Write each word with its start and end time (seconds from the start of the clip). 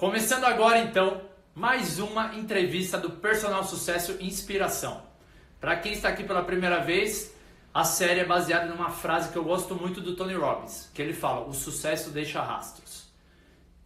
Começando 0.00 0.44
agora 0.44 0.78
então, 0.78 1.20
mais 1.54 1.98
uma 1.98 2.34
entrevista 2.34 2.96
do 2.96 3.10
Personal 3.10 3.62
Sucesso 3.62 4.16
Inspiração. 4.18 5.02
Para 5.60 5.76
quem 5.76 5.92
está 5.92 6.08
aqui 6.08 6.24
pela 6.24 6.42
primeira 6.42 6.78
vez, 6.78 7.34
a 7.74 7.84
série 7.84 8.20
é 8.20 8.24
baseada 8.24 8.64
numa 8.64 8.88
frase 8.88 9.30
que 9.30 9.36
eu 9.36 9.44
gosto 9.44 9.74
muito 9.74 10.00
do 10.00 10.16
Tony 10.16 10.32
Robbins, 10.32 10.90
que 10.94 11.02
ele 11.02 11.12
fala: 11.12 11.46
"O 11.46 11.52
sucesso 11.52 12.08
deixa 12.08 12.40
rastros". 12.40 13.12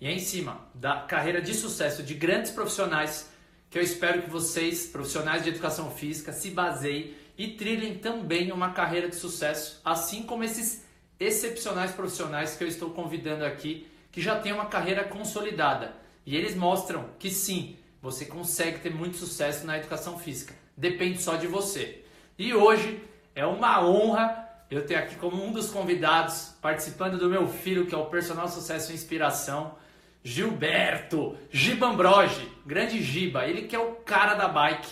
E 0.01 0.07
é 0.07 0.13
em 0.13 0.21
cima 0.21 0.61
da 0.73 1.01
carreira 1.01 1.43
de 1.43 1.53
sucesso 1.53 2.01
de 2.01 2.15
grandes 2.15 2.53
profissionais 2.53 3.29
que 3.69 3.77
eu 3.77 3.83
espero 3.83 4.23
que 4.23 4.31
vocês, 4.31 4.87
profissionais 4.87 5.43
de 5.43 5.49
educação 5.49 5.91
física, 5.91 6.33
se 6.33 6.49
baseiem 6.51 7.13
e 7.37 7.49
trilhem 7.55 7.99
também 7.99 8.53
uma 8.53 8.71
carreira 8.71 9.09
de 9.09 9.17
sucesso, 9.17 9.81
assim 9.85 10.23
como 10.23 10.45
esses 10.45 10.85
excepcionais 11.19 11.91
profissionais 11.91 12.57
que 12.57 12.63
eu 12.63 12.69
estou 12.69 12.91
convidando 12.91 13.45
aqui, 13.45 13.89
que 14.13 14.21
já 14.21 14.39
têm 14.39 14.53
uma 14.53 14.67
carreira 14.67 15.03
consolidada 15.03 16.04
e 16.27 16.37
eles 16.37 16.55
mostram 16.55 17.11
que 17.19 17.31
sim, 17.31 17.77
você 18.01 18.25
consegue 18.25 18.81
ter 18.81 18.93
muito 18.93 19.17
sucesso 19.17 19.67
na 19.67 19.79
educação 19.79 20.19
física. 20.19 20.55
Depende 20.77 21.23
só 21.23 21.37
de 21.37 21.47
você. 21.47 22.05
E 22.39 22.53
hoje 22.53 23.03
é 23.35 23.47
uma 23.47 23.85
honra 23.85 24.45
eu 24.71 24.85
ter 24.85 24.97
aqui 24.97 25.17
como 25.17 25.43
um 25.45 25.53
dos 25.53 25.71
convidados, 25.71 26.57
participando 26.61 27.19
do 27.19 27.29
meu 27.29 27.47
filho, 27.47 27.87
que 27.87 27.95
é 27.95 27.99
o 27.99 28.07
Personal 28.07 28.49
Sucesso 28.49 28.91
e 28.91 28.95
Inspiração, 28.95 29.77
Gilberto 30.23 31.37
Gibambroge, 31.51 32.51
grande 32.65 33.03
Giba, 33.03 33.47
ele 33.47 33.63
que 33.63 33.77
é 33.77 33.79
o 33.79 33.93
cara 33.97 34.35
da 34.35 34.49
bike, 34.49 34.91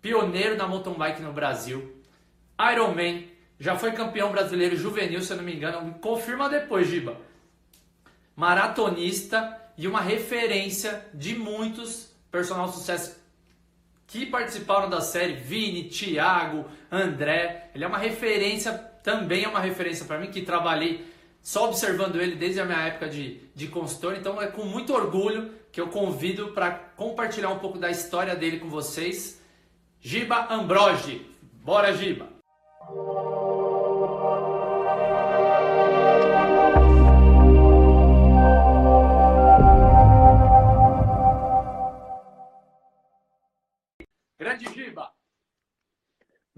pioneiro 0.00 0.56
da 0.56 0.66
mountain 0.66 0.94
bike 0.94 1.20
no 1.20 1.32
Brasil, 1.32 2.00
Ironman, 2.72 3.28
já 3.58 3.76
foi 3.76 3.92
campeão 3.92 4.30
brasileiro 4.30 4.76
juvenil, 4.76 5.20
se 5.20 5.32
eu 5.32 5.36
não 5.36 5.44
me 5.44 5.54
engano, 5.54 5.94
confirma 5.94 6.48
depois, 6.48 6.88
Giba. 6.88 7.16
Maratonista, 8.34 9.59
e 9.80 9.88
uma 9.88 10.02
referência 10.02 11.06
de 11.14 11.34
muitos 11.34 12.10
personal 12.30 12.70
sucesso 12.70 13.18
que 14.06 14.26
participaram 14.26 14.90
da 14.90 15.00
série, 15.00 15.32
Vini, 15.32 15.84
Thiago, 15.84 16.66
André. 16.92 17.70
Ele 17.74 17.84
é 17.84 17.86
uma 17.86 17.96
referência, 17.96 18.74
também 19.02 19.44
é 19.44 19.48
uma 19.48 19.58
referência 19.58 20.04
para 20.04 20.18
mim, 20.18 20.30
que 20.30 20.42
trabalhei 20.42 21.10
só 21.42 21.66
observando 21.66 22.20
ele 22.20 22.36
desde 22.36 22.60
a 22.60 22.66
minha 22.66 22.80
época 22.88 23.08
de, 23.08 23.40
de 23.54 23.68
consultor. 23.68 24.16
Então 24.16 24.42
é 24.42 24.48
com 24.48 24.66
muito 24.66 24.92
orgulho 24.92 25.50
que 25.72 25.80
eu 25.80 25.88
convido 25.88 26.48
para 26.48 26.72
compartilhar 26.72 27.48
um 27.48 27.58
pouco 27.58 27.78
da 27.78 27.90
história 27.90 28.36
dele 28.36 28.58
com 28.58 28.68
vocês. 28.68 29.40
Giba 29.98 30.52
Ambrogi. 30.52 31.26
Bora, 31.64 31.94
Giba! 31.94 32.28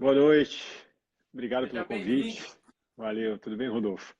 Boa 0.03 0.15
noite. 0.15 0.61
Obrigado 1.33 1.65
Seja 1.65 1.85
pelo 1.85 2.01
convite. 2.01 2.43
Valeu. 2.97 3.39
Tudo 3.39 3.55
bem, 3.55 3.69
Rodolfo? 3.69 4.13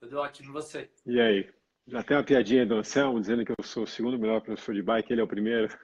Tudo 0.00 0.20
ótimo. 0.20 0.52
você? 0.52 0.88
E 1.04 1.20
aí? 1.20 1.52
Já 1.88 2.04
tem 2.04 2.16
uma 2.16 2.22
piadinha 2.22 2.64
do 2.64 2.76
Anselmo 2.76 3.20
dizendo 3.20 3.44
que 3.44 3.50
eu 3.50 3.64
sou 3.64 3.82
o 3.82 3.86
segundo 3.86 4.16
melhor 4.16 4.40
professor 4.40 4.76
de 4.76 4.80
bike, 4.80 5.12
ele 5.12 5.20
é 5.20 5.24
o 5.24 5.26
primeiro. 5.28 5.76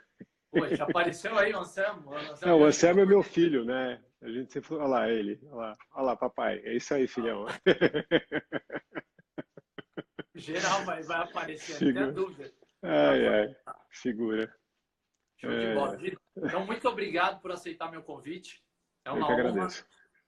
Já 0.78 0.84
apareceu 0.84 1.36
aí 1.36 1.52
o 1.52 1.58
Anselmo? 1.58 2.12
O 2.12 2.14
Anselmo, 2.14 2.46
Não, 2.46 2.60
o 2.60 2.64
Anselmo 2.64 3.00
é 3.00 3.06
meu 3.06 3.24
filho, 3.24 3.64
né? 3.64 4.00
A 4.22 4.30
gente 4.30 4.52
sempre 4.52 4.68
falou, 4.68 4.84
olha 4.84 4.90
lá 4.92 5.10
ele, 5.10 5.40
olha 5.46 5.56
lá, 5.56 5.76
olha 5.94 6.04
lá, 6.04 6.16
papai. 6.16 6.60
É 6.62 6.76
isso 6.76 6.94
aí, 6.94 7.08
filhão. 7.08 7.44
Geral 10.36 10.84
vai, 10.84 11.02
vai 11.02 11.22
aparecer, 11.22 11.78
Figura. 11.78 12.06
não 12.06 12.14
tem 12.14 12.24
dúvida. 12.24 12.52
Ai, 12.84 13.26
ai, 13.26 13.56
figura. 13.90 14.54
Show 15.40 15.50
de 15.50 15.66
é. 15.66 15.74
bola. 15.74 15.98
Então, 16.36 16.64
muito 16.64 16.88
obrigado 16.88 17.40
por 17.40 17.50
aceitar 17.50 17.90
meu 17.90 18.04
convite. 18.04 18.63
É 19.04 19.10
uma 19.10 19.26
honra 19.30 19.68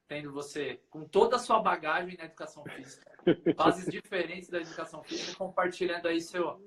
tendo 0.08 0.32
você 0.32 0.80
com 0.88 1.04
toda 1.04 1.36
a 1.36 1.38
sua 1.38 1.60
bagagem 1.60 2.16
na 2.16 2.24
educação 2.24 2.64
física, 2.64 3.10
fases 3.56 3.86
diferentes 3.90 4.48
da 4.48 4.60
educação 4.60 5.02
física, 5.02 5.36
compartilhando 5.36 6.06
aí 6.06 6.20
seu 6.20 6.60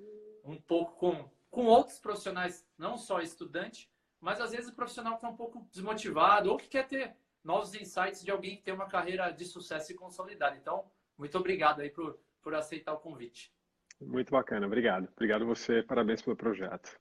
um 0.44 0.60
pouco 0.60 0.96
com, 0.98 1.30
com 1.50 1.66
outros 1.66 2.00
profissionais, 2.00 2.68
não 2.78 2.98
só 2.98 3.22
estudante, 3.22 3.90
mas 4.20 4.42
às 4.42 4.52
vezes 4.52 4.70
o 4.70 4.76
profissional 4.76 5.14
que 5.14 5.20
está 5.20 5.30
um 5.30 5.36
pouco 5.36 5.68
desmotivado 5.72 6.52
ou 6.52 6.58
que 6.58 6.68
quer 6.68 6.88
ter 6.88 7.16
novos 7.44 7.74
insights 7.74 8.24
de 8.24 8.32
alguém 8.32 8.58
que 8.58 8.64
tem 8.64 8.74
uma 8.74 8.88
carreira 8.88 9.32
de 9.32 9.46
sucesso 9.46 9.92
e 9.92 9.96
consolidada. 9.96 10.58
Então, 10.58 10.92
muito 11.18 11.38
obrigado 11.38 11.82
aí 11.82 11.90
por, 11.90 12.20
por 12.42 12.54
aceitar 12.54 12.94
o 12.94 13.00
convite. 13.00 13.54
Muito 14.02 14.32
bacana, 14.32 14.66
obrigado. 14.66 15.10
Obrigado 15.16 15.46
você, 15.46 15.84
parabéns 15.84 16.22
pelo 16.22 16.36
projeto. 16.36 16.98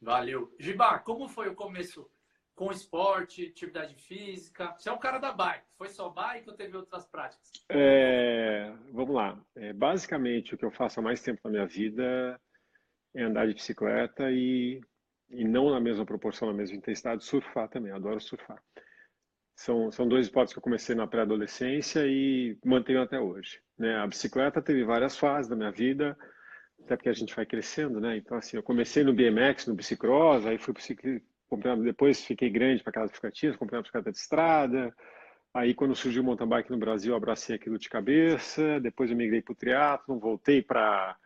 Valeu. 0.00 0.54
Giba, 0.58 0.98
como 0.98 1.28
foi 1.28 1.48
o 1.48 1.54
começo 1.54 2.08
com 2.54 2.70
esporte, 2.70 3.46
atividade 3.46 3.94
física? 3.94 4.74
Você 4.78 4.88
é 4.88 4.92
um 4.92 4.98
cara 4.98 5.18
da 5.18 5.32
bike. 5.32 5.66
Foi 5.76 5.88
só 5.88 6.08
bike 6.08 6.48
ou 6.48 6.56
teve 6.56 6.76
outras 6.76 7.06
práticas? 7.06 7.50
É, 7.68 8.72
vamos 8.92 9.14
lá. 9.14 9.40
É, 9.56 9.72
basicamente, 9.72 10.54
o 10.54 10.58
que 10.58 10.64
eu 10.64 10.70
faço 10.70 11.00
há 11.00 11.02
mais 11.02 11.22
tempo 11.22 11.40
na 11.44 11.50
minha 11.50 11.66
vida 11.66 12.40
é 13.14 13.22
andar 13.22 13.46
de 13.46 13.54
bicicleta 13.54 14.30
e, 14.30 14.80
e 15.30 15.44
não 15.44 15.70
na 15.70 15.80
mesma 15.80 16.06
proporção, 16.06 16.48
na 16.48 16.54
mesma 16.54 16.76
intensidade, 16.76 17.24
surfar 17.24 17.68
também. 17.68 17.92
Adoro 17.92 18.20
surfar. 18.20 18.62
São, 19.56 19.90
são 19.92 20.08
dois 20.08 20.26
esportes 20.26 20.52
que 20.52 20.58
eu 20.58 20.62
comecei 20.62 20.94
na 20.96 21.06
pré-adolescência 21.06 22.04
e 22.06 22.58
mantenho 22.64 23.02
até 23.02 23.20
hoje. 23.20 23.60
Né? 23.78 23.96
A 23.96 24.06
bicicleta 24.06 24.60
teve 24.60 24.84
várias 24.84 25.16
fases 25.16 25.48
da 25.48 25.54
minha 25.54 25.70
vida, 25.70 26.16
até 26.82 26.96
porque 26.96 27.08
a 27.08 27.12
gente 27.12 27.34
vai 27.34 27.46
crescendo, 27.46 28.00
né? 28.00 28.16
Então, 28.16 28.36
assim, 28.36 28.56
eu 28.56 28.62
comecei 28.62 29.04
no 29.04 29.14
BMX, 29.14 29.66
no 29.66 29.74
bicicross, 29.74 30.44
aí 30.44 30.58
fui 30.58 30.74
para 30.74 30.82
comprei, 31.54 31.76
depois 31.76 32.24
fiquei 32.24 32.50
grande 32.50 32.82
para 32.82 32.90
aquelas 32.90 33.10
bicicletinhas, 33.10 33.56
comprei 33.56 33.78
uma 33.78 33.82
bicicleta 33.82 34.10
de 34.10 34.18
estrada. 34.18 34.94
Aí, 35.52 35.72
quando 35.72 35.94
surgiu 35.94 36.22
o 36.22 36.24
mountain 36.24 36.48
bike 36.48 36.70
no 36.70 36.78
Brasil, 36.78 37.12
eu 37.12 37.16
abracei 37.16 37.54
aquilo 37.54 37.78
de 37.78 37.88
cabeça. 37.88 38.80
Depois 38.80 39.10
eu 39.10 39.16
migrei 39.16 39.40
para 39.40 39.52
o 39.52 39.56
triatlon, 39.56 40.18
voltei 40.18 40.62
para 40.62 41.16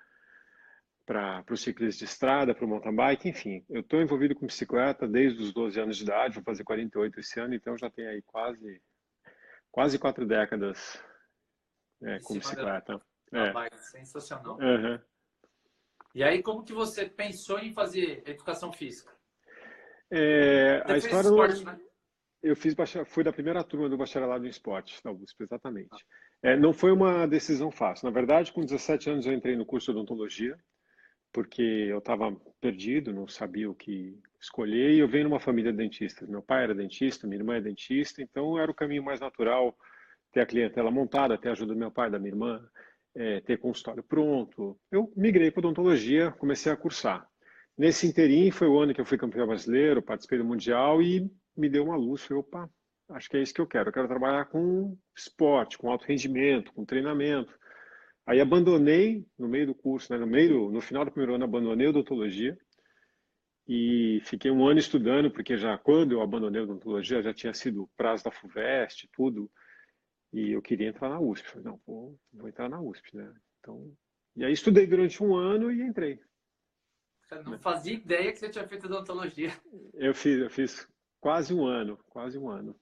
para 1.06 1.43
o 1.50 1.56
ciclismo 1.56 2.00
de 2.00 2.05
estrada, 2.05 2.55
para 2.55 2.67
o 2.67 2.69
mountain 2.69 2.94
bike, 2.94 3.31
enfim. 3.31 3.65
Eu 3.71 3.81
estou 3.81 3.99
envolvido 3.99 4.34
com 4.34 4.44
bicicleta 4.44 5.09
desde 5.09 5.43
os 5.43 5.55
12 5.55 5.81
anos 5.81 5.97
de 5.97 6.03
idade, 6.03 6.34
vou 6.34 6.44
fazer 6.44 6.65
48 6.65 7.19
esse 7.19 7.41
ano, 7.41 7.55
então 7.55 7.78
já 7.78 7.88
tenho 7.88 8.11
aí 8.11 8.21
quase, 8.21 8.83
quase 9.71 9.99
quatro 9.99 10.27
décadas 10.27 11.03
é, 12.03 12.19
com 12.21 12.34
bicicleta. 12.34 13.00
É. 13.33 13.50
Bike, 13.55 13.78
sensacional. 13.78 14.59
Uhum. 14.59 15.00
E 16.15 16.22
aí, 16.22 16.43
como 16.43 16.62
que 16.62 16.75
você 16.75 17.09
pensou 17.09 17.59
em 17.59 17.72
fazer 17.72 18.22
educação 18.27 18.71
física? 18.71 19.18
É, 20.11 20.83
a 20.87 20.97
história 20.97 21.29
esporte, 21.29 21.65
não... 21.65 21.73
né? 21.73 21.81
Eu 22.43 22.55
fiz 22.55 22.75
fui 23.07 23.25
da 23.25 23.33
primeira 23.33 23.65
turma 23.65 23.89
do 23.89 23.97
bacharelado 23.97 24.47
em 24.47 24.49
esporte 24.49 25.03
da 25.03 25.11
USP, 25.11 25.43
exatamente. 25.43 26.05
É, 26.41 26.57
não 26.57 26.73
foi 26.73 26.93
uma 26.93 27.27
decisão 27.27 27.71
fácil. 27.71 28.07
Na 28.07 28.13
verdade, 28.13 28.53
com 28.53 28.65
17 28.65 29.11
anos 29.11 29.27
eu 29.27 29.33
entrei 29.33 29.57
no 29.57 29.67
curso 29.67 29.93
de 29.93 29.99
odontologia, 29.99 30.57
porque 31.33 31.63
eu 31.63 31.99
estava 31.99 32.33
perdido, 32.61 33.13
não 33.13 33.27
sabia 33.27 33.69
o 33.69 33.75
que 33.75 34.17
escolher, 34.41 34.93
e 34.93 35.01
eu 35.01 35.09
venho 35.09 35.25
numa 35.25 35.41
família 35.41 35.73
de 35.73 35.79
dentistas. 35.79 36.29
Meu 36.29 36.41
pai 36.41 36.63
era 36.63 36.75
dentista, 36.75 37.27
minha 37.27 37.41
irmã 37.41 37.57
é 37.57 37.61
dentista, 37.61 38.23
então 38.23 38.57
era 38.57 38.71
o 38.71 38.75
caminho 38.75 39.03
mais 39.03 39.19
natural 39.19 39.77
ter 40.33 40.41
a 40.41 40.47
clientela 40.47 40.91
montada, 40.91 41.39
ter 41.39 41.49
a 41.49 41.53
ajuda 41.53 41.73
do 41.75 41.79
meu 41.79 41.91
pai, 41.91 42.11
da 42.11 42.19
minha 42.19 42.31
irmã, 42.31 42.65
é, 43.15 43.41
ter 43.41 43.59
consultório 43.59 44.03
pronto. 44.03 44.79
Eu 44.93 45.13
migrei 45.17 45.51
para 45.51 45.61
odontologia, 45.61 46.31
comecei 46.33 46.71
a 46.71 46.77
cursar. 46.77 47.27
Nesse 47.78 48.09
interim 48.09 48.50
foi 48.50 48.66
o 48.66 48.81
ano 48.81 48.93
que 48.93 49.00
eu 49.00 49.05
fui 49.05 49.16
campeão 49.16 49.47
brasileiro, 49.47 50.03
participei 50.03 50.39
do 50.39 50.44
Mundial 50.44 51.00
e 51.00 51.31
me 51.56 51.69
deu 51.69 51.84
uma 51.84 51.97
luz. 51.97 52.25
Falei, 52.25 52.41
opa, 52.41 52.69
acho 53.11 53.31
que 53.31 53.37
é 53.37 53.43
isso 53.43 53.55
que 53.55 53.61
eu 53.61 53.69
quero. 53.69 53.91
Eu 53.91 53.93
quero 53.93 54.09
trabalhar 54.09 54.47
com 54.47 54.99
esporte, 55.16 55.78
com 55.78 55.88
alto 55.88 56.05
rendimento, 56.05 56.72
com 56.72 56.84
treinamento. 56.84 57.56
Aí 58.27 58.41
abandonei 58.41 59.25
no 59.38 59.49
meio 59.49 59.69
do 59.69 59.75
curso, 59.77 60.12
né, 60.12 60.19
no 60.19 60.27
meio, 60.27 60.72
no 60.72 60.81
final 60.81 61.05
do 61.05 61.12
primeiro 61.12 61.37
ano 61.37 61.44
abandonei 61.44 61.87
odontologia 61.87 62.59
e 63.67 64.20
fiquei 64.25 64.50
um 64.50 64.67
ano 64.67 64.81
estudando, 64.81 65.31
porque 65.31 65.56
já 65.56 65.79
quando 65.79 66.12
eu 66.12 66.20
abandonei 66.20 66.61
a 66.61 66.64
odontologia 66.64 67.23
já 67.23 67.32
tinha 67.32 67.55
sido 67.55 67.88
prazo 67.97 68.25
da 68.25 68.32
FUVEST, 68.32 69.08
tudo, 69.12 69.49
e 70.32 70.50
eu 70.50 70.61
queria 70.61 70.88
entrar 70.88 71.08
na 71.08 71.20
USP. 71.20 71.49
Falei, 71.49 71.64
não, 71.64 71.81
vou, 71.87 72.19
vou 72.32 72.49
entrar 72.49 72.69
na 72.69 72.81
USP, 72.81 73.17
né? 73.17 73.32
Então, 73.61 73.94
e 74.35 74.44
aí 74.44 74.53
estudei 74.53 74.87
durante 74.87 75.23
um 75.23 75.37
ano 75.37 75.70
e 75.70 75.81
entrei. 75.81 76.19
Eu 77.31 77.45
não 77.45 77.59
fazia 77.59 77.95
ideia 77.95 78.33
que 78.33 78.39
você 78.39 78.49
tinha 78.49 78.67
feito 78.67 78.87
odontologia. 78.87 79.53
Eu 79.95 80.15
fiz, 80.15 80.39
eu 80.39 80.51
fiz 80.51 80.89
quase 81.21 81.53
um 81.53 81.67
ano, 81.67 81.99
quase 82.09 82.39
um 82.39 82.49
ano. 82.49 82.75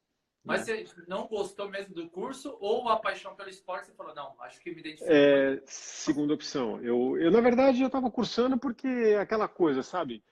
Mas 0.47 0.69
né? 0.69 0.85
você 0.85 1.03
não 1.09 1.27
gostou 1.27 1.69
mesmo 1.69 1.93
do 1.93 2.09
curso 2.09 2.57
ou 2.61 2.89
a 2.89 2.97
paixão 2.97 3.35
pelo 3.35 3.51
esporte? 3.51 3.87
Você 3.87 3.93
falou, 3.95 4.15
não, 4.15 4.33
acho 4.43 4.61
que 4.61 4.71
me 4.71 4.79
identifico. 4.79 5.11
É, 5.11 5.61
segunda 5.67 6.35
opção. 6.35 6.81
Eu, 6.81 7.19
eu, 7.19 7.33
na 7.33 7.41
verdade, 7.41 7.81
eu 7.81 7.89
estava 7.89 8.09
cursando 8.09 8.57
porque 8.57 8.87
é 8.87 9.19
aquela 9.19 9.49
coisa, 9.49 9.83
sabe? 9.83 10.23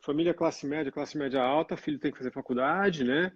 Família 0.00 0.32
classe 0.32 0.66
média, 0.66 0.90
classe 0.90 1.18
média 1.18 1.42
alta, 1.42 1.76
filho 1.76 1.98
tem 1.98 2.10
que 2.10 2.16
fazer 2.16 2.32
faculdade, 2.32 3.04
né? 3.04 3.30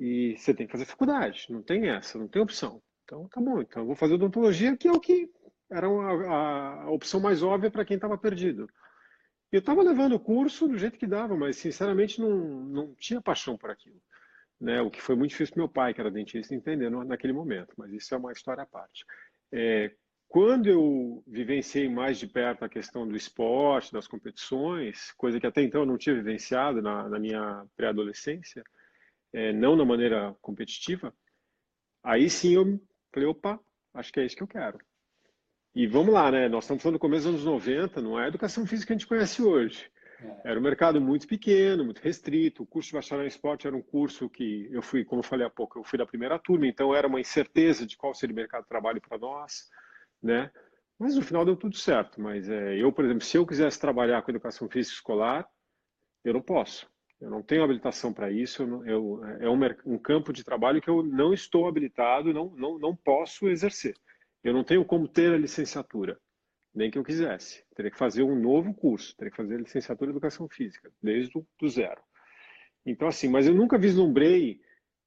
E 0.00 0.36
você 0.36 0.52
tem 0.52 0.66
que 0.66 0.72
fazer 0.72 0.84
faculdade. 0.84 1.46
Não 1.48 1.62
tem 1.62 1.88
essa, 1.88 2.18
não 2.18 2.26
tem 2.26 2.42
opção. 2.42 2.82
Então, 3.04 3.28
tá 3.28 3.40
bom. 3.40 3.60
Então, 3.60 3.82
eu 3.82 3.86
vou 3.86 3.94
fazer 3.94 4.14
odontologia, 4.14 4.76
que 4.76 4.88
é 4.88 4.92
o 4.92 4.98
que 4.98 5.30
era 5.70 5.88
uma, 5.88 6.10
a, 6.26 6.82
a 6.84 6.90
opção 6.90 7.20
mais 7.20 7.40
óbvia 7.40 7.70
para 7.70 7.84
quem 7.84 7.94
estava 7.94 8.18
perdido. 8.18 8.68
Eu 9.50 9.60
estava 9.60 9.82
levando 9.82 10.12
o 10.12 10.20
curso 10.20 10.68
do 10.68 10.76
jeito 10.76 10.98
que 10.98 11.06
dava, 11.06 11.36
mas 11.36 11.56
sinceramente 11.56 12.20
não, 12.20 12.36
não 12.36 12.94
tinha 12.94 13.20
paixão 13.20 13.56
por 13.56 13.70
aquilo. 13.70 14.00
Né? 14.60 14.80
O 14.82 14.90
que 14.90 15.00
foi 15.00 15.14
muito 15.14 15.30
difícil 15.30 15.54
para 15.54 15.62
meu 15.62 15.68
pai, 15.68 15.94
que 15.94 16.00
era 16.00 16.10
dentista, 16.10 16.54
entender 16.54 16.90
naquele 16.90 17.32
momento, 17.32 17.72
mas 17.76 17.92
isso 17.92 18.14
é 18.14 18.18
uma 18.18 18.32
história 18.32 18.62
à 18.62 18.66
parte. 18.66 19.04
É, 19.50 19.94
quando 20.28 20.68
eu 20.68 21.22
vivenciei 21.26 21.88
mais 21.88 22.18
de 22.18 22.26
perto 22.26 22.64
a 22.64 22.68
questão 22.68 23.08
do 23.08 23.16
esporte, 23.16 23.92
das 23.92 24.06
competições, 24.06 25.12
coisa 25.12 25.40
que 25.40 25.46
até 25.46 25.62
então 25.62 25.82
eu 25.82 25.86
não 25.86 25.96
tinha 25.96 26.14
vivenciado 26.14 26.82
na, 26.82 27.08
na 27.08 27.18
minha 27.18 27.64
pré-adolescência, 27.74 28.62
é, 29.32 29.52
não 29.52 29.74
na 29.74 29.84
maneira 29.86 30.36
competitiva, 30.42 31.14
aí 32.02 32.28
sim 32.28 32.54
eu 32.54 32.78
falei, 33.12 33.28
opa, 33.28 33.58
acho 33.94 34.12
que 34.12 34.20
é 34.20 34.26
isso 34.26 34.36
que 34.36 34.42
eu 34.42 34.48
quero. 34.48 34.78
E 35.78 35.86
vamos 35.86 36.12
lá, 36.12 36.28
né? 36.28 36.48
Nós 36.48 36.64
estamos 36.64 36.82
falando 36.82 36.96
do 36.96 37.00
começo 37.00 37.30
dos 37.30 37.34
anos 37.34 37.44
90, 37.44 38.02
não 38.02 38.18
é 38.18 38.24
a 38.24 38.26
educação 38.26 38.66
física 38.66 38.88
que 38.88 38.94
a 38.94 38.96
gente 38.96 39.06
conhece 39.06 39.40
hoje. 39.40 39.88
É. 40.20 40.50
Era 40.50 40.58
um 40.58 40.62
mercado 40.62 41.00
muito 41.00 41.28
pequeno, 41.28 41.84
muito 41.84 42.00
restrito. 42.00 42.64
O 42.64 42.66
curso 42.66 42.88
de 42.88 42.94
bacharel 42.94 43.24
em 43.24 43.28
esporte 43.28 43.64
era 43.64 43.76
um 43.76 43.80
curso 43.80 44.28
que 44.28 44.68
eu 44.72 44.82
fui, 44.82 45.04
como 45.04 45.20
eu 45.20 45.24
falei 45.24 45.46
há 45.46 45.50
pouco, 45.50 45.78
eu 45.78 45.84
fui 45.84 45.96
da 45.96 46.04
primeira 46.04 46.36
turma, 46.36 46.66
então 46.66 46.92
era 46.92 47.06
uma 47.06 47.20
incerteza 47.20 47.86
de 47.86 47.96
qual 47.96 48.12
seria 48.12 48.32
o 48.32 48.36
mercado 48.36 48.64
de 48.64 48.68
trabalho 48.68 49.00
para 49.00 49.18
nós, 49.18 49.68
né? 50.20 50.50
Mas 50.98 51.14
no 51.14 51.22
final 51.22 51.44
deu 51.44 51.54
tudo 51.54 51.76
certo. 51.76 52.20
Mas 52.20 52.48
é, 52.48 52.76
eu, 52.76 52.92
por 52.92 53.04
exemplo, 53.04 53.22
se 53.22 53.36
eu 53.36 53.46
quisesse 53.46 53.78
trabalhar 53.78 54.20
com 54.22 54.32
educação 54.32 54.68
física 54.68 54.96
escolar, 54.96 55.48
eu 56.24 56.32
não 56.34 56.42
posso. 56.42 56.90
Eu 57.20 57.30
não 57.30 57.40
tenho 57.40 57.62
habilitação 57.62 58.12
para 58.12 58.32
isso. 58.32 58.64
Eu, 58.64 58.84
eu, 58.84 59.24
é 59.38 59.48
um, 59.48 59.94
um, 59.94 59.96
campo 59.96 60.32
de 60.32 60.42
trabalho 60.42 60.82
que 60.82 60.90
eu 60.90 61.04
não 61.04 61.32
estou 61.32 61.68
habilitado, 61.68 62.34
não, 62.34 62.50
não, 62.56 62.80
não 62.80 62.96
posso 62.96 63.48
exercer. 63.48 63.94
Eu 64.42 64.52
não 64.52 64.64
tenho 64.64 64.84
como 64.84 65.08
ter 65.08 65.32
a 65.32 65.38
licenciatura 65.38 66.18
nem 66.74 66.90
que 66.90 66.98
eu 66.98 67.04
quisesse. 67.04 67.64
Teria 67.74 67.90
que 67.90 67.98
fazer 67.98 68.22
um 68.22 68.38
novo 68.38 68.72
curso, 68.72 69.16
teria 69.16 69.30
que 69.30 69.36
fazer 69.36 69.56
a 69.56 69.58
licenciatura 69.58 70.10
em 70.10 70.12
Educação 70.12 70.48
Física, 70.48 70.90
desde 71.02 71.36
o 71.36 71.46
do 71.58 71.68
zero. 71.68 72.00
Então, 72.86 73.08
assim, 73.08 73.28
mas 73.28 73.46
eu 73.46 73.54
nunca 73.54 73.76
vislumbrei, 73.76 74.60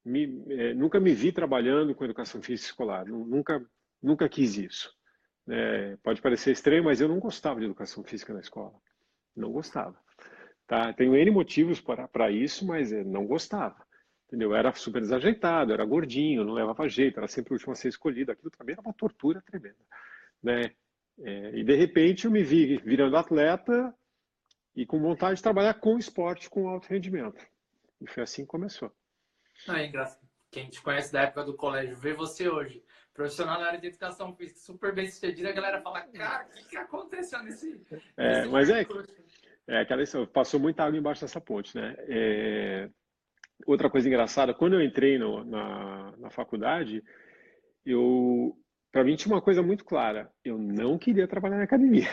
me, 0.03 0.43
é, 0.49 0.73
nunca 0.73 0.99
me 0.99 1.13
vi 1.13 1.31
trabalhando 1.31 1.95
com 1.95 2.03
Educação 2.03 2.41
Física 2.41 2.69
Escolar, 2.69 3.05
nunca, 3.07 3.65
nunca 4.01 4.27
quis 4.27 4.57
isso. 4.57 4.93
É, 5.47 5.97
pode 6.03 6.21
parecer 6.21 6.51
estranho, 6.51 6.83
mas 6.83 7.01
eu 7.01 7.07
não 7.07 7.19
gostava 7.19 7.59
de 7.59 7.65
Educação 7.65 8.03
Física 8.03 8.33
na 8.33 8.41
escola. 8.41 8.73
Não 9.35 9.51
gostava. 9.51 9.97
Tá? 10.67 10.93
Tenho 10.93 11.15
N 11.15 11.31
motivos 11.31 11.81
para 11.81 12.29
isso, 12.29 12.65
mas 12.65 12.91
é, 12.91 13.03
não 13.03 13.25
gostava. 13.25 13.75
Entendeu? 14.31 14.55
Era 14.55 14.73
super 14.73 15.01
desajeitado, 15.01 15.73
era 15.73 15.83
gordinho, 15.83 16.45
não 16.45 16.53
levava 16.53 16.87
jeito, 16.87 17.17
era 17.17 17.27
sempre 17.27 17.51
o 17.51 17.55
último 17.55 17.73
a 17.73 17.75
ser 17.75 17.89
escolhido. 17.89 18.31
Aquilo 18.31 18.49
também 18.49 18.71
era 18.71 18.81
uma 18.81 18.93
tortura 18.93 19.41
tremenda. 19.41 19.75
Né? 20.41 20.71
É, 21.19 21.59
e 21.59 21.65
de 21.65 21.75
repente 21.75 22.23
eu 22.23 22.31
me 22.31 22.41
vi 22.41 22.77
virando 22.77 23.17
atleta 23.17 23.93
e 24.73 24.85
com 24.85 25.01
vontade 25.01 25.35
de 25.35 25.43
trabalhar 25.43 25.73
com 25.73 25.97
esporte, 25.97 26.49
com 26.49 26.69
alto 26.69 26.87
rendimento. 26.87 27.45
E 27.99 28.07
foi 28.07 28.23
assim 28.23 28.43
que 28.43 28.47
começou. 28.47 28.89
É 29.67 29.85
engraçado. 29.85 30.25
Quem 30.49 30.69
te 30.69 30.81
conhece 30.81 31.11
da 31.11 31.23
época 31.23 31.43
do 31.43 31.53
colégio, 31.53 31.97
vê 31.97 32.13
você 32.13 32.47
hoje, 32.47 32.81
profissional 33.13 33.59
na 33.59 33.67
área 33.67 33.79
de 33.79 33.87
educação 33.87 34.33
física, 34.33 34.59
super 34.59 34.95
bem 34.95 35.09
sucedido, 35.09 35.49
a 35.49 35.53
galera 35.53 35.81
fala, 35.81 36.01
cara, 36.03 36.45
o 36.45 36.49
que, 36.51 36.69
que 36.69 36.77
aconteceu 36.77 37.43
nesse. 37.43 37.81
É, 38.15 38.39
nesse 38.39 38.49
mas 38.49 38.69
é, 38.69 38.85
é 39.67 39.81
aquela 39.81 40.03
passou 40.27 40.59
muita 40.59 40.83
água 40.83 40.97
embaixo 40.97 41.21
dessa 41.21 41.39
ponte, 41.39 41.75
né? 41.75 41.95
É, 41.99 42.89
outra 43.65 43.89
coisa 43.89 44.07
engraçada, 44.07 44.53
quando 44.53 44.73
eu 44.73 44.81
entrei 44.81 45.17
no, 45.17 45.43
na, 45.43 46.13
na 46.17 46.29
faculdade, 46.29 47.03
eu 47.85 48.55
para 48.91 49.03
mim 49.03 49.15
tinha 49.15 49.33
uma 49.33 49.41
coisa 49.41 49.61
muito 49.61 49.85
clara: 49.85 50.31
eu 50.43 50.57
não 50.57 50.97
queria 50.97 51.27
trabalhar 51.27 51.57
na 51.57 51.63
academia. 51.63 52.07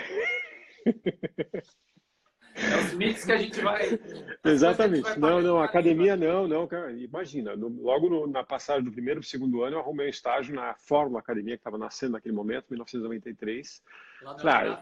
É 2.60 2.76
os 2.76 2.92
mitos 2.94 3.24
que 3.24 3.32
a 3.32 3.36
gente 3.36 3.60
vai. 3.60 3.98
Exatamente. 4.44 5.04
Vai 5.04 5.18
não, 5.18 5.40
não, 5.40 5.62
academia 5.62 6.16
não, 6.16 6.48
não. 6.48 6.68
Imagina, 6.98 7.54
no, 7.54 7.68
logo 7.68 8.08
no, 8.08 8.26
na 8.26 8.42
passagem 8.42 8.82
do 8.82 8.90
primeiro 8.90 9.20
para 9.20 9.26
o 9.26 9.30
segundo 9.30 9.62
ano, 9.62 9.76
eu 9.76 9.80
arrumei 9.80 10.06
um 10.06 10.10
estágio 10.10 10.54
na 10.54 10.74
Fórmula 10.74 11.20
Academia, 11.20 11.56
que 11.56 11.60
estava 11.60 11.78
nascendo 11.78 12.12
naquele 12.12 12.34
momento, 12.34 12.66
1993. 12.70 13.82
Lá 14.22 14.32
no 14.32 14.38
claro, 14.38 14.78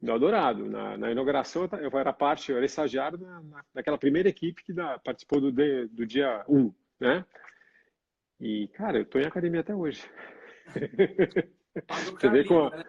no 0.00 0.12
Eldorado. 0.12 0.68
Na, 0.68 0.96
na 0.96 1.10
inauguração, 1.10 1.68
eu 1.80 1.98
era 1.98 2.12
parte, 2.12 2.50
eu 2.50 2.56
era 2.56 2.66
estagiário 2.66 3.18
na, 3.18 3.42
na, 3.42 3.64
naquela 3.74 3.98
primeira 3.98 4.28
equipe 4.28 4.64
que 4.64 4.72
da, 4.72 4.98
participou 4.98 5.40
do, 5.40 5.52
do 5.52 6.06
dia 6.06 6.44
1, 6.48 6.72
né? 7.00 7.24
E, 8.40 8.68
cara, 8.68 8.98
eu 8.98 9.02
estou 9.02 9.20
em 9.20 9.26
academia 9.26 9.60
até 9.60 9.74
hoje. 9.74 10.02
Você 12.18 12.28
vê 12.30 12.44
como. 12.44 12.70
Né? 12.70 12.84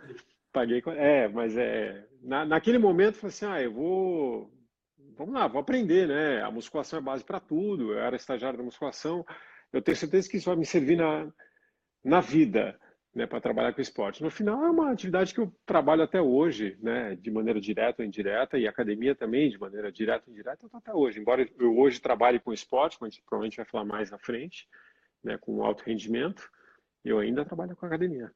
Paguei. 0.52 0.82
É, 0.98 1.28
mas 1.28 1.58
é. 1.58 2.08
Na, 2.22 2.46
naquele 2.46 2.78
momento, 2.78 3.16
eu 3.16 3.22
falei 3.22 3.30
assim: 3.30 3.46
ah, 3.46 3.62
eu 3.62 3.74
vou. 3.74 4.52
Vamos 5.18 5.36
lá, 5.36 5.48
vou 5.48 5.62
aprender, 5.62 6.08
né? 6.08 6.42
A 6.42 6.50
musculação 6.50 7.00
é 7.00 7.02
base 7.02 7.24
para 7.24 7.40
tudo. 7.40 7.92
Eu 7.92 8.00
era 8.00 8.16
estagiário 8.16 8.58
da 8.58 8.64
musculação. 8.64 9.26
Eu 9.72 9.82
tenho 9.82 9.96
certeza 9.98 10.30
que 10.30 10.38
isso 10.38 10.48
vai 10.50 10.56
me 10.56 10.66
servir 10.66 10.98
na, 10.98 11.32
na 12.04 12.22
vida, 12.22 12.80
né, 13.14 13.28
para 13.28 13.42
trabalhar 13.42 13.74
com 13.74 13.82
esporte. 13.82 14.24
No 14.24 14.30
final, 14.30 14.64
é 14.64 14.70
uma 14.70 14.92
atividade 14.92 15.34
que 15.34 15.40
eu 15.40 15.54
trabalho 15.66 16.04
até 16.04 16.22
hoje, 16.22 16.78
né, 16.82 17.16
de 17.16 17.30
maneira 17.30 17.60
direta 17.60 18.02
ou 18.02 18.06
indireta, 18.06 18.58
e 18.58 18.68
academia 18.68 19.14
também, 19.14 19.50
de 19.50 19.60
maneira 19.60 19.92
direta 19.92 20.26
ou 20.28 20.34
indireta, 20.34 20.66
eu 20.66 20.70
até 20.74 20.94
hoje. 20.94 21.20
Embora 21.20 21.48
eu 21.60 21.78
hoje 21.78 22.00
trabalhe 22.00 22.40
com 22.40 22.54
esporte, 22.54 22.98
como 22.98 23.08
a 23.08 23.10
gente 23.10 23.22
provavelmente 23.24 23.58
vai 23.58 23.66
falar 23.66 23.84
mais 23.84 24.10
na 24.10 24.18
frente, 24.18 24.68
né, 25.24 25.38
com 25.38 25.64
alto 25.64 25.84
rendimento, 25.84 26.50
eu 27.04 27.20
ainda 27.20 27.46
trabalho 27.46 27.76
com 27.76 27.86
academia. 27.86 28.32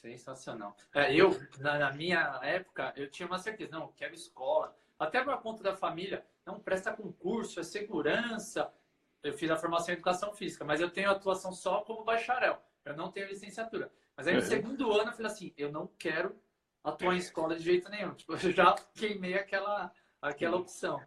Sensacional. 0.00 0.74
É, 0.94 1.14
eu, 1.14 1.38
na, 1.58 1.78
na, 1.78 1.92
minha 1.92 2.40
época, 2.42 2.94
eu 2.96 3.10
tinha 3.10 3.26
uma 3.26 3.38
certeza, 3.38 3.70
não, 3.70 3.92
quero 3.92 4.14
escola. 4.14 4.74
Até 4.98 5.22
para 5.22 5.36
conta 5.36 5.62
da 5.62 5.76
família, 5.76 6.24
não, 6.46 6.58
presta 6.58 6.92
concurso, 6.92 7.60
é 7.60 7.62
segurança. 7.62 8.72
Eu 9.22 9.34
fiz 9.34 9.50
a 9.50 9.56
formação 9.56 9.90
em 9.90 9.92
educação 9.92 10.32
física, 10.32 10.64
mas 10.64 10.80
eu 10.80 10.88
tenho 10.88 11.10
atuação 11.10 11.52
só 11.52 11.82
como 11.82 12.04
bacharel. 12.04 12.62
Eu 12.84 12.96
não 12.96 13.10
tenho 13.10 13.28
licenciatura. 13.28 13.92
Mas 14.16 14.26
aí 14.26 14.34
no 14.34 14.40
uhum. 14.40 14.46
segundo 14.46 14.92
ano 14.92 15.10
eu 15.10 15.14
falei 15.14 15.32
assim, 15.32 15.54
eu 15.56 15.70
não 15.70 15.86
quero 15.98 16.34
atuar 16.82 17.14
em 17.14 17.18
escola 17.18 17.56
de 17.56 17.62
jeito 17.62 17.88
nenhum. 17.88 18.12
Tipo, 18.14 18.32
eu 18.34 18.52
já 18.52 18.74
queimei 18.94 19.34
aquela, 19.34 19.92
aquela 20.20 20.56
opção. 20.56 21.00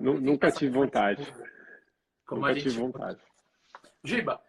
Nunca 0.00 0.50
tive 0.50 0.72
vontade. 0.72 1.24
Como 2.26 2.42
nunca 2.42 2.52
a 2.52 2.54
gente... 2.54 2.64
tive 2.64 2.78
vontade. 2.78 3.20
Giba. 4.04 4.42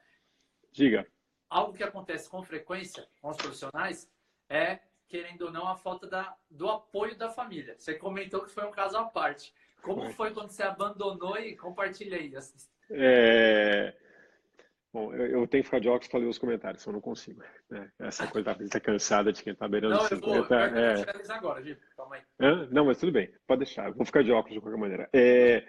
Diga 0.71 1.07
algo 1.49 1.73
que 1.73 1.83
acontece 1.83 2.29
com 2.29 2.43
frequência 2.43 3.07
com 3.21 3.29
os 3.29 3.37
profissionais 3.37 4.09
é, 4.47 4.79
querendo 5.07 5.43
ou 5.43 5.51
não, 5.51 5.67
a 5.67 5.75
falta 5.75 6.07
da, 6.07 6.35
do 6.49 6.69
apoio 6.69 7.17
da 7.17 7.29
família. 7.29 7.75
Você 7.77 7.95
comentou 7.95 8.43
que 8.43 8.51
foi 8.51 8.65
um 8.65 8.71
caso 8.71 8.97
à 8.97 9.05
parte. 9.05 9.51
Como 9.81 10.07
foi 10.11 10.31
quando 10.31 10.51
você 10.51 10.61
abandonou 10.61 11.37
e 11.37 11.55
compartilha 11.55 12.17
aí? 12.17 12.31
É... 12.91 13.95
Bom, 14.91 15.13
eu, 15.13 15.27
eu, 15.27 15.47
tenho 15.47 15.63
que 15.63 15.69
ficar 15.69 15.79
de 15.79 15.87
óculos 15.87 16.07
para 16.07 16.19
ler 16.19 16.25
os 16.25 16.39
comentários, 16.39 16.83
eu 16.83 16.93
não 16.93 16.99
consigo. 16.99 17.43
Né? 17.69 17.91
Essa 17.99 18.25
coisa 18.27 18.45
da 18.45 18.53
vida 18.53 18.79
cansada 18.79 19.31
de 19.31 19.43
quem 19.43 19.53
está 19.53 19.67
beirando 19.67 19.95
não, 19.95 20.07
50. 20.07 20.35
Eu 20.35 20.43
vou, 20.43 20.57
é... 20.57 20.95
eu 21.01 21.35
agora, 21.35 21.63
Gil. 21.63 21.77
Calma 21.95 22.15
aí. 22.15 22.21
Hã? 22.39 22.67
Não, 22.71 22.85
mas 22.85 22.97
tudo 22.97 23.11
bem, 23.11 23.31
pode 23.45 23.65
deixar. 23.65 23.87
Eu 23.87 23.93
vou 23.93 24.05
ficar 24.05 24.23
de 24.23 24.31
óculos 24.31 24.55
de 24.55 24.61
qualquer 24.61 24.79
maneira. 24.79 25.09
É... 25.13 25.63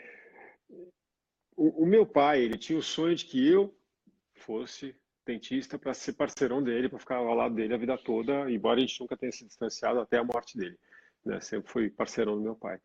O, 1.55 1.83
o 1.83 1.87
meu 1.87 2.07
pai, 2.07 2.41
ele 2.41 2.57
tinha 2.57 2.79
o 2.79 2.83
sonho 2.83 3.15
de 3.15 3.27
que 3.27 3.47
eu 3.47 3.75
fosse 4.33 4.97
dentista 5.27 5.79
para 5.79 5.93
ser 5.93 6.15
parceirão 6.15 6.63
dele, 6.63 6.89
para 6.89 6.99
ficar 6.99 7.17
ao 7.17 7.35
lado 7.35 7.55
dele 7.55 7.75
a 7.75 7.79
vida 7.79 7.99
toda, 7.99 8.51
embora 8.51 8.79
a 8.79 8.81
gente 8.81 8.99
nunca 9.01 9.19
tenha 9.19 9.31
se 9.31 9.45
distanciado 9.45 10.01
até 10.01 10.17
a 10.17 10.25
morte 10.25 10.57
dele. 10.57 10.79
Né? 11.25 11.41
Sempre 11.41 11.71
fui 11.71 11.91
parceirão 11.91 12.37
do 12.37 12.43
meu 12.43 12.57
pai. 12.57 12.79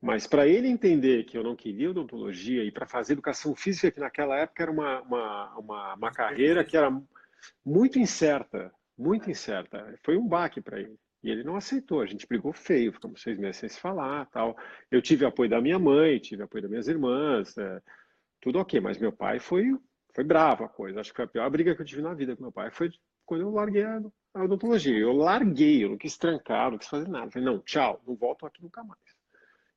Mas 0.00 0.26
para 0.26 0.46
ele 0.46 0.68
entender 0.68 1.24
que 1.24 1.36
eu 1.36 1.42
não 1.42 1.56
queria 1.56 1.90
odontologia 1.90 2.64
e 2.64 2.70
para 2.70 2.86
fazer 2.86 3.14
educação 3.14 3.54
física, 3.54 3.90
que 3.90 4.00
naquela 4.00 4.36
época 4.36 4.62
era 4.62 4.70
uma, 4.70 5.00
uma, 5.02 5.58
uma, 5.58 5.94
uma 5.94 6.10
carreira 6.12 6.64
que 6.64 6.76
era 6.76 6.90
muito 7.64 7.98
incerta, 7.98 8.72
muito 8.96 9.30
incerta. 9.30 9.94
Foi 10.04 10.16
um 10.16 10.26
baque 10.26 10.60
para 10.60 10.80
ele. 10.80 10.96
E 11.22 11.30
ele 11.30 11.42
não 11.42 11.56
aceitou. 11.56 12.00
A 12.00 12.06
gente 12.06 12.28
brigou 12.28 12.52
feio, 12.52 12.92
ficamos 12.92 13.20
seis 13.20 13.36
meses 13.38 13.56
sem 13.56 13.68
se 13.68 13.80
falar, 13.80 14.26
tal. 14.26 14.56
Eu 14.88 15.02
tive 15.02 15.24
apoio 15.24 15.50
da 15.50 15.60
minha 15.60 15.78
mãe, 15.78 16.18
tive 16.20 16.44
apoio 16.44 16.62
das 16.62 16.70
minhas 16.70 16.88
irmãs, 16.88 17.58
é, 17.58 17.82
tudo 18.40 18.60
ok. 18.60 18.80
Mas 18.80 18.98
meu 18.98 19.12
pai 19.12 19.40
foi 19.40 19.76
foi 20.14 20.24
brava 20.24 20.64
a 20.64 20.68
coisa. 20.68 21.00
Acho 21.00 21.10
que 21.10 21.16
foi 21.16 21.24
a 21.24 21.28
pior 21.28 21.50
briga 21.50 21.74
que 21.74 21.82
eu 21.82 21.86
tive 21.86 22.02
na 22.02 22.14
vida 22.14 22.36
com 22.36 22.42
meu 22.42 22.52
pai. 22.52 22.70
Foi 22.70 22.90
quando 23.24 23.42
eu 23.42 23.50
larguei 23.50 23.84
a, 23.84 24.00
a 24.34 24.44
odontologia. 24.44 24.96
Eu 24.96 25.12
larguei, 25.12 25.84
eu 25.84 25.90
não 25.90 25.98
quis 25.98 26.16
trancar, 26.16 26.70
não 26.70 26.78
quis 26.78 26.88
fazer 26.88 27.08
nada. 27.08 27.30
falei, 27.30 27.46
não, 27.46 27.60
tchau, 27.60 28.02
não 28.06 28.16
volto 28.16 28.46
aqui 28.46 28.62
nunca 28.62 28.82
mais. 28.82 29.17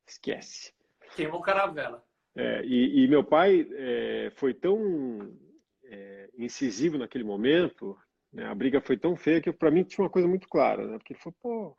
Esquece. 0.06 0.72
Queimou 1.14 1.40
caravela. 1.40 2.04
É, 2.34 2.64
e, 2.64 3.04
e, 3.04 3.08
meu 3.08 3.22
pai 3.22 3.66
é, 3.72 4.32
foi 4.36 4.54
tão 4.54 5.36
é, 5.84 6.30
incisivo 6.38 6.96
naquele 6.96 7.24
momento, 7.24 7.98
né, 8.32 8.46
a 8.46 8.54
briga 8.54 8.80
foi 8.80 8.96
tão 8.96 9.14
feia 9.14 9.40
que 9.40 9.52
para 9.52 9.70
mim 9.70 9.84
tinha 9.84 10.02
uma 10.02 10.10
coisa 10.10 10.26
muito 10.26 10.48
clara, 10.48 10.86
né, 10.86 10.96
porque 10.96 11.12
ele 11.12 11.20
falou, 11.20 11.36
pô, 11.42 11.78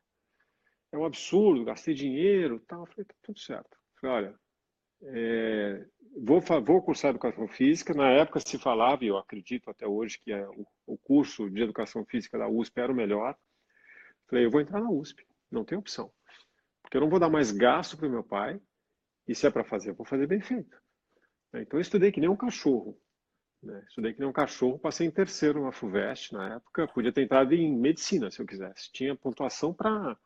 é 0.93 0.97
um 0.97 1.05
absurdo, 1.05 1.65
gastei 1.65 1.95
dinheiro 1.95 2.63
tal. 2.67 2.81
Eu 2.81 2.85
falei, 2.85 3.05
tá 3.05 3.15
tudo 3.23 3.39
certo. 3.39 3.73
Eu 3.73 3.99
falei, 3.99 4.15
olha, 4.15 4.39
é, 5.05 5.85
vou, 6.23 6.39
vou 6.63 6.81
cursar 6.83 7.09
educação 7.09 7.47
física. 7.47 7.93
Na 7.93 8.09
época 8.11 8.39
se 8.39 8.59
falava, 8.59 9.03
e 9.03 9.07
eu 9.07 9.17
acredito 9.17 9.69
até 9.69 9.87
hoje, 9.87 10.19
que 10.19 10.31
é 10.31 10.47
o, 10.47 10.65
o, 10.85 10.97
curso 10.97 11.49
de 11.49 11.63
educação 11.63 12.05
física 12.05 12.37
da 12.37 12.47
USP 12.47 12.79
era 12.79 12.91
o 12.91 12.95
melhor. 12.95 13.35
Falei, 14.29 14.45
eu 14.45 14.51
vou 14.51 14.61
entrar 14.61 14.79
na 14.79 14.89
USP, 14.89 15.25
não 15.51 15.65
tem 15.65 15.77
opção. 15.77 16.11
Porque 16.83 16.97
eu 16.97 17.01
não 17.01 17.09
vou 17.09 17.19
dar 17.19 17.29
mais 17.29 17.51
gasto 17.51 17.97
para 17.97 18.07
o 18.07 18.11
meu 18.11 18.23
pai, 18.23 18.61
e 19.27 19.33
se 19.33 19.47
é 19.47 19.49
para 19.49 19.63
fazer, 19.63 19.89
eu 19.89 19.95
vou 19.95 20.05
fazer 20.05 20.27
bem 20.27 20.41
feito. 20.41 20.77
Então 21.53 21.79
eu 21.79 21.81
estudei 21.81 22.11
que 22.11 22.19
nem 22.19 22.29
um 22.29 22.35
cachorro. 22.35 22.99
Né? 23.61 23.83
Estudei 23.87 24.13
que 24.13 24.19
nem 24.19 24.27
um 24.27 24.33
cachorro, 24.33 24.77
passei 24.77 25.07
em 25.07 25.11
terceiro 25.11 25.63
na 25.63 25.71
FUVEST 25.71 26.33
na 26.33 26.55
época, 26.55 26.87
podia 26.87 27.13
ter 27.13 27.23
entrado 27.23 27.53
em 27.53 27.73
medicina 27.75 28.29
se 28.29 28.41
eu 28.41 28.45
quisesse. 28.45 28.91
Tinha 28.91 29.15
pontuação 29.15 29.73
para 29.73 30.17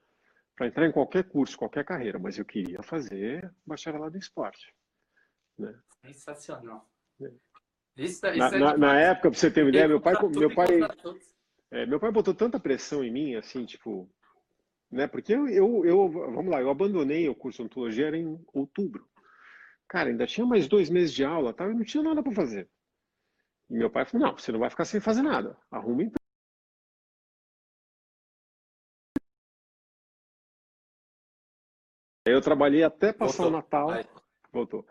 entrar 0.62 0.88
em 0.88 0.92
qualquer 0.92 1.24
curso, 1.26 1.58
qualquer 1.58 1.86
carreira, 1.86 2.18
mas 2.18 2.38
eu 2.38 2.46
queria 2.46 2.82
fazer 2.82 3.54
bacharelado 3.66 4.16
em 4.16 4.20
esporte. 4.20 4.74
Né? 5.58 5.78
Sensacional. 6.06 6.90
É. 7.22 7.32
Isso, 7.98 8.28
isso 8.28 8.38
na, 8.38 8.48
é 8.48 8.60
na, 8.60 8.78
na, 8.78 9.00
época, 9.00 9.32
para 9.32 9.40
você 9.40 9.52
ter 9.52 9.62
uma 9.62 9.70
ideia, 9.70 9.88
meu 9.88 10.00
pai, 10.00 10.14
meu 10.30 10.54
pai, 10.54 10.68
é, 11.72 11.86
meu 11.86 12.00
pai 12.00 12.12
botou 12.12 12.34
tanta 12.34 12.60
pressão 12.60 13.04
em 13.04 13.12
mim, 13.12 13.36
assim, 13.36 13.66
tipo, 13.66 14.10
né? 14.92 15.08
Porque 15.08 15.34
eu, 15.34 15.48
eu, 15.48 15.86
eu, 15.86 16.10
vamos 16.10 16.52
lá, 16.52 16.62
eu 16.62 16.70
abandonei 16.70 17.28
o 17.28 17.36
curso 17.36 17.58
de 17.58 17.66
ontologia 17.66 18.08
era 18.08 18.18
em 18.18 18.40
outubro. 18.54 19.08
Cara, 19.88 20.10
ainda 20.10 20.28
tinha 20.28 20.46
mais 20.46 20.68
dois 20.68 20.90
meses 20.90 21.14
de 21.14 21.24
aula, 21.24 21.54
tá? 21.54 21.66
Eu 21.66 21.74
não 21.74 21.84
tinha 21.84 22.04
nada 22.04 22.22
para 22.22 22.34
fazer. 22.34 22.70
E 23.70 23.74
meu 23.74 23.90
pai 23.90 24.06
falou: 24.06 24.28
não, 24.28 24.38
você 24.38 24.52
não 24.52 24.60
vai 24.60 24.70
ficar 24.70 24.86
sem 24.86 25.00
fazer 25.00 25.22
nada. 25.22 25.58
Arruma 25.72 26.04
então. 26.04 26.18
Eu 32.26 32.42
trabalhei 32.42 32.84
até 32.84 33.14
passar 33.14 33.44
Voltou. 33.44 33.48
o 33.48 33.62
Natal. 33.62 33.90
Voltou. 34.52 34.86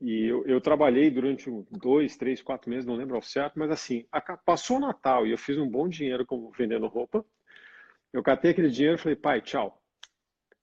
E 0.00 0.26
eu, 0.26 0.46
eu, 0.46 0.60
trabalhei 0.60 1.10
durante 1.10 1.50
dois, 1.70 2.16
três, 2.16 2.40
quatro 2.42 2.70
meses, 2.70 2.86
não 2.86 2.94
lembro 2.94 3.16
ao 3.16 3.22
certo, 3.22 3.58
mas 3.58 3.70
assim, 3.70 4.06
passou 4.44 4.76
o 4.76 4.80
Natal 4.80 5.26
e 5.26 5.32
eu 5.32 5.38
fiz 5.38 5.58
um 5.58 5.68
bom 5.68 5.88
dinheiro 5.88 6.24
como 6.24 6.52
vendendo 6.52 6.86
roupa. 6.86 7.24
Eu 8.12 8.22
catei 8.22 8.50
aquele 8.50 8.70
dinheiro 8.70 8.96
e 8.96 9.00
falei, 9.00 9.16
pai, 9.16 9.40
tchau. 9.40 9.82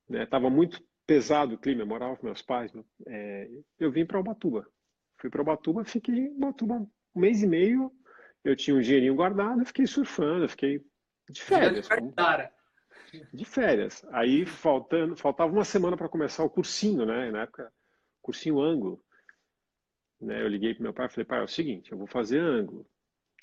Né, 0.09 0.25
tava 0.25 0.49
muito 0.49 0.83
pesado 1.05 1.55
o 1.55 1.57
clima, 1.57 1.81
eu 1.81 1.87
morava 1.87 2.15
com 2.15 2.25
meus 2.25 2.41
pais. 2.41 2.71
É, 3.07 3.49
eu 3.79 3.91
vim 3.91 4.05
para 4.05 4.19
Ubatuba. 4.19 4.67
Fui 5.17 5.29
para 5.29 5.41
Ubatuba, 5.41 5.83
fiquei 5.85 6.15
em 6.15 6.35
Ubatuba 6.35 6.75
um 6.75 6.89
mês 7.19 7.41
e 7.41 7.47
meio. 7.47 7.91
Eu 8.43 8.55
tinha 8.55 8.75
um 8.75 8.81
dinheirinho 8.81 9.15
guardado, 9.15 9.65
fiquei 9.65 9.87
surfando, 9.87 10.47
fiquei 10.49 10.83
de 11.29 11.41
férias. 11.41 11.87
Como... 11.87 12.13
De 13.33 13.45
férias. 13.45 14.05
Aí 14.11 14.45
faltando, 14.45 15.15
faltava 15.15 15.51
uma 15.51 15.63
semana 15.65 15.97
para 15.97 16.09
começar 16.09 16.43
o 16.43 16.49
cursinho, 16.49 17.05
né? 17.05 17.31
Na 17.31 17.43
época, 17.43 17.71
cursinho 18.21 18.59
ângulo. 18.59 19.01
Né? 20.19 20.41
Eu 20.41 20.47
liguei 20.47 20.73
para 20.73 20.83
meu 20.83 20.93
pai 20.93 21.05
e 21.05 21.09
falei, 21.09 21.25
pai, 21.25 21.39
é 21.39 21.43
o 21.43 21.47
seguinte, 21.47 21.91
eu 21.91 21.97
vou 21.97 22.07
fazer 22.07 22.39
ângulo. 22.39 22.85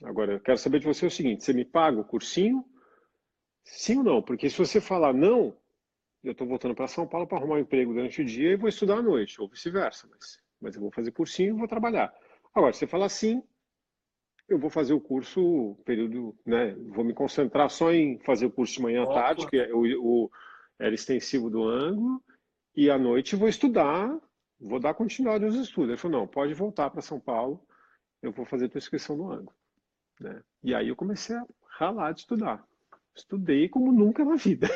Agora, 0.03 0.35
eu 0.35 0.41
quero 0.41 0.59
saber 0.59 0.81
de 0.81 0.87
você 0.87 1.07
o 1.07 1.11
seguinte, 1.11 1.45
você 1.45 1.53
me 1.53 1.65
paga 1.65 2.01
o 2.01 2.05
cursinho? 2.05 2.65
Sim 3.65 3.99
ou 3.99 4.05
não? 4.05 4.23
Porque 4.23 4.49
se 4.51 4.59
você 4.59 4.81
falar 4.81 5.13
não, 5.13 5.57
eu 6.23 6.33
estou 6.33 6.47
voltando 6.47 6.75
para 6.75 6.89
São 6.89 7.07
Paulo 7.07 7.27
para 7.27 7.39
arrumar 7.39 7.57
um 7.57 7.61
emprego 7.61 7.93
durante 7.93 8.23
o 8.23 8.25
dia 8.25 8.53
e 8.53 8.57
vou 8.57 8.69
estudar 8.69 8.99
à 8.99 9.03
noite, 9.03 9.41
ou 9.41 9.49
vice-versa. 9.49 10.09
Mas, 10.11 10.41
mas 10.61 10.75
eu 10.75 10.81
vou 10.81 10.91
fazer 10.91 11.13
cursinho 11.13 11.55
e 11.55 11.59
vou 11.59 11.69
trabalhar. 11.69 12.13
Agora, 12.55 12.73
se 12.73 12.81
você 12.81 12.87
falar 12.87 13.09
sim, 13.09 13.43
eu 14.49 14.59
vou 14.59 14.69
fazer 14.69 14.93
o 14.93 15.01
curso 15.01 15.77
período, 15.85 16.37
né? 16.45 16.75
Vou 16.89 17.05
me 17.05 17.15
concentrar 17.15 17.71
só 17.71 17.93
em 17.93 18.19
fazer 18.21 18.47
o 18.47 18.51
curso 18.51 18.75
de 18.75 18.83
manhã 18.83 19.05
à 19.05 19.07
tarde, 19.07 19.47
que 19.49 19.57
é 19.57 19.73
o, 19.73 19.83
o, 20.03 20.31
era 20.79 20.95
extensivo 20.95 21.49
do 21.49 21.65
ângulo, 21.65 22.23
e 22.77 22.91
à 22.91 22.99
noite 22.99 23.37
vou 23.37 23.49
estudar 23.49 24.21
vou 24.63 24.79
dar 24.79 24.95
continuidade 24.95 25.45
aos 25.45 25.57
estudos. 25.57 25.91
Ele 25.91 25.99
falou, 25.99 26.21
não, 26.21 26.27
pode 26.27 26.55
voltar 26.55 26.91
para 26.91 27.03
São 27.03 27.19
Paulo, 27.19 27.61
eu 28.23 28.33
vou 28.33 28.47
fazer 28.47 28.67
a 28.67 28.69
tua 28.69 28.79
inscrição 28.79 29.17
no 29.17 29.31
ângulo. 29.31 29.53
Né? 30.21 30.41
E 30.63 30.75
aí 30.75 30.89
eu 30.89 30.97
comecei 30.97 31.35
a 31.35 31.45
ralar 31.67 32.13
de 32.13 32.21
estudar. 32.21 32.65
Estudei 33.15 33.69
como 33.69 33.93
nunca 33.93 34.25
na 34.25 34.37
vida. 34.37 34.69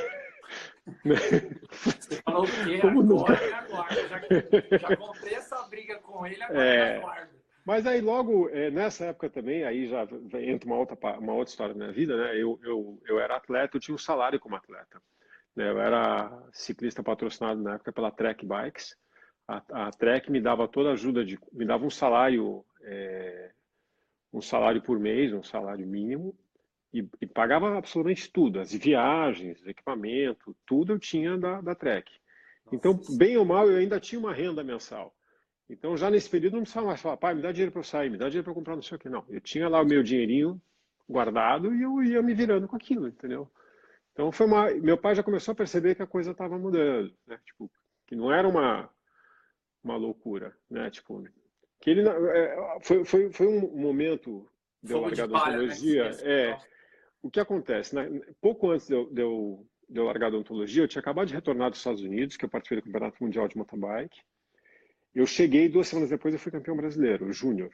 Você 1.70 2.22
falou 2.22 2.44
o 2.44 2.64
quê? 2.64 2.78
Como 2.78 3.00
agora 3.00 3.40
nunca. 3.40 3.56
aguarda. 3.56 3.98
Já, 4.70 4.78
já 4.78 4.96
comprei 4.96 5.34
essa 5.34 5.62
briga 5.64 5.98
com 5.98 6.26
ele, 6.26 6.42
agora 6.42 6.64
é... 6.64 6.96
aguardo. 6.98 7.36
Mas 7.64 7.84
aí 7.84 8.00
logo, 8.00 8.48
é, 8.50 8.70
nessa 8.70 9.06
época 9.06 9.28
também, 9.28 9.64
aí 9.64 9.88
já 9.88 10.06
entra 10.40 10.68
uma 10.68 10.78
outra, 10.78 11.18
uma 11.18 11.32
outra 11.32 11.50
história 11.50 11.74
da 11.74 11.80
minha 11.80 11.92
vida, 11.92 12.16
né? 12.16 12.40
Eu, 12.40 12.60
eu, 12.62 13.02
eu 13.06 13.18
era 13.18 13.36
atleta, 13.36 13.76
eu 13.76 13.80
tinha 13.80 13.94
um 13.94 13.98
salário 13.98 14.38
como 14.38 14.54
atleta. 14.54 15.02
Né? 15.56 15.68
Eu 15.68 15.80
era 15.80 16.30
ciclista 16.52 17.02
patrocinado 17.02 17.60
na 17.60 17.74
época 17.74 17.90
pela 17.92 18.12
Trek 18.12 18.46
Bikes 18.46 18.96
a, 19.48 19.86
a 19.86 19.90
Trek 19.92 20.30
me 20.30 20.40
dava 20.40 20.66
toda 20.66 20.90
a 20.90 20.92
ajuda, 20.92 21.24
de, 21.24 21.38
me 21.52 21.64
dava 21.64 21.84
um 21.84 21.90
salário, 21.90 22.64
é, 22.82 23.52
um 24.32 24.42
salário 24.42 24.82
por 24.82 24.98
mês, 24.98 25.32
um 25.32 25.42
salário 25.42 25.86
mínimo, 25.86 26.36
e, 27.00 27.08
e, 27.20 27.26
pagava 27.26 27.76
absolutamente 27.76 28.30
tudo, 28.30 28.60
as 28.60 28.72
viagens, 28.72 29.64
equipamento, 29.66 30.56
tudo 30.66 30.92
eu 30.92 30.98
tinha 30.98 31.36
da, 31.36 31.60
da 31.60 31.74
Trek. 31.74 32.10
Então, 32.72 32.98
bem 33.16 33.36
ou 33.36 33.44
mal, 33.44 33.70
eu 33.70 33.76
ainda 33.76 34.00
tinha 34.00 34.18
uma 34.18 34.32
renda 34.32 34.64
mensal. 34.64 35.14
Então, 35.68 35.96
já 35.96 36.10
nesse 36.10 36.28
período, 36.28 36.54
não 36.54 36.62
precisava 36.62 36.86
mais 36.86 37.00
falar, 37.00 37.16
pai, 37.16 37.34
me 37.34 37.42
dá 37.42 37.52
dinheiro 37.52 37.72
para 37.72 37.80
eu 37.80 37.84
sair, 37.84 38.10
me 38.10 38.18
dá 38.18 38.28
dinheiro 38.28 38.44
para 38.44 38.54
comprar 38.54 38.74
não 38.74 38.82
sei 38.82 38.96
o 38.96 38.98
que. 38.98 39.08
Não, 39.08 39.24
eu 39.28 39.40
tinha 39.40 39.68
lá 39.68 39.80
o 39.80 39.86
meu 39.86 40.02
dinheirinho 40.02 40.60
guardado 41.08 41.74
e 41.74 41.82
eu 41.82 42.02
ia 42.02 42.22
me 42.22 42.34
virando 42.34 42.66
com 42.66 42.76
aquilo, 42.76 43.08
entendeu? 43.08 43.50
Então, 44.12 44.32
foi 44.32 44.46
uma... 44.46 44.70
Meu 44.74 44.96
pai 44.96 45.14
já 45.14 45.22
começou 45.22 45.52
a 45.52 45.56
perceber 45.56 45.94
que 45.94 46.02
a 46.02 46.06
coisa 46.06 46.32
estava 46.32 46.58
mudando, 46.58 47.12
né? 47.26 47.38
Tipo, 47.44 47.70
que 48.06 48.16
não 48.16 48.32
era 48.32 48.48
uma 48.48 48.90
uma 49.86 49.96
loucura, 49.96 50.52
né? 50.68 50.90
Tipo, 50.90 51.24
que 51.80 51.90
ele 51.90 52.08
é, 52.08 52.78
foi, 52.82 53.04
foi, 53.04 53.32
foi 53.32 53.46
um 53.46 53.76
momento 53.76 54.48
de 54.82 54.92
eu 54.92 55.00
largar 55.00 55.28
da 55.28 55.34
né? 55.34 55.40
ontologia. 55.40 56.10
Né? 56.10 56.18
É, 56.22 56.58
o 57.26 57.30
que 57.30 57.40
acontece? 57.40 57.94
Né? 57.94 58.08
Pouco 58.40 58.70
antes 58.70 58.86
de 58.86 58.94
eu, 58.94 59.10
de, 59.10 59.22
eu, 59.22 59.66
de 59.88 59.98
eu 59.98 60.04
largar 60.04 60.30
da 60.30 60.38
ontologia, 60.38 60.82
eu 60.82 60.88
tinha 60.88 61.00
acabado 61.00 61.28
de 61.28 61.34
retornar 61.34 61.70
dos 61.70 61.78
Estados 61.78 62.02
Unidos, 62.02 62.36
que 62.36 62.44
eu 62.44 62.48
participei 62.48 62.80
do 62.80 62.84
Campeonato 62.84 63.22
Mundial 63.22 63.48
de 63.48 63.56
Mountain 63.56 63.80
Bike. 63.80 64.20
Eu 65.14 65.26
cheguei 65.26 65.68
duas 65.68 65.88
semanas 65.88 66.10
depois 66.10 66.34
eu 66.34 66.40
fui 66.40 66.52
campeão 66.52 66.76
brasileiro, 66.76 67.32
júnior, 67.32 67.70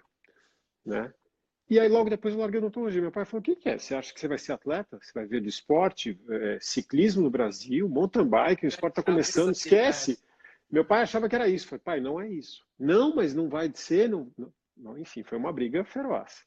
né? 0.85 1.13
E 1.69 1.81
aí 1.81 1.89
logo 1.89 2.11
depois 2.11 2.35
eu 2.35 2.41
larguei 2.41 2.61
a 2.61 2.63
odontologia. 2.63 3.01
Meu 3.01 3.11
pai 3.11 3.25
falou: 3.25 3.41
"O 3.41 3.43
que, 3.43 3.57
que 3.57 3.69
é? 3.69 3.79
Você 3.79 3.95
acha 3.95 4.13
que 4.13 4.21
você 4.21 4.29
vai 4.29 4.39
ser 4.39 4.53
atleta? 4.53 4.99
Você 5.01 5.13
vai 5.15 5.27
ver 5.27 5.41
do 5.41 5.49
esporte, 5.49 6.21
é, 6.29 6.59
ciclismo 6.61 7.23
no 7.23 7.31
Brasil, 7.31 7.89
mountain 7.89 8.27
bike, 8.27 8.67
o 8.67 8.69
esporte 8.69 9.01
está 9.01 9.03
começando, 9.03 9.53
esquece." 9.53 10.19
Meu 10.73 10.87
pai 10.87 11.03
achava 11.03 11.29
que 11.29 11.35
era 11.35 11.49
isso. 11.49 11.69
Falei, 11.69 11.83
pai, 11.85 12.01
não 12.01 12.19
é 12.19 12.27
isso. 12.29 12.65
Não, 12.79 13.15
mas 13.15 13.35
não 13.35 13.47
vai 13.51 13.71
ser. 13.75 14.09
Não, 14.09 14.33
não. 14.75 14.97
Enfim, 14.97 15.23
foi 15.23 15.37
uma 15.37 15.53
briga 15.53 15.85
feroz. 15.85 16.47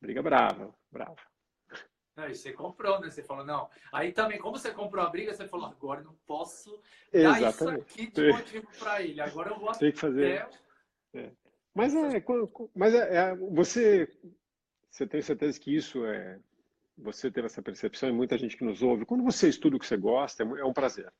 Briga 0.00 0.22
brava, 0.22 0.74
brava. 0.90 1.20
Não, 2.16 2.28
e 2.28 2.34
você 2.34 2.52
comprou, 2.52 2.98
né? 2.98 3.10
Você 3.10 3.22
falou, 3.22 3.44
não. 3.44 3.68
Aí 3.92 4.10
também, 4.10 4.38
como 4.38 4.58
você 4.58 4.70
comprou 4.70 5.04
a 5.04 5.10
briga, 5.10 5.34
você 5.34 5.46
falou, 5.46 5.66
agora 5.66 6.00
não 6.00 6.14
posso 6.26 6.80
dar 7.12 7.38
Exatamente. 7.38 7.84
isso 7.86 7.94
aqui 7.94 8.10
de 8.10 8.32
motivo 8.32 8.66
para 8.78 9.02
ele. 9.02 9.20
Agora 9.20 9.50
eu 9.50 9.58
vou 9.58 9.72
Tem 9.72 9.92
que 9.92 9.98
fazer. 9.98 10.48
É. 11.12 11.30
Mas 11.74 11.94
é, 11.94 12.24
mas 12.74 12.94
é, 12.94 13.16
é, 13.16 13.34
você, 13.34 14.08
você 14.90 15.06
tem 15.06 15.20
certeza 15.20 15.60
que 15.60 15.76
isso 15.76 16.06
é, 16.06 16.38
você 16.96 17.30
teve 17.30 17.46
essa 17.46 17.60
percepção 17.60 18.08
e 18.08 18.12
muita 18.12 18.38
gente 18.38 18.56
que 18.56 18.64
nos 18.64 18.82
ouve. 18.82 19.04
Quando 19.04 19.22
você 19.22 19.48
estuda 19.48 19.76
o 19.76 19.78
que 19.78 19.86
você 19.86 19.98
gosta, 19.98 20.42
é, 20.42 20.46
é 20.60 20.64
um 20.64 20.72
prazer. 20.72 21.12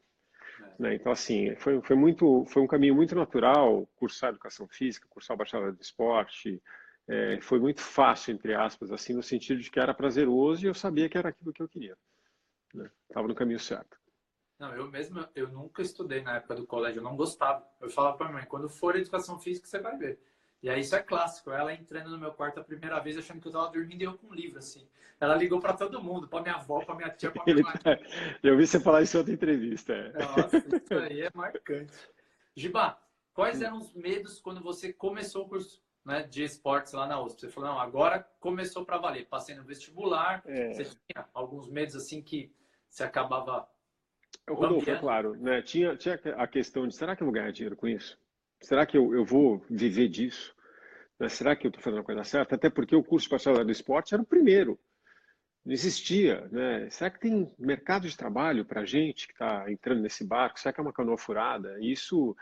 Né? 0.79 0.95
Então, 0.95 1.13
assim, 1.13 1.55
foi, 1.57 1.81
foi, 1.83 1.95
muito, 1.95 2.47
foi 2.47 2.63
um 2.63 2.67
caminho 2.67 2.95
muito 2.95 3.15
natural 3.15 3.87
cursar 3.97 4.31
educação 4.31 4.67
física, 4.67 5.07
cursar 5.11 5.35
o 5.35 5.39
bacharelado 5.39 5.77
de 5.77 5.85
esporte. 5.85 6.63
É, 7.09 7.41
foi 7.41 7.61
muito 7.61 7.81
fácil, 7.81 8.33
entre 8.33 8.55
aspas, 8.55 8.91
assim, 8.91 9.15
no 9.15 9.23
sentido 9.23 9.61
de 9.61 9.71
que 9.71 9.79
era 9.79 9.95
prazeroso 9.95 10.65
e 10.65 10.69
eu 10.69 10.75
sabia 10.75 11.09
que 11.09 11.17
era 11.17 11.29
aquilo 11.29 11.53
que 11.53 11.63
eu 11.63 11.69
queria. 11.69 11.97
Estava 13.09 13.27
né? 13.27 13.29
no 13.29 13.35
caminho 13.35 13.61
certo. 13.61 13.97
Não, 14.59 14.75
eu 14.75 14.91
mesmo, 14.91 15.27
eu 15.35 15.49
nunca 15.49 15.83
estudei 15.83 16.23
na 16.23 16.37
época 16.37 16.55
do 16.55 16.67
colégio, 16.67 17.01
eu 17.01 17.05
não 17.05 17.15
gostava. 17.15 17.65
Eu 17.81 17.91
falava 17.91 18.17
para 18.17 18.27
minha 18.27 18.39
mãe, 18.39 18.49
quando 18.49 18.69
for 18.69 18.97
educação 18.97 19.39
física, 19.39 19.69
você 19.69 19.79
vai 19.79 19.97
ver. 19.97 20.19
E 20.63 20.71
aí 20.71 20.81
isso 20.81 20.97
é 20.97 21.03
clássico. 21.03 21.51
Ela 21.51 21.75
entrando 21.75 22.11
no 22.11 22.19
meu 22.19 22.33
quarto 22.33 22.59
a 22.59 22.65
primeira 22.65 22.99
vez, 22.99 23.17
achando 23.17 23.41
que 23.41 23.49
eu 23.49 23.53
tava 23.53 23.71
dormindo 23.71 24.01
e 24.01 24.05
eu 24.05 24.17
com 24.17 24.29
um 24.29 24.35
livro, 24.35 24.59
assim. 24.59 24.89
Ela 25.21 25.37
ligou 25.37 25.61
para 25.61 25.75
todo 25.75 26.03
mundo, 26.03 26.27
para 26.27 26.43
minha 26.43 26.55
avó, 26.57 26.85
para 26.85 26.95
minha 26.95 27.11
tia, 27.11 27.31
para 27.31 27.45
minha 27.45 27.63
mãe. 27.63 27.75
Eu 28.43 28.57
vi 28.57 28.67
você 28.67 28.79
falar 28.79 29.01
isso 29.01 29.17
em 29.17 29.21
outra 29.21 29.33
entrevista. 29.33 29.95
É. 29.95 30.13
Nossa, 30.13 30.59
isso 30.59 30.95
aí 30.95 31.23
é 31.23 31.31
marcante. 31.35 31.95
Giba, 32.55 32.99
quais 33.33 33.63
eram 33.63 33.79
os 33.79 33.95
medos 33.95 34.41
quando 34.41 34.63
você 34.63 34.93
começou 34.93 35.47
o 35.47 35.49
curso 35.49 35.81
né, 36.07 36.23
de 36.23 36.45
esportes 36.45 36.93
lá 36.93 37.07
na 37.07 37.21
USP? 37.21 37.41
Você 37.41 37.49
falou, 37.49 37.71
não, 37.71 37.81
agora 37.81 38.27
começou 38.41 38.85
para 38.85 38.97
valer. 38.97 39.27
Passei 39.27 39.57
no 39.57 39.65
vestibular, 39.65 40.43
é. 40.47 40.73
você 40.73 40.85
tinha 40.85 41.27
alguns 41.35 41.69
medos 41.69 41.97
assim 41.97 42.23
que 42.23 42.55
você 42.89 43.03
acabava... 43.03 43.69
Rodolfo, 44.49 44.89
é 44.89 44.99
claro, 44.99 45.35
né? 45.35 45.61
tinha, 45.61 45.97
tinha 45.97 46.15
a 46.37 46.47
questão 46.47 46.87
de, 46.87 46.95
será 46.95 47.17
que 47.17 47.23
eu 47.23 47.27
vou 47.27 47.35
ganhar 47.35 47.51
dinheiro 47.51 47.75
com 47.75 47.89
isso? 47.89 48.17
Será 48.61 48.87
que 48.87 48.97
eu, 48.97 49.13
eu 49.13 49.25
vou 49.25 49.59
viver 49.69 50.09
disso? 50.09 50.55
Né? 51.19 51.29
Será 51.29 51.57
que 51.57 51.67
eu 51.67 51.71
estou 51.71 51.83
fazendo 51.83 52.01
a 52.01 52.05
coisa 52.05 52.23
certa? 52.23 52.55
Até 52.55 52.71
porque 52.71 52.95
o 52.95 53.03
curso 53.03 53.27
de 53.27 53.31
bacharelado 53.31 53.67
do 53.67 53.73
esporte 53.73 54.15
era 54.15 54.23
o 54.23 54.27
primeiro. 54.27 54.79
Não 55.65 55.73
existia. 55.73 56.47
Né? 56.49 56.89
Será 56.91 57.11
que 57.11 57.19
tem 57.19 57.53
mercado 57.59 58.09
de 58.09 58.17
trabalho 58.17 58.65
para 58.65 58.83
a 58.83 58.87
gente 58.87 59.27
que 59.27 59.33
está 59.33 59.71
entrando 59.71 60.03
nesse 60.03 60.25
barco? 60.25 60.61
Será 60.61 60.73
que 60.73 60.81
é 60.81 60.83
uma 60.83 60.93
canoa 60.93 61.19
furada? 61.19 61.77
Isso 61.81 62.37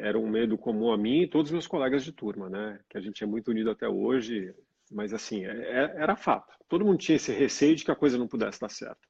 era 0.00 0.18
um 0.18 0.28
medo 0.28 0.56
comum 0.58 0.92
a 0.92 0.98
mim 0.98 1.22
e 1.22 1.28
todos 1.28 1.50
os 1.50 1.52
meus 1.52 1.66
colegas 1.66 2.04
de 2.04 2.12
turma, 2.12 2.48
né? 2.48 2.80
que 2.88 2.98
a 2.98 3.00
gente 3.00 3.22
é 3.22 3.26
muito 3.26 3.50
unido 3.50 3.70
até 3.70 3.88
hoje. 3.88 4.54
Mas, 4.90 5.12
assim, 5.12 5.44
é, 5.44 5.50
é, 5.50 5.94
era 5.96 6.16
fato. 6.16 6.52
Todo 6.68 6.84
mundo 6.84 6.98
tinha 6.98 7.16
esse 7.16 7.32
receio 7.32 7.74
de 7.74 7.84
que 7.84 7.90
a 7.90 7.96
coisa 7.96 8.18
não 8.18 8.28
pudesse 8.28 8.60
dar 8.60 8.68
certo, 8.68 9.08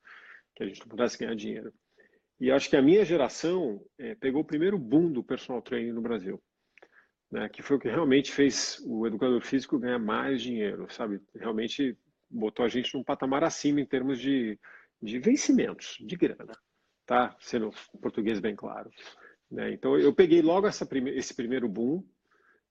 que 0.55 0.63
a 0.63 0.67
gente 0.67 0.81
não 0.81 0.89
pudesse 0.89 1.19
ganhar 1.19 1.35
dinheiro. 1.35 1.73
E 2.41 2.51
acho 2.51 2.69
que 2.69 2.77
a 2.77 2.83
minha 2.83 3.05
geração 3.05 3.81
é, 3.99 4.15
pegou 4.15 4.43
o 4.43 4.45
primeiro 4.45 4.79
boom 4.79 5.13
do 5.13 5.23
personal 5.23 5.63
training 5.63 5.93
no 5.93 6.01
Brasil, 6.01 6.43
né, 7.31 7.49
que 7.49 7.63
foi 7.63 7.77
o 7.77 7.81
que 7.81 7.89
realmente 7.89 8.33
fez 8.33 8.83
o 8.85 9.07
educador 9.07 9.41
físico 9.43 9.79
ganhar 9.79 9.99
mais 9.99 10.43
dinheiro, 10.43 10.87
sabe? 10.93 11.21
Realmente 11.35 11.97
botou 12.29 12.65
a 12.65 12.69
gente 12.69 12.93
num 12.95 13.05
patamar 13.05 13.45
acima 13.45 13.81
em 13.81 13.87
termos 13.87 14.19
de, 14.19 14.59
de 15.01 15.19
vencimentos, 15.19 15.97
de 16.01 16.17
grana, 16.17 16.53
tá? 17.07 17.37
Sendo 17.41 17.71
português 18.01 18.41
bem 18.41 18.57
claro. 18.57 18.91
Né? 19.53 19.71
Então 19.73 19.99
eu 19.99 20.15
peguei 20.15 20.41
logo 20.41 20.67
prime 20.89 21.11
esse 21.11 21.35
primeiro 21.35 21.69
boom, 21.69 22.03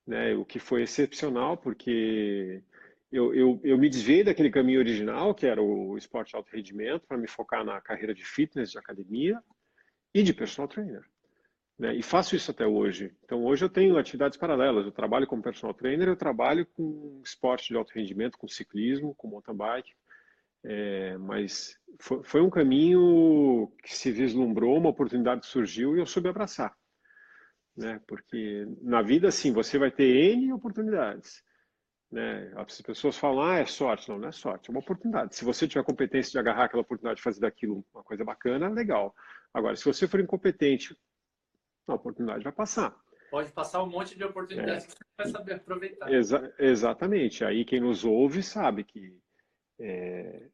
né, 0.06 0.34
o 0.34 0.44
que 0.44 0.58
foi 0.58 0.82
excepcional, 0.82 1.56
porque 1.56 2.64
eu, 3.12 3.36
eu, 3.36 3.62
eu 3.64 3.78
me 3.78 3.88
desviei 3.88 4.24
daquele 4.24 4.50
caminho 4.50 4.80
original, 4.80 5.36
que 5.36 5.46
era 5.46 5.62
o 5.62 5.96
esporte 5.96 6.32
de 6.32 6.38
alto 6.38 6.50
rendimento, 6.52 7.06
para 7.06 7.18
me 7.18 7.28
focar 7.28 7.64
na 7.64 7.80
carreira 7.80 8.16
de 8.16 8.26
fitness, 8.26 8.72
de 8.72 8.80
academia 8.80 9.40
e 10.12 10.24
de 10.24 10.34
personal 10.34 10.68
trainer. 10.68 11.04
Né? 11.78 11.96
E 11.96 12.02
faço 12.02 12.36
isso 12.36 12.50
até 12.50 12.66
hoje. 12.66 13.14
Então, 13.24 13.46
hoje 13.46 13.64
eu 13.64 13.70
tenho 13.70 13.98
atividades 13.98 14.38
paralelas. 14.38 14.86
Eu 14.86 14.92
trabalho 14.92 15.28
como 15.28 15.42
personal 15.42 15.74
trainer, 15.74 16.08
eu 16.08 16.16
trabalho 16.16 16.66
com 16.66 17.22
esporte 17.24 17.70
de 17.70 17.78
alto 17.78 17.94
rendimento, 17.94 18.38
com 18.38 18.48
ciclismo, 18.48 19.14
com 19.16 19.28
mountain 19.28 19.56
bike. 19.56 19.92
É, 20.64 21.18
mas 21.18 21.76
foi, 22.00 22.24
foi 22.24 22.42
um 22.42 22.50
caminho 22.50 23.72
que 23.84 23.96
se 23.96 24.12
vislumbrou, 24.12 24.78
uma 24.78 24.90
oportunidade 24.90 25.46
surgiu 25.46 25.96
e 25.96 26.00
eu 26.00 26.06
soube 26.06 26.30
abraçar. 26.30 26.76
Né? 27.76 28.00
Porque 28.08 28.66
na 28.82 29.02
vida, 29.02 29.28
assim, 29.30 29.52
você 29.52 29.78
vai 29.78 29.92
ter 29.92 30.36
N 30.36 30.54
oportunidades. 30.54 31.44
Né? 32.12 32.52
As 32.56 32.82
pessoas 32.82 33.18
falam, 33.18 33.44
ah, 33.44 33.60
é 33.60 33.66
sorte. 33.66 34.10
Não, 34.10 34.20
não 34.20 34.28
é 34.28 34.32
sorte, 34.32 34.70
é 34.70 34.72
uma 34.72 34.82
oportunidade. 34.82 35.36
Se 35.36 35.46
você 35.46 35.68
tiver 35.68 35.84
competência 35.84 36.32
de 36.32 36.40
agarrar 36.40 36.66
aquela 36.66 36.82
oportunidade 36.82 37.18
de 37.18 37.24
fazer 37.24 37.40
daquilo 37.40 37.86
uma 37.94 38.04
coisa 38.04 38.24
bacana, 38.24 38.70
legal. 38.70 39.16
Agora, 39.54 39.76
se 39.76 39.86
você 39.86 40.08
for 40.08 40.20
incompetente, 40.20 40.96
a 41.88 41.96
oportunidade 41.96 42.44
vai 42.44 42.54
passar. 42.54 42.96
Pode 43.30 43.52
passar 43.54 43.82
um 43.82 43.90
monte 43.90 44.18
de 44.18 44.24
oportunidades 44.26 44.84
é. 44.84 44.88
que 44.88 44.94
você 44.94 45.06
vai 45.18 45.28
saber 45.30 45.54
aproveitar. 45.54 46.12
Exa 46.12 46.54
exatamente. 46.60 47.46
Aí 47.46 47.64
quem 47.64 47.80
nos 47.80 48.04
ouve 48.04 48.44
sabe 48.44 48.84
que 48.84 49.18
é, 49.82 50.48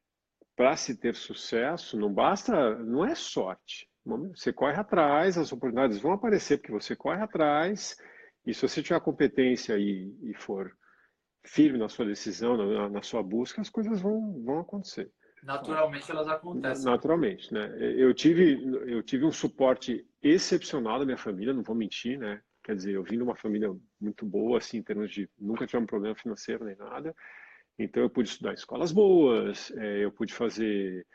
para 0.55 0.75
se 0.75 0.95
ter 0.95 1.15
sucesso, 1.15 1.97
não 1.97 2.11
basta, 2.11 2.75
não 2.77 3.05
é 3.05 3.13
sorte. 3.13 3.87
Você 4.33 4.53
corre 4.53 4.77
atrás, 4.79 5.37
as 5.37 5.51
oportunidades 5.51 5.99
vão 5.99 6.13
aparecer 6.13 6.57
porque 6.57 6.71
você 6.71 6.95
corre 6.95 7.21
atrás, 7.21 7.97
e 8.45 8.53
se 8.53 8.67
você 8.67 8.81
tiver 8.81 8.99
competência 9.01 9.77
e, 9.77 10.15
e 10.23 10.33
for 10.33 10.71
firme 11.45 11.77
na 11.77 11.89
sua 11.89 12.05
decisão, 12.05 12.57
na, 12.57 12.89
na, 12.89 13.01
sua 13.01 13.21
busca, 13.21 13.61
as 13.61 13.69
coisas 13.69 14.01
vão, 14.01 14.41
vão 14.43 14.59
acontecer. 14.59 15.11
Naturalmente 15.43 16.09
elas 16.09 16.27
acontecem. 16.27 16.85
Naturalmente, 16.85 17.53
né? 17.53 17.75
Eu 17.79 18.13
tive, 18.13 18.63
eu 18.87 19.03
tive 19.03 19.25
um 19.25 19.31
suporte 19.31 20.05
excepcional 20.21 20.99
da 20.99 21.05
minha 21.05 21.17
família, 21.17 21.53
não 21.53 21.63
vou 21.63 21.75
mentir, 21.75 22.17
né? 22.17 22.41
Quer 22.63 22.75
dizer, 22.75 22.93
eu 22.93 23.03
vim 23.03 23.17
de 23.17 23.23
uma 23.23 23.35
família 23.35 23.73
muito 23.99 24.25
boa, 24.25 24.57
assim, 24.57 24.77
em 24.77 24.83
termos 24.83 25.11
de 25.11 25.29
nunca 25.39 25.65
tive 25.65 25.81
um 25.81 25.85
problema 25.85 26.15
financeiro 26.15 26.65
nem 26.65 26.75
nada. 26.75 27.15
Então 27.77 28.01
eu 28.03 28.09
pude 28.09 28.29
estudar 28.29 28.51
em 28.51 28.55
escolas 28.55 28.91
boas, 28.91 29.71
é, 29.77 30.03
eu 30.03 30.11
pude 30.11 30.33
fazer 30.33 31.05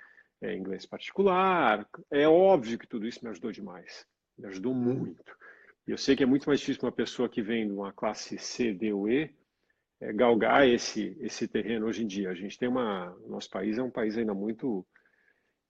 é, 0.40 0.56
inglês 0.56 0.86
particular. 0.86 1.86
É 2.10 2.28
óbvio 2.28 2.78
que 2.78 2.86
tudo 2.86 3.06
isso 3.06 3.20
me 3.22 3.30
ajudou 3.30 3.50
demais, 3.50 4.06
me 4.38 4.46
ajudou 4.46 4.74
muito. 4.74 5.36
E 5.86 5.90
eu 5.90 5.98
sei 5.98 6.14
que 6.14 6.22
é 6.22 6.26
muito 6.26 6.46
mais 6.46 6.60
difícil 6.60 6.82
uma 6.84 6.92
pessoa 6.92 7.28
que 7.28 7.42
vem 7.42 7.66
de 7.66 7.72
uma 7.72 7.92
classe 7.92 8.38
C, 8.38 8.72
D 8.72 8.92
ou 8.92 9.08
E 9.08 9.34
é, 10.00 10.12
galgar 10.12 10.68
esse, 10.68 11.16
esse 11.20 11.46
terreno 11.46 11.86
hoje 11.86 12.02
em 12.02 12.06
dia. 12.06 12.30
A 12.30 12.34
gente 12.34 12.58
tem 12.58 12.68
uma. 12.68 13.16
Nosso 13.26 13.48
país 13.48 13.78
é 13.78 13.82
um 13.82 13.90
país 13.90 14.18
ainda 14.18 14.34
muito 14.34 14.84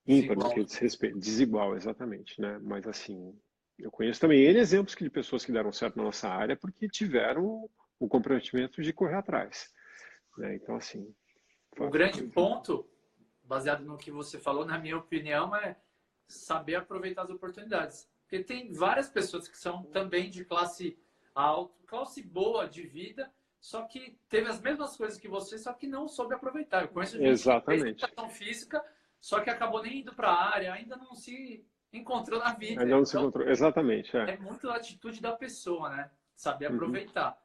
ímpar 0.07 0.35
no 0.35 0.53
que 0.53 0.63
diz 0.63 0.75
respeito. 0.75 1.19
Desigual, 1.19 1.75
exatamente. 1.75 2.41
Né? 2.41 2.59
Mas, 2.63 2.87
assim, 2.87 3.33
eu 3.77 3.91
conheço 3.91 4.19
também 4.19 4.43
N 4.43 4.59
exemplos 4.59 4.95
de 4.95 5.09
pessoas 5.09 5.45
que 5.45 5.51
deram 5.51 5.71
certo 5.71 5.97
na 5.97 6.03
nossa 6.03 6.27
área 6.29 6.55
porque 6.55 6.87
tiveram 6.89 7.69
o 7.99 8.07
comprometimento 8.07 8.81
de 8.81 8.91
correr 8.91 9.15
atrás. 9.15 9.71
Né? 10.37 10.55
Então, 10.55 10.75
assim. 10.75 11.13
O 11.77 11.89
grande 11.89 12.23
ponto, 12.23 12.87
baseado 13.43 13.83
no 13.83 13.97
que 13.97 14.11
você 14.11 14.37
falou, 14.37 14.65
na 14.65 14.77
minha 14.77 14.97
opinião, 14.97 15.55
é 15.55 15.77
saber 16.27 16.75
aproveitar 16.75 17.23
as 17.23 17.29
oportunidades. 17.29 18.07
Porque 18.21 18.43
tem 18.43 18.71
várias 18.71 19.09
pessoas 19.09 19.47
que 19.47 19.57
são 19.57 19.83
também 19.85 20.29
de 20.29 20.45
classe 20.45 20.97
alta, 21.35 21.73
classe 21.85 22.21
boa 22.21 22.67
de 22.67 22.83
vida, 22.83 23.31
só 23.59 23.83
que 23.83 24.17
teve 24.27 24.49
as 24.49 24.59
mesmas 24.59 24.97
coisas 24.97 25.17
que 25.17 25.27
você, 25.27 25.57
só 25.57 25.73
que 25.73 25.87
não 25.87 26.07
soube 26.07 26.35
aproveitar. 26.35 26.81
Eu 26.81 26.89
conheço 26.89 27.17
gente 27.17 27.29
Exatamente. 27.29 28.05
que 28.05 28.15
fez 28.15 28.37
física, 28.37 28.83
só 29.21 29.39
que 29.39 29.49
acabou 29.49 29.81
nem 29.81 29.99
indo 29.99 30.13
para 30.13 30.29
a 30.29 30.53
área, 30.53 30.73
ainda 30.73 30.97
não 30.97 31.15
se 31.15 31.65
encontrou 31.91 32.39
na 32.39 32.53
vida. 32.53 32.81
Ainda 32.81 32.85
não 32.85 33.01
então, 33.01 33.05
se 33.05 33.17
encontrou, 33.17 33.47
exatamente. 33.47 34.17
É. 34.17 34.31
é 34.31 34.37
muito 34.37 34.69
a 34.69 34.75
atitude 34.75 35.21
da 35.21 35.31
pessoa, 35.33 35.89
né? 35.89 36.11
Saber 36.35 36.69
uhum. 36.69 36.75
aproveitar. 36.75 37.29
Uhum. 37.29 37.42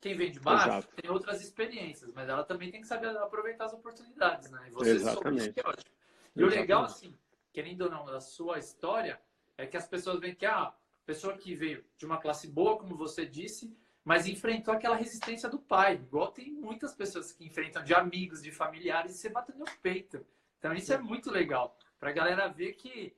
Quem 0.00 0.16
vem 0.16 0.30
de 0.30 0.40
baixo 0.40 0.68
Exato. 0.68 0.88
tem 0.96 1.10
outras 1.10 1.42
experiências, 1.42 2.10
mas 2.14 2.28
ela 2.28 2.42
também 2.42 2.70
tem 2.70 2.80
que 2.80 2.86
saber 2.86 3.08
aproveitar 3.18 3.66
as 3.66 3.72
oportunidades, 3.74 4.50
né? 4.50 4.66
E 4.68 4.70
você 4.70 4.90
Exatamente. 4.92 5.52
que 5.52 5.60
é 5.60 5.68
ótimo. 5.68 5.94
E 6.34 6.42
o 6.42 6.46
legal, 6.46 6.84
assim, 6.84 7.14
querendo 7.52 7.82
ou 7.82 7.90
não, 7.90 8.06
da 8.06 8.20
sua 8.20 8.58
história, 8.58 9.20
é 9.58 9.66
que 9.66 9.76
as 9.76 9.86
pessoas 9.86 10.18
veem 10.18 10.34
que 10.34 10.46
ah, 10.46 10.62
a 10.62 10.74
pessoa 11.04 11.36
que 11.36 11.54
veio 11.54 11.84
de 11.98 12.06
uma 12.06 12.18
classe 12.18 12.48
boa, 12.48 12.78
como 12.78 12.96
você 12.96 13.26
disse, 13.26 13.76
mas 14.02 14.26
enfrentou 14.26 14.72
aquela 14.72 14.96
resistência 14.96 15.50
do 15.50 15.58
pai. 15.58 15.96
Igual 15.96 16.32
tem 16.32 16.50
muitas 16.50 16.94
pessoas 16.94 17.30
que 17.32 17.44
enfrentam 17.44 17.84
de 17.84 17.92
amigos, 17.92 18.42
de 18.42 18.50
familiares, 18.50 19.14
e 19.14 19.18
você 19.18 19.28
bate 19.28 19.52
no 19.52 19.66
peito. 19.82 20.24
Então 20.58 20.72
isso 20.72 20.92
é 20.94 20.98
muito 20.98 21.30
legal. 21.30 21.76
Pra 21.98 22.12
galera 22.12 22.48
ver 22.48 22.72
que 22.72 23.14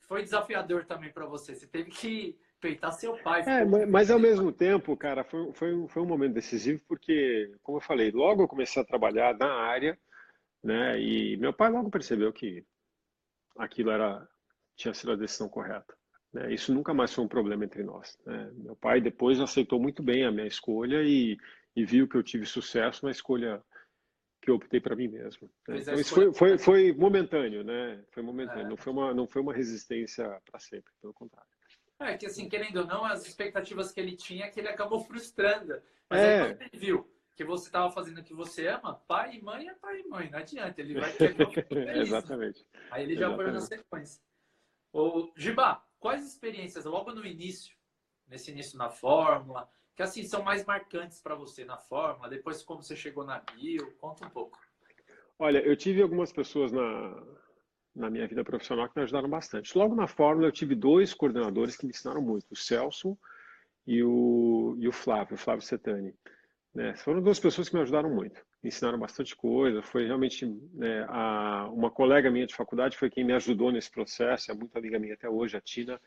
foi 0.00 0.22
desafiador 0.22 0.84
também 0.84 1.10
para 1.10 1.24
você. 1.24 1.54
Você 1.54 1.66
teve 1.66 1.90
que 1.90 2.38
peitar 2.66 2.92
seu 2.92 3.16
pai. 3.18 3.42
É, 3.42 3.64
mas, 3.64 3.88
mas 3.88 4.10
ao 4.10 4.18
mesmo 4.18 4.52
tempo, 4.52 4.96
cara, 4.96 5.24
foi, 5.24 5.52
foi, 5.52 5.74
um, 5.74 5.88
foi 5.88 6.02
um 6.02 6.06
momento 6.06 6.34
decisivo 6.34 6.82
porque, 6.88 7.54
como 7.62 7.78
eu 7.78 7.82
falei, 7.82 8.10
logo 8.10 8.42
eu 8.42 8.48
comecei 8.48 8.80
a 8.82 8.84
trabalhar 8.84 9.36
na 9.36 9.52
área, 9.52 9.98
né? 10.62 11.00
E 11.00 11.36
meu 11.36 11.52
pai 11.52 11.70
logo 11.70 11.90
percebeu 11.90 12.32
que 12.32 12.64
aquilo 13.56 13.90
era 13.90 14.26
tinha 14.76 14.92
sido 14.92 15.12
a 15.12 15.16
decisão 15.16 15.48
correta. 15.48 15.94
Né? 16.32 16.52
Isso 16.52 16.72
nunca 16.74 16.92
mais 16.92 17.12
foi 17.14 17.24
um 17.24 17.28
problema 17.28 17.64
entre 17.64 17.82
nós. 17.82 18.18
Né? 18.26 18.50
Meu 18.56 18.76
pai 18.76 19.00
depois 19.00 19.40
aceitou 19.40 19.80
muito 19.80 20.02
bem 20.02 20.24
a 20.24 20.30
minha 20.30 20.46
escolha 20.46 21.02
e, 21.02 21.38
e 21.74 21.84
viu 21.84 22.06
que 22.06 22.16
eu 22.16 22.22
tive 22.22 22.44
sucesso 22.44 23.04
na 23.04 23.10
escolha 23.10 23.62
que 24.42 24.50
eu 24.50 24.56
optei 24.56 24.80
para 24.80 24.94
mim 24.94 25.08
mesmo. 25.08 25.50
Né? 25.66 25.78
Então, 25.78 25.94
isso 25.94 26.14
foi, 26.14 26.32
foi, 26.34 26.58
foi 26.58 26.92
momentâneo, 26.92 27.64
né? 27.64 28.04
Foi 28.10 28.22
momentâneo. 28.22 28.66
É. 28.66 28.68
Não 28.68 28.76
foi 28.76 28.92
uma 28.92 29.14
não 29.14 29.26
foi 29.26 29.40
uma 29.40 29.54
resistência 29.54 30.24
para 30.44 30.60
sempre, 30.60 30.92
pelo 31.00 31.14
contrário. 31.14 31.55
É 31.98 32.16
que 32.16 32.26
assim, 32.26 32.48
querendo 32.48 32.80
ou 32.80 32.86
não, 32.86 33.04
as 33.04 33.26
expectativas 33.26 33.90
que 33.90 34.00
ele 34.00 34.16
tinha, 34.16 34.50
que 34.50 34.60
ele 34.60 34.68
acabou 34.68 35.00
frustrando. 35.00 35.80
Mas 36.08 36.20
é. 36.20 36.42
aí 36.42 36.48
quando 36.48 36.62
ele 36.62 36.78
viu 36.78 37.16
que 37.34 37.44
você 37.44 37.66
estava 37.66 37.90
fazendo 37.90 38.18
o 38.18 38.24
que 38.24 38.32
você 38.32 38.66
ama, 38.66 38.94
pai 39.06 39.36
e 39.36 39.42
mãe 39.42 39.68
é 39.68 39.74
pai 39.74 40.00
e 40.00 40.08
mãe, 40.08 40.30
não 40.30 40.38
adianta, 40.38 40.80
ele 40.80 40.98
vai 40.98 41.12
o 41.12 41.16
Exatamente. 42.00 42.66
Aí 42.90 43.02
ele 43.04 43.16
já 43.16 43.34
foi 43.34 43.50
na 43.50 43.60
sequência. 43.60 44.22
O 44.92 45.30
Giba, 45.36 45.82
quais 45.98 46.26
experiências 46.26 46.86
logo 46.86 47.12
no 47.12 47.26
início, 47.26 47.76
nesse 48.26 48.50
início 48.50 48.78
na 48.78 48.88
Fórmula, 48.88 49.68
que 49.94 50.02
assim 50.02 50.22
são 50.22 50.42
mais 50.42 50.64
marcantes 50.64 51.20
para 51.20 51.34
você 51.34 51.64
na 51.64 51.76
Fórmula, 51.76 52.28
depois 52.28 52.62
como 52.62 52.82
você 52.82 52.96
chegou 52.96 53.24
na 53.24 53.40
Bio, 53.40 53.94
conta 53.98 54.26
um 54.26 54.30
pouco. 54.30 54.58
Olha, 55.38 55.58
eu 55.58 55.76
tive 55.76 56.00
algumas 56.00 56.32
pessoas 56.32 56.72
na, 56.72 57.22
na 57.96 58.10
minha 58.10 58.28
vida 58.28 58.44
profissional 58.44 58.88
que 58.88 58.96
me 58.96 59.02
ajudaram 59.02 59.28
bastante. 59.28 59.76
Logo 59.76 59.94
na 59.94 60.06
Fórmula 60.06 60.46
eu 60.46 60.52
tive 60.52 60.74
dois 60.74 61.14
coordenadores 61.14 61.76
que 61.76 61.86
me 61.86 61.90
ensinaram 61.90 62.20
muito, 62.20 62.46
o 62.52 62.56
Celso 62.56 63.18
e 63.86 64.02
o, 64.02 64.76
e 64.78 64.86
o 64.86 64.92
Flávio, 64.92 65.34
o 65.34 65.38
Flávio 65.38 65.62
Setani. 65.62 66.14
Né? 66.74 66.94
Foram 66.96 67.22
duas 67.22 67.40
pessoas 67.40 67.70
que 67.70 67.74
me 67.74 67.80
ajudaram 67.80 68.10
muito, 68.10 68.38
me 68.62 68.68
ensinaram 68.68 68.98
bastante 68.98 69.34
coisa. 69.34 69.80
Foi 69.80 70.04
realmente 70.04 70.44
né, 70.74 71.06
a, 71.08 71.70
uma 71.72 71.90
colega 71.90 72.30
minha 72.30 72.46
de 72.46 72.54
faculdade 72.54 72.98
foi 72.98 73.08
quem 73.08 73.24
me 73.24 73.32
ajudou 73.32 73.72
nesse 73.72 73.90
processo, 73.90 74.52
é 74.52 74.54
muito 74.54 74.76
amiga 74.76 74.98
minha 74.98 75.14
até 75.14 75.28
hoje, 75.28 75.56
a 75.56 75.60
Tina. 75.60 75.98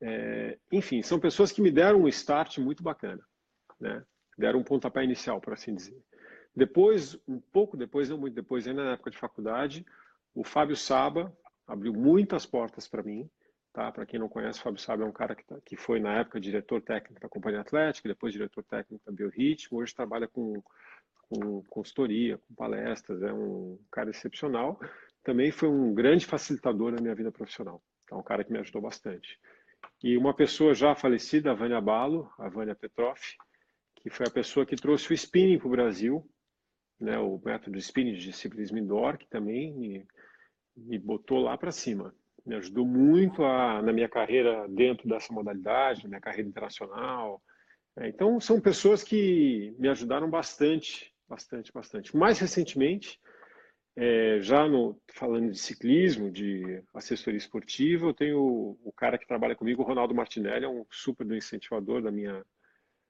É, 0.00 0.56
enfim, 0.72 1.02
são 1.02 1.20
pessoas 1.20 1.52
que 1.52 1.60
me 1.60 1.70
deram 1.70 2.02
um 2.02 2.08
start 2.08 2.58
muito 2.58 2.82
bacana, 2.82 3.22
né? 3.78 4.02
deram 4.38 4.60
um 4.60 4.64
pontapé 4.64 5.04
inicial, 5.04 5.40
por 5.40 5.52
assim 5.52 5.74
dizer. 5.74 6.00
Depois, 6.56 7.18
um 7.28 7.38
pouco 7.38 7.76
depois, 7.76 8.08
não 8.08 8.16
muito 8.16 8.34
depois, 8.34 8.66
ainda 8.66 8.84
na 8.84 8.92
época 8.92 9.10
de 9.10 9.18
faculdade, 9.18 9.84
o 10.38 10.44
Fábio 10.44 10.76
Saba 10.76 11.36
abriu 11.66 11.92
muitas 11.92 12.46
portas 12.46 12.86
para 12.86 13.02
mim. 13.02 13.28
Tá? 13.72 13.90
Para 13.90 14.06
quem 14.06 14.20
não 14.20 14.28
conhece, 14.28 14.60
o 14.60 14.62
Fábio 14.62 14.80
Sábio 14.80 15.04
é 15.04 15.08
um 15.08 15.12
cara 15.12 15.34
que, 15.34 15.44
tá, 15.44 15.56
que 15.64 15.76
foi, 15.76 15.98
na 15.98 16.14
época, 16.20 16.40
diretor 16.40 16.80
técnico 16.80 17.20
da 17.20 17.28
Companhia 17.28 17.60
Atlética, 17.60 18.08
depois 18.08 18.32
diretor 18.32 18.62
técnico 18.62 19.04
da 19.04 19.12
Biorritmo, 19.12 19.78
hoje 19.78 19.92
trabalha 19.92 20.28
com, 20.28 20.62
com 21.22 21.62
consultoria, 21.64 22.38
com 22.38 22.54
palestras, 22.54 23.20
é 23.22 23.32
um 23.32 23.78
cara 23.90 24.10
excepcional. 24.10 24.80
Também 25.24 25.50
foi 25.50 25.68
um 25.68 25.92
grande 25.92 26.24
facilitador 26.24 26.92
na 26.92 27.00
minha 27.00 27.16
vida 27.16 27.32
profissional. 27.32 27.82
É 28.08 28.14
um 28.14 28.22
cara 28.22 28.44
que 28.44 28.52
me 28.52 28.58
ajudou 28.60 28.80
bastante. 28.80 29.40
E 30.02 30.16
uma 30.16 30.32
pessoa 30.32 30.72
já 30.72 30.94
falecida, 30.94 31.50
a 31.50 31.54
Vânia 31.54 31.80
Balo, 31.80 32.30
a 32.38 32.48
Vânia 32.48 32.76
Petroff, 32.76 33.36
que 33.96 34.08
foi 34.08 34.26
a 34.26 34.30
pessoa 34.30 34.64
que 34.64 34.76
trouxe 34.76 35.10
o 35.10 35.14
spinning 35.14 35.58
para 35.58 35.66
o 35.66 35.72
Brasil, 35.72 36.24
né, 37.00 37.18
o 37.18 37.40
método 37.44 37.76
spinning 37.78 38.14
de 38.14 38.32
ciclismo 38.32 38.78
indoor, 38.78 39.18
que 39.18 39.26
também 39.28 40.06
me, 40.86 40.98
botou 40.98 41.40
lá 41.40 41.56
para 41.56 41.72
cima 41.72 42.14
me 42.48 42.54
ajudou 42.56 42.86
muito 42.86 43.44
a, 43.44 43.82
na 43.82 43.92
minha 43.92 44.08
carreira 44.08 44.66
dentro 44.68 45.06
dessa 45.06 45.32
modalidade, 45.32 46.02
na 46.04 46.08
minha 46.08 46.20
carreira 46.20 46.48
internacional. 46.48 47.42
É, 47.94 48.08
então, 48.08 48.40
são 48.40 48.58
pessoas 48.58 49.04
que 49.04 49.76
me 49.78 49.88
ajudaram 49.88 50.30
bastante, 50.30 51.14
bastante, 51.28 51.70
bastante. 51.70 52.16
Mais 52.16 52.38
recentemente, 52.38 53.20
é, 53.94 54.40
já 54.40 54.66
no, 54.66 54.98
falando 55.12 55.50
de 55.50 55.58
ciclismo, 55.58 56.30
de 56.30 56.82
assessoria 56.94 57.36
esportiva, 57.36 58.06
eu 58.06 58.14
tenho 58.14 58.40
o, 58.40 58.78
o 58.82 58.92
cara 58.92 59.18
que 59.18 59.26
trabalha 59.26 59.54
comigo, 59.54 59.82
o 59.82 59.86
Ronaldo 59.86 60.14
Martinelli, 60.14 60.64
é 60.64 60.68
um 60.68 60.86
super 60.90 61.26
do 61.26 61.36
incentivador 61.36 62.00
da 62.00 62.10
minha. 62.10 62.42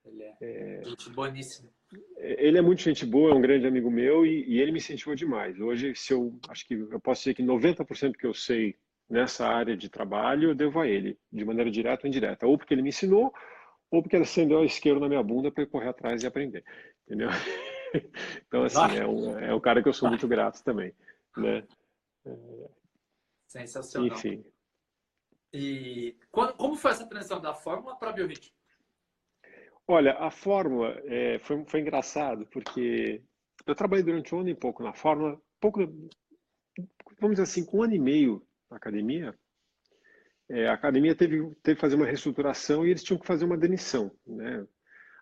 Ele 0.04 0.22
é, 0.22 0.36
é 0.40 1.10
boníssimo. 1.10 1.70
Ele 2.18 2.58
é 2.58 2.62
muito 2.62 2.82
gente 2.82 3.06
boa, 3.06 3.30
é 3.30 3.34
um 3.34 3.40
grande 3.40 3.66
amigo 3.66 3.90
meu 3.90 4.26
e, 4.26 4.44
e, 4.46 4.60
ele 4.60 4.72
me 4.72 4.78
incentivou 4.78 5.14
demais. 5.14 5.58
Hoje, 5.58 5.94
se 5.94 6.12
eu 6.12 6.38
acho 6.48 6.66
que 6.66 6.74
eu 6.74 7.00
posso 7.00 7.22
dizer 7.22 7.34
que 7.34 7.42
90% 7.42 8.16
que 8.16 8.26
eu 8.26 8.34
sei 8.34 8.76
nessa 9.08 9.46
área 9.46 9.76
de 9.76 9.88
trabalho, 9.88 10.50
eu 10.50 10.54
devo 10.54 10.80
a 10.80 10.86
ele, 10.86 11.18
de 11.32 11.44
maneira 11.44 11.70
direta 11.70 12.06
ou 12.06 12.08
indireta. 12.08 12.46
Ou 12.46 12.58
porque 12.58 12.74
ele 12.74 12.82
me 12.82 12.90
ensinou, 12.90 13.32
ou 13.90 14.02
porque 14.02 14.16
ele 14.16 14.24
acendeu 14.24 14.58
a 14.58 14.66
isqueiro 14.66 15.00
na 15.00 15.08
minha 15.08 15.22
bunda 15.22 15.50
para 15.50 15.62
eu 15.62 15.68
correr 15.68 15.88
atrás 15.88 16.22
e 16.22 16.26
aprender. 16.26 16.64
Entendeu? 17.06 17.28
Então, 18.46 18.64
assim, 18.64 18.98
é 18.98 19.06
um, 19.06 19.38
é 19.38 19.54
um 19.54 19.60
cara 19.60 19.82
que 19.82 19.88
eu 19.88 19.94
sou 19.94 20.10
muito 20.10 20.28
grato 20.28 20.62
também. 20.62 20.94
Né? 21.34 21.66
Sensacional. 23.46 24.08
Enfim. 24.08 24.44
E 25.54 26.14
quando, 26.30 26.52
como 26.54 26.76
foi 26.76 26.90
essa 26.90 27.06
transição 27.06 27.40
da 27.40 27.54
Fórmula 27.54 27.96
para 27.96 28.10
a 28.10 28.12
Biorritmo? 28.12 28.57
Olha, 29.90 30.18
a 30.18 30.30
Fórmula 30.30 31.00
é, 31.06 31.38
foi, 31.38 31.64
foi 31.64 31.80
engraçado, 31.80 32.46
porque 32.52 33.22
eu 33.66 33.74
trabalhei 33.74 34.04
durante 34.04 34.34
um 34.34 34.40
ano 34.40 34.50
e 34.50 34.54
pouco 34.54 34.82
na 34.82 34.92
Fórmula, 34.92 35.40
pouco, 35.58 35.80
vamos 37.18 37.36
dizer 37.36 37.44
assim, 37.44 37.64
com 37.64 37.78
um 37.78 37.82
ano 37.84 37.94
e 37.94 37.98
meio 37.98 38.46
na 38.70 38.76
academia, 38.76 39.34
é, 40.50 40.68
a 40.68 40.74
academia 40.74 41.14
teve, 41.14 41.38
teve 41.62 41.76
que 41.76 41.80
fazer 41.80 41.96
uma 41.96 42.04
reestruturação 42.04 42.86
e 42.86 42.90
eles 42.90 43.02
tinham 43.02 43.18
que 43.18 43.26
fazer 43.26 43.46
uma 43.46 43.56
demissão. 43.56 44.12
Né? 44.26 44.66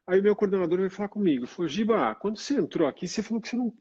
Aí 0.05 0.19
o 0.19 0.23
meu 0.23 0.35
coordenador 0.35 0.79
veio 0.79 0.91
falar 0.91 1.11
comigo, 1.11 1.47
falou, 1.47 1.69
Giba, 1.69 2.13
quando 2.17 2.37
você 2.37 2.55
entrou 2.59 2.89
aqui, 2.89 3.07
você 3.07 3.23
falou 3.23 3.41
que 3.41 3.49
você 3.49 3.57
não, 3.57 3.73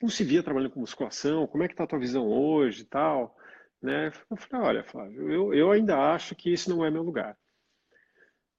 não 0.00 0.08
se 0.08 0.22
via 0.22 0.42
trabalhando 0.42 0.70
com 0.70 0.80
musculação, 0.80 1.48
como 1.48 1.64
é 1.64 1.66
que 1.66 1.74
está 1.74 1.82
a 1.82 1.88
tua 1.88 1.98
visão 1.98 2.28
hoje 2.28 2.82
e 2.82 2.86
tal? 2.86 3.36
Né? 3.82 4.12
Eu 4.30 4.36
falei, 4.36 4.68
olha, 4.68 4.84
Flávio, 4.84 5.32
eu, 5.32 5.52
eu 5.52 5.72
ainda 5.72 6.12
acho 6.12 6.36
que 6.36 6.52
esse 6.52 6.70
não 6.70 6.84
é 6.84 6.90
meu 6.92 7.02
lugar. 7.02 7.36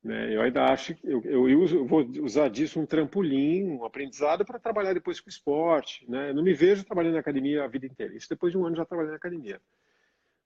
Né? 0.03 0.35
Eu 0.35 0.41
ainda 0.41 0.65
acho 0.65 0.95
que 0.95 1.07
eu, 1.07 1.21
eu, 1.23 1.47
eu 1.49 1.85
vou 1.85 2.03
usar 2.21 2.49
disso 2.49 2.79
um 2.79 2.85
trampolim, 2.85 3.63
um 3.63 3.85
aprendizado 3.85 4.43
para 4.43 4.59
trabalhar 4.59 4.93
depois 4.93 5.19
com 5.19 5.29
esporte. 5.29 6.09
Né? 6.09 6.31
Eu 6.31 6.35
não 6.35 6.43
me 6.43 6.53
vejo 6.53 6.83
trabalhando 6.83 7.13
na 7.13 7.19
academia 7.19 7.63
a 7.63 7.67
vida 7.67 7.85
inteira. 7.85 8.15
Isso 8.15 8.29
depois 8.29 8.51
de 8.51 8.57
um 8.57 8.65
ano 8.65 8.75
já 8.75 8.85
trabalhando 8.85 9.11
na 9.11 9.17
academia. 9.17 9.61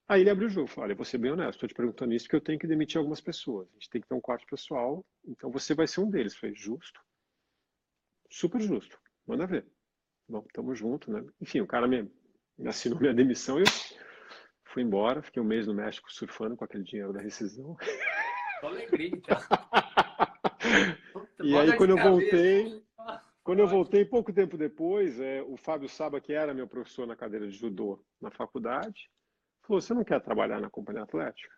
Aí 0.08 0.22
ele 0.22 0.30
abriu 0.30 0.48
o 0.48 0.52
jogo, 0.52 0.68
falou, 0.68 0.86
olha, 0.86 0.96
vou 0.96 1.06
ser 1.06 1.18
bem 1.18 1.32
honesto, 1.32 1.56
estou 1.56 1.70
te 1.70 1.74
perguntando 1.74 2.14
isso 2.14 2.26
porque 2.26 2.36
eu 2.36 2.42
tenho 2.42 2.60
que 2.60 2.68
demitir 2.68 3.00
algumas 3.00 3.20
pessoas. 3.20 3.68
A 3.70 3.74
gente 3.74 3.90
tem 3.90 4.02
que 4.02 4.08
ter 4.08 4.14
um 4.14 4.22
quarto 4.22 4.46
pessoal, 4.46 5.04
então 5.26 5.50
você 5.50 5.74
vai 5.74 5.88
ser 5.88 6.02
um 6.02 6.10
deles. 6.10 6.34
Eu 6.34 6.40
falei, 6.42 6.56
justo. 6.56 7.02
Super 8.30 8.62
justo. 8.62 9.00
Manda 9.26 9.48
ver. 9.48 9.66
Bom, 10.28 10.46
tamo 10.54 10.76
junto, 10.76 11.12
né? 11.12 11.26
Enfim, 11.42 11.62
o 11.62 11.68
cara 11.68 11.88
me, 11.88 12.12
me 12.58 12.68
assinou 12.68 13.00
minha 13.00 13.14
demissão 13.14 13.58
e 13.58 13.62
eu 13.62 13.68
fui 14.64 14.84
embora. 14.84 15.24
Fiquei 15.24 15.42
um 15.42 15.46
mês 15.46 15.66
no 15.66 15.74
México 15.74 16.12
surfando 16.12 16.56
com 16.56 16.66
aquele 16.66 16.84
dinheiro 16.84 17.14
da 17.14 17.22
rescisão. 17.22 17.76
alegria, 18.68 19.10
então. 19.10 19.38
e 21.44 21.58
aí, 21.58 21.78
quando 21.78 21.92
eu 21.92 21.98
voltei, 21.98 22.84
quando 23.44 23.60
eu 23.60 23.68
voltei, 23.68 24.04
pouco 24.04 24.34
tempo 24.34 24.58
depois, 24.58 25.20
é, 25.20 25.44
o 25.44 25.56
Fábio 25.56 25.88
Saba, 25.88 26.20
que 26.20 26.34
era 26.34 26.54
meu 26.54 26.68
professor 26.68 27.06
na 27.06 27.16
cadeira 27.16 27.48
de 27.48 27.56
judô 27.56 28.04
na 28.20 28.32
faculdade, 28.32 29.10
falou: 29.62 29.80
Você 29.80 29.94
não 29.94 30.04
quer 30.04 30.20
trabalhar 30.22 30.60
na 30.60 30.70
companhia 30.70 31.04
atlética? 31.04 31.54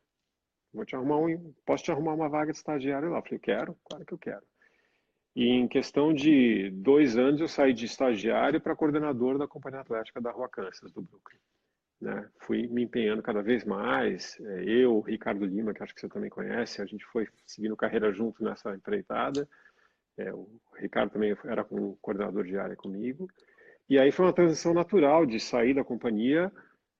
Vou 0.73 0.85
te 0.85 0.95
arrumar 0.95 1.17
um, 1.17 1.53
posso 1.65 1.85
te 1.85 1.91
arrumar 1.91 2.13
uma 2.13 2.27
vaga 2.27 2.51
de 2.51 2.57
estagiário 2.57 3.09
lá? 3.09 3.19
Eu 3.19 3.23
falei: 3.23 3.39
Quero, 3.39 3.77
claro 3.85 4.05
que 4.05 4.13
eu 4.13 4.17
quero. 4.17 4.45
E 5.35 5.49
em 5.49 5.67
questão 5.67 6.13
de 6.13 6.71
dois 6.71 7.15
anos, 7.15 7.39
eu 7.39 7.47
saí 7.47 7.73
de 7.73 7.85
estagiário 7.85 8.59
para 8.59 8.75
coordenador 8.75 9.37
da 9.37 9.47
companhia 9.47 9.81
atlética 9.81 10.19
da 10.19 10.31
Rua 10.31 10.49
Kansas, 10.49 10.91
do 10.91 11.01
Brooklyn. 11.01 11.39
Né? 11.99 12.29
Fui 12.41 12.67
me 12.67 12.83
empenhando 12.83 13.23
cada 13.23 13.41
vez 13.41 13.65
mais. 13.65 14.39
É, 14.39 14.63
eu, 14.65 14.99
Ricardo 15.01 15.45
Lima, 15.45 15.73
que 15.73 15.81
acho 15.81 15.95
que 15.95 16.01
você 16.01 16.09
também 16.09 16.29
conhece, 16.29 16.81
a 16.81 16.85
gente 16.85 17.05
foi 17.05 17.27
seguindo 17.45 17.75
carreira 17.75 18.11
junto 18.11 18.43
nessa 18.43 18.75
empreitada. 18.75 19.47
É, 20.17 20.33
o 20.33 20.47
Ricardo 20.75 21.11
também 21.11 21.35
era 21.45 21.65
um 21.71 21.95
coordenador 22.01 22.43
de 22.43 22.57
área 22.57 22.75
comigo. 22.75 23.27
E 23.89 23.97
aí 23.97 24.11
foi 24.11 24.25
uma 24.25 24.33
transição 24.33 24.73
natural 24.73 25.25
de 25.25 25.39
sair 25.39 25.73
da 25.73 25.83
companhia 25.83 26.51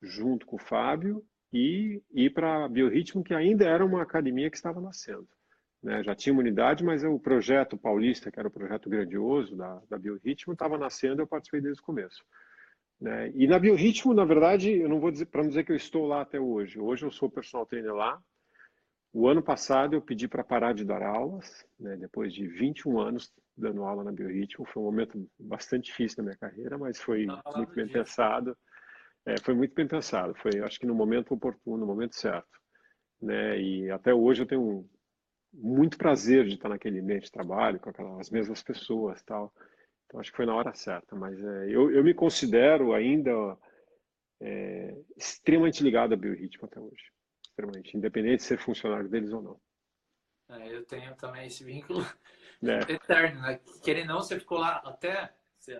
junto 0.01 0.45
com 0.45 0.55
o 0.55 0.59
Fábio 0.59 1.23
e 1.51 2.01
ir 2.11 2.29
para 2.31 2.65
a 2.65 2.69
Biorritmo, 2.69 3.23
que 3.23 3.33
ainda 3.33 3.65
era 3.65 3.85
uma 3.85 4.01
academia 4.01 4.49
que 4.49 4.57
estava 4.57 4.79
nascendo. 4.79 5.27
Né? 5.81 6.03
Já 6.03 6.15
tinha 6.15 6.33
uma 6.33 6.41
unidade, 6.41 6.83
mas 6.83 7.03
o 7.03 7.19
projeto 7.19 7.77
paulista, 7.77 8.31
que 8.31 8.39
era 8.39 8.47
o 8.47 8.51
projeto 8.51 8.89
grandioso 8.89 9.55
da, 9.55 9.81
da 9.89 9.97
Biorritmo, 9.97 10.53
estava 10.53 10.77
nascendo 10.77 11.21
e 11.21 11.23
eu 11.23 11.27
participei 11.27 11.61
desde 11.61 11.81
o 11.81 11.85
começo. 11.85 12.23
Né? 12.99 13.31
E 13.35 13.47
na 13.47 13.59
Biorritmo, 13.59 14.13
na 14.13 14.25
verdade, 14.25 14.71
eu 14.71 14.89
não 14.89 14.99
vou 14.99 15.11
dizer 15.11 15.27
para 15.27 15.41
não 15.41 15.49
dizer 15.49 15.63
que 15.63 15.71
eu 15.71 15.75
estou 15.75 16.07
lá 16.07 16.21
até 16.21 16.39
hoje. 16.39 16.79
Hoje 16.79 17.05
eu 17.05 17.11
sou 17.11 17.29
personal 17.29 17.65
trainer 17.65 17.93
lá. 17.93 18.21
O 19.13 19.27
ano 19.27 19.41
passado 19.41 19.95
eu 19.95 20.01
pedi 20.01 20.27
para 20.27 20.43
parar 20.43 20.73
de 20.73 20.83
dar 20.83 21.01
aulas, 21.01 21.65
né? 21.79 21.95
depois 21.97 22.33
de 22.33 22.47
21 22.47 22.99
anos 22.99 23.31
dando 23.55 23.83
aula 23.83 24.03
na 24.03 24.11
Biorritmo. 24.11 24.65
Foi 24.65 24.81
um 24.81 24.85
momento 24.85 25.29
bastante 25.39 25.85
difícil 25.85 26.17
na 26.17 26.25
minha 26.25 26.37
carreira, 26.37 26.77
mas 26.77 26.99
foi 26.99 27.25
muito 27.55 27.73
bem 27.73 27.85
dia. 27.85 27.93
pensado. 27.93 28.57
É, 29.25 29.39
foi 29.41 29.53
muito 29.53 29.73
bem 29.73 29.87
pensado. 29.87 30.35
Foi, 30.35 30.59
acho 30.59 30.79
que 30.79 30.85
no 30.85 30.95
momento 30.95 31.33
oportuno, 31.33 31.77
no 31.77 31.85
momento 31.85 32.15
certo. 32.15 32.59
Né? 33.21 33.59
E 33.59 33.91
até 33.91 34.13
hoje 34.13 34.43
eu 34.43 34.47
tenho 34.47 34.87
muito 35.53 35.97
prazer 35.97 36.45
de 36.45 36.55
estar 36.55 36.69
naquele 36.69 36.99
ambiente 36.99 37.25
de 37.25 37.31
trabalho 37.31 37.79
com 37.79 37.89
aquelas 37.89 38.29
mesmas 38.29 38.61
pessoas, 38.61 39.21
tal. 39.23 39.53
Então 40.07 40.19
acho 40.19 40.31
que 40.31 40.37
foi 40.37 40.45
na 40.45 40.55
hora 40.55 40.73
certa. 40.73 41.15
Mas 41.15 41.39
é, 41.39 41.69
eu, 41.69 41.91
eu 41.91 42.03
me 42.03 42.13
considero 42.13 42.93
ainda 42.93 43.57
é, 44.41 44.95
extremamente 45.15 45.83
ligado 45.83 46.13
a 46.13 46.17
biorritmo 46.17 46.65
até 46.65 46.79
hoje. 46.79 47.11
Extremamente, 47.45 47.95
independente 47.97 48.37
de 48.37 48.43
ser 48.43 48.57
funcionário 48.57 49.09
deles 49.09 49.31
ou 49.31 49.41
não. 49.41 49.61
É, 50.49 50.73
eu 50.73 50.85
tenho 50.85 51.13
também 51.15 51.47
esse 51.47 51.63
vínculo 51.63 52.05
é. 52.63 52.79
eterno, 52.93 53.41
né? 53.41 53.59
Querendo 53.83 54.07
não, 54.07 54.21
você 54.21 54.39
ficou 54.39 54.59
lá 54.59 54.77
até 54.85 55.33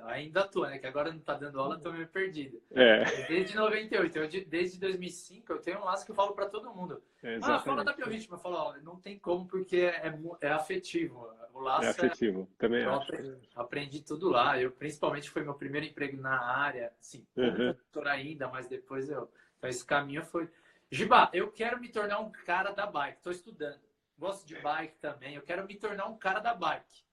ainda 0.06 0.42
atua, 0.42 0.70
né? 0.70 0.78
Que 0.78 0.88
agora 0.88 1.12
não 1.12 1.20
tá 1.20 1.34
dando 1.34 1.60
aula, 1.60 1.80
tô 1.80 1.92
meio 1.92 2.08
perdido. 2.08 2.62
É. 2.72 3.04
Desde 3.28 3.56
98, 3.56 4.18
eu, 4.18 4.30
desde 4.48 4.80
2005, 4.80 5.52
eu 5.52 5.60
tenho 5.60 5.80
um 5.80 5.84
laço 5.84 6.06
que 6.06 6.12
eu 6.12 6.16
falo 6.16 6.34
para 6.34 6.48
todo 6.48 6.74
mundo. 6.74 7.02
É, 7.24 7.38
ah, 7.42 7.60
fala 7.60 7.84
da 7.84 7.94
Biorritmo. 7.94 8.36
Eu 8.36 8.40
falo, 8.40 8.56
ó, 8.56 8.78
não 8.78 8.98
tem 8.98 9.18
como 9.18 9.48
porque 9.48 9.78
é, 9.78 10.14
é 10.42 10.50
afetivo. 10.50 11.30
O 11.54 11.60
laço 11.60 11.86
é 11.86 11.90
afetivo, 11.90 12.48
é, 12.54 12.58
também 12.58 12.84
eu. 12.84 12.94
Aprendi, 12.94 13.50
aprendi, 13.56 14.02
tudo 14.04 14.30
lá. 14.30 14.62
Eu, 14.62 14.72
principalmente, 14.72 15.30
foi 15.30 15.44
meu 15.44 15.56
primeiro 15.56 15.88
emprego 15.88 16.22
na 16.22 16.40
área, 16.40 16.92
assim, 17.00 17.26
uhum. 17.36 17.74
ainda, 18.06 18.48
mas 18.48 18.68
depois 18.68 19.10
eu... 19.10 19.30
Então, 19.58 19.70
esse 19.70 19.84
caminho 19.84 20.24
foi... 20.24 20.48
Giba, 20.92 21.30
eu 21.34 21.52
quero 21.52 21.80
me 21.80 21.90
tornar 21.90 22.20
um 22.20 22.32
cara 22.32 22.72
da 22.72 22.86
bike. 22.86 23.22
Tô 23.24 23.32
estudando. 23.32 23.82
Gosto 24.18 24.46
de 24.46 24.56
bike 24.62 24.98
também. 25.00 25.36
Eu 25.36 25.42
quero 25.42 25.66
me 25.66 25.76
tornar 25.76 26.08
um 26.08 26.18
cara 26.18 26.40
da 26.40 26.54
bike 26.54 27.07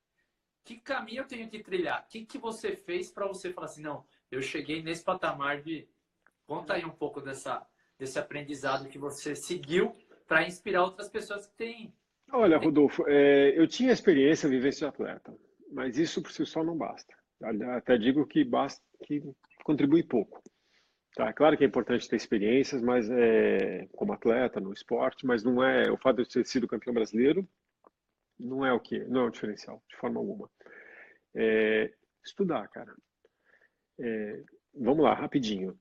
que 0.65 0.81
caminho 0.81 1.21
eu 1.23 1.27
tenho 1.27 1.49
que 1.49 1.63
trilhar? 1.63 2.03
O 2.03 2.11
que, 2.11 2.25
que 2.25 2.39
você 2.39 2.75
fez 2.75 3.11
para 3.11 3.27
você 3.27 3.53
falar 3.53 3.67
assim, 3.67 3.83
não, 3.83 4.05
eu 4.31 4.41
cheguei 4.41 4.83
nesse 4.83 5.05
patamar 5.05 5.63
de... 5.63 5.87
Conta 6.47 6.75
aí 6.75 6.85
um 6.85 6.91
pouco 6.91 7.21
dessa, 7.21 7.67
desse 7.99 8.19
aprendizado 8.19 8.89
que 8.89 8.99
você 8.99 9.35
seguiu 9.35 9.93
para 10.27 10.47
inspirar 10.47 10.85
outras 10.85 11.09
pessoas 11.09 11.47
que 11.47 11.57
têm... 11.57 11.95
Olha, 12.33 12.59
Rodolfo, 12.59 13.05
é, 13.07 13.59
eu 13.59 13.69
tinha 13.69 13.93
experiência, 13.93 14.49
vivência 14.49 14.87
de 14.87 14.95
atleta, 14.95 15.37
mas 15.71 15.99
isso 15.99 16.23
por 16.23 16.33
si 16.33 16.45
só 16.47 16.65
não 16.65 16.77
basta. 16.77 17.15
Até 17.77 17.99
digo 17.99 18.27
que 18.27 18.43
basta, 18.43 18.83
que 19.05 19.23
contribui 19.63 20.03
pouco. 20.03 20.43
Tá, 21.15 21.33
claro 21.33 21.57
que 21.57 21.63
é 21.63 21.67
importante 21.67 22.09
ter 22.09 22.17
experiências, 22.17 22.83
mas 22.83 23.09
é, 23.09 23.87
como 23.95 24.13
atleta 24.13 24.59
no 24.59 24.73
esporte, 24.73 25.25
mas 25.25 25.45
não 25.45 25.63
é 25.63 25.91
o 25.91 25.97
fato 25.97 26.17
de 26.17 26.23
eu 26.23 26.29
ter 26.29 26.47
sido 26.47 26.67
campeão 26.67 26.95
brasileiro 26.95 27.47
não 28.39 28.65
é 28.65 28.73
o 28.73 28.81
que, 28.81 28.99
não 29.05 29.23
é 29.23 29.25
o 29.25 29.31
diferencial 29.31 29.83
de 29.89 29.97
forma 29.97 30.19
alguma. 30.19 30.51
É, 31.35 31.93
estudar, 32.25 32.69
cara. 32.69 32.95
É, 33.99 34.43
vamos 34.75 35.05
lá, 35.05 35.15
rapidinho. 35.15 35.79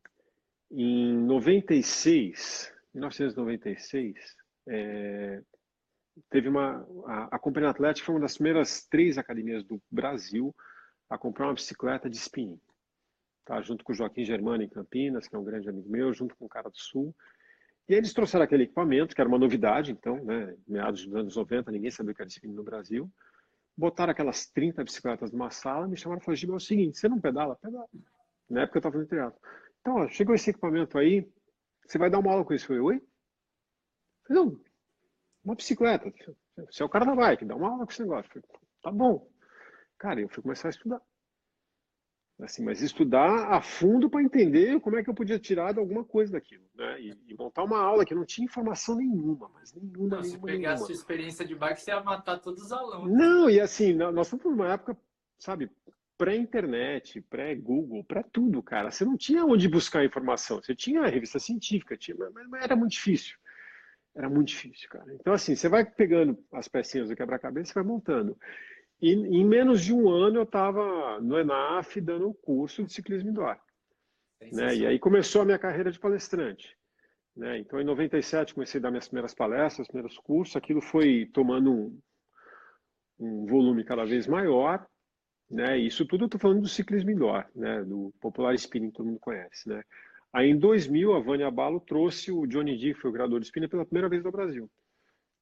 Em 0.71 1.13
96, 1.25 2.73
1996, 2.93 4.15
é, 4.67 5.41
teve 6.29 6.47
uma 6.49 6.87
a, 7.05 7.35
a 7.35 7.39
Companhia 7.39 7.69
Atlética 7.69 8.05
foi 8.05 8.15
uma 8.15 8.21
das 8.21 8.35
primeiras 8.35 8.85
três 8.85 9.17
academias 9.17 9.63
do 9.63 9.81
Brasil 9.91 10.55
a 11.09 11.17
comprar 11.17 11.47
uma 11.47 11.53
bicicleta 11.53 12.09
de 12.09 12.17
spinning. 12.17 12.59
Tá, 13.45 13.61
junto 13.61 13.83
com 13.83 13.91
o 13.91 13.95
Joaquim 13.95 14.23
Germano 14.23 14.63
em 14.63 14.69
Campinas, 14.69 15.27
que 15.27 15.35
é 15.35 15.39
um 15.39 15.43
grande 15.43 15.67
amigo 15.67 15.89
meu, 15.89 16.13
junto 16.13 16.35
com 16.35 16.45
o 16.45 16.49
cara 16.49 16.69
do 16.69 16.77
Sul. 16.77 17.13
E 17.87 17.93
eles 17.93 18.13
trouxeram 18.13 18.45
aquele 18.45 18.63
equipamento, 18.63 19.13
que 19.13 19.21
era 19.21 19.27
uma 19.27 19.37
novidade, 19.37 19.91
então, 19.91 20.23
né, 20.23 20.55
meados 20.67 21.05
dos 21.05 21.15
anos 21.15 21.35
90, 21.35 21.71
ninguém 21.71 21.91
sabia 21.91 22.11
o 22.11 22.15
que 22.15 22.21
era 22.21 22.29
spinning 22.29 22.55
no 22.55 22.63
Brasil 22.63 23.11
botaram 23.75 24.11
aquelas 24.11 24.45
30 24.47 24.83
bicicletas 24.83 25.31
numa 25.31 25.49
sala, 25.49 25.87
me 25.87 25.97
chamaram 25.97 26.21
e 26.21 26.23
falaram, 26.23 26.37
Giba, 26.37 26.53
é 26.53 26.55
o 26.55 26.59
seguinte, 26.59 26.97
você 26.97 27.09
não 27.09 27.19
pedala? 27.19 27.55
Pedala. 27.55 27.87
Na 28.49 28.61
época 28.61 28.77
eu 28.77 28.79
estava 28.79 28.97
no 28.97 29.07
triatlo. 29.07 29.39
Então, 29.81 29.95
ó, 29.95 30.07
chegou 30.07 30.35
esse 30.35 30.49
equipamento 30.49 30.97
aí, 30.97 31.27
Você 31.85 31.97
vai 31.97 32.09
dar 32.09 32.19
uma 32.19 32.31
aula 32.31 32.45
com 32.45 32.53
isso? 32.53 32.65
Eu 32.65 32.67
falei, 32.67 32.81
oi? 32.81 33.07
Não, 34.29 34.59
uma 35.43 35.55
bicicleta. 35.55 36.11
Você 36.69 36.81
é 36.81 36.85
o 36.85 36.89
cara 36.89 37.05
da 37.05 37.15
bike, 37.15 37.45
dá 37.45 37.55
uma 37.55 37.69
aula 37.69 37.85
com 37.85 37.91
esse 37.91 38.01
negócio. 38.01 38.31
Falei, 38.31 38.47
tá 38.81 38.91
bom. 38.91 39.29
Cara, 39.97 40.21
eu 40.21 40.29
fui 40.29 40.41
começar 40.41 40.69
a 40.69 40.71
estudar. 40.71 41.01
Assim, 42.41 42.63
mas 42.63 42.81
estudar 42.81 43.53
a 43.53 43.61
fundo 43.61 44.09
para 44.09 44.21
entender 44.21 44.79
como 44.81 44.97
é 44.97 45.03
que 45.03 45.09
eu 45.09 45.13
podia 45.13 45.39
tirar 45.39 45.77
alguma 45.77 46.03
coisa 46.03 46.33
daquilo, 46.33 46.63
né? 46.75 46.99
E, 46.99 47.17
e, 47.27 47.35
montar 47.35 47.63
uma 47.63 47.77
aula 47.77 48.03
que 48.03 48.15
não 48.15 48.25
tinha 48.25 48.43
informação 48.43 48.97
nenhuma, 48.97 49.49
mas 49.53 49.73
nenhuma, 49.73 50.15
não, 50.15 50.21
nenhuma, 50.21 50.23
Se 50.23 50.37
pegar 50.39 50.69
nenhuma. 50.69 50.73
a 50.73 50.77
sua 50.77 50.91
experiência 50.91 51.45
de 51.45 51.55
bike, 51.55 51.79
você 51.79 51.91
ia 51.91 52.01
matar 52.01 52.39
todos 52.39 52.63
os 52.63 52.71
alunos. 52.71 53.15
Não, 53.15 53.49
e 53.49 53.61
assim, 53.61 53.93
nós 53.93 54.27
estamos 54.27 54.45
numa 54.45 54.73
época, 54.73 54.97
sabe, 55.37 55.69
pré-internet, 56.17 57.21
pré-Google, 57.21 58.03
pré-tudo, 58.03 58.61
cara. 58.63 58.91
Você 58.91 59.05
não 59.05 59.15
tinha 59.15 59.45
onde 59.45 59.69
buscar 59.69 60.03
informação. 60.03 60.61
Você 60.61 60.75
tinha 60.75 61.01
a 61.01 61.07
revista 61.07 61.39
científica, 61.39 61.95
tinha, 61.95 62.17
mas, 62.17 62.47
mas 62.49 62.63
era 62.63 62.75
muito 62.75 62.93
difícil. 62.93 63.37
Era 64.15 64.29
muito 64.29 64.49
difícil, 64.49 64.87
cara. 64.89 65.11
Então, 65.13 65.33
assim, 65.33 65.55
você 65.55 65.67
vai 65.67 65.83
pegando 65.83 66.37
as 66.51 66.67
pecinhas 66.67 67.09
do 67.09 67.15
quebra-cabeça 67.15 67.71
e 67.71 67.75
vai 67.75 67.83
montando. 67.83 68.37
E 69.03 69.11
em 69.11 69.45
menos 69.45 69.83
de 69.83 69.91
um 69.91 70.09
ano 70.09 70.37
eu 70.37 70.43
estava 70.43 71.19
no 71.19 71.37
ENAF 71.37 71.99
dando 71.99 72.29
um 72.29 72.33
curso 72.33 72.85
de 72.85 72.93
ciclismo 72.93 73.31
indoor. 73.31 73.57
Né? 74.49 74.77
E 74.77 74.87
aí 74.87 74.97
começou 74.97 75.41
a 75.41 75.45
minha 75.45 75.59
carreira 75.59 75.91
de 75.91 75.99
palestrante. 75.99 76.73
Né? 77.35 77.57
Então, 77.57 77.81
em 77.81 77.83
97, 77.83 78.53
comecei 78.53 78.79
a 78.79 78.83
dar 78.83 78.91
minhas 78.91 79.09
primeiras 79.09 79.33
palestras, 79.33 79.89
primeiros 79.89 80.17
cursos. 80.19 80.55
Aquilo 80.55 80.79
foi 80.79 81.29
tomando 81.33 81.69
um, 81.69 81.99
um 83.19 83.45
volume 83.45 83.83
cada 83.83 84.05
vez 84.05 84.25
maior. 84.25 84.87
Né? 85.51 85.77
Isso 85.79 86.05
tudo 86.05 86.23
eu 86.23 86.27
estou 86.27 86.39
falando 86.39 86.61
do 86.61 86.69
ciclismo 86.69 87.11
indoor, 87.11 87.45
né? 87.53 87.83
do 87.83 88.13
popular 88.21 88.55
spinning, 88.55 88.91
todo 88.91 89.07
mundo 89.07 89.19
conhece. 89.19 89.67
Né? 89.67 89.83
Aí, 90.31 90.49
em 90.49 90.57
2000, 90.57 91.13
a 91.13 91.19
Vânia 91.19 91.51
Balo 91.51 91.81
trouxe 91.81 92.31
o 92.31 92.47
Johnny 92.47 92.77
D, 92.77 92.93
que 92.93 93.01
foi 93.01 93.09
o 93.09 93.13
criador 93.13 93.41
de 93.41 93.47
spinning, 93.47 93.67
pela 93.67 93.85
primeira 93.85 94.07
vez 94.07 94.23
no 94.23 94.31
Brasil. 94.31 94.71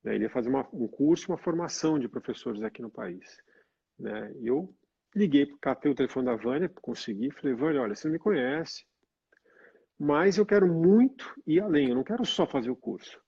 Né? 0.03 0.15
Ele 0.15 0.23
ia 0.23 0.31
fazer 0.31 0.49
uma, 0.49 0.67
um 0.73 0.87
curso, 0.87 1.31
uma 1.31 1.37
formação 1.37 1.99
de 1.99 2.09
professores 2.09 2.63
aqui 2.63 2.81
no 2.81 2.89
país. 2.89 3.39
Né? 4.01 4.33
E 4.39 4.47
eu 4.47 4.73
liguei, 5.15 5.45
catei 5.61 5.91
o 5.91 5.95
telefone 5.95 6.25
da 6.25 6.35
Vânia, 6.35 6.69
consegui, 6.81 7.31
falei, 7.31 7.55
Vânia, 7.55 7.81
olha, 7.81 7.95
você 7.95 8.09
me 8.09 8.17
conhece, 8.17 8.83
mas 9.97 10.37
eu 10.37 10.45
quero 10.45 10.67
muito 10.67 11.31
ir 11.45 11.61
além, 11.61 11.89
eu 11.89 11.95
não 11.95 12.03
quero 12.03 12.25
só 12.25 12.47
fazer 12.47 12.71
o 12.71 12.75
curso. 12.75 13.21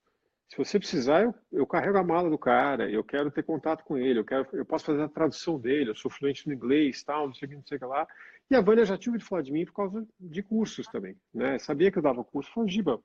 Se 0.49 0.57
você 0.57 0.79
precisar, 0.79 1.23
eu, 1.23 1.33
eu 1.51 1.67
carrego 1.67 1.97
a 1.97 2.03
mala 2.03 2.29
do 2.29 2.37
cara, 2.37 2.89
eu 2.89 3.03
quero 3.03 3.31
ter 3.31 3.43
contato 3.43 3.83
com 3.83 3.97
ele, 3.97 4.19
eu, 4.19 4.25
quero, 4.25 4.47
eu 4.53 4.65
posso 4.65 4.85
fazer 4.85 5.03
a 5.03 5.09
tradução 5.09 5.59
dele, 5.59 5.91
eu 5.91 5.95
sou 5.95 6.09
fluente 6.09 6.47
no 6.47 6.53
inglês, 6.53 7.03
tal, 7.03 7.27
não 7.27 7.33
sei 7.33 7.47
o 7.47 7.49
que, 7.49 7.55
não 7.55 7.65
sei 7.65 7.77
o 7.77 7.79
que 7.79 7.85
lá. 7.85 8.07
E 8.49 8.55
a 8.55 8.61
Vânia 8.61 8.85
já 8.85 8.97
tinha 8.97 9.11
ouvido 9.11 9.27
falar 9.27 9.41
de 9.41 9.51
mim 9.51 9.65
por 9.65 9.73
causa 9.73 10.07
de 10.19 10.43
cursos 10.43 10.87
também, 10.87 11.15
né? 11.33 11.57
Sabia 11.59 11.91
que 11.91 11.97
eu 11.97 12.03
dava 12.03 12.23
curso, 12.23 12.51
falou, 12.53 12.69
Giba, 12.69 12.99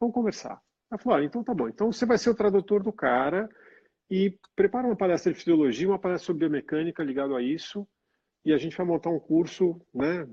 vamos 0.00 0.14
conversar. 0.14 0.60
Ela 0.90 0.98
falou, 0.98 1.22
então 1.22 1.42
tá 1.42 1.54
bom, 1.54 1.68
então 1.68 1.90
você 1.90 2.04
vai 2.04 2.18
ser 2.18 2.30
o 2.30 2.34
tradutor 2.34 2.82
do 2.82 2.92
cara, 2.92 3.48
e 4.10 4.38
prepara 4.54 4.86
uma 4.86 4.96
palestra 4.96 5.32
de 5.32 5.38
fisiologia, 5.38 5.88
uma 5.88 5.98
palestra 5.98 6.26
sobre 6.26 6.40
biomecânica 6.40 7.02
ligado 7.02 7.34
a 7.34 7.42
isso, 7.42 7.86
e 8.44 8.52
a 8.52 8.58
gente 8.58 8.76
vai 8.76 8.86
montar 8.86 9.10
um 9.10 9.18
curso, 9.18 9.80
né, 9.92 10.28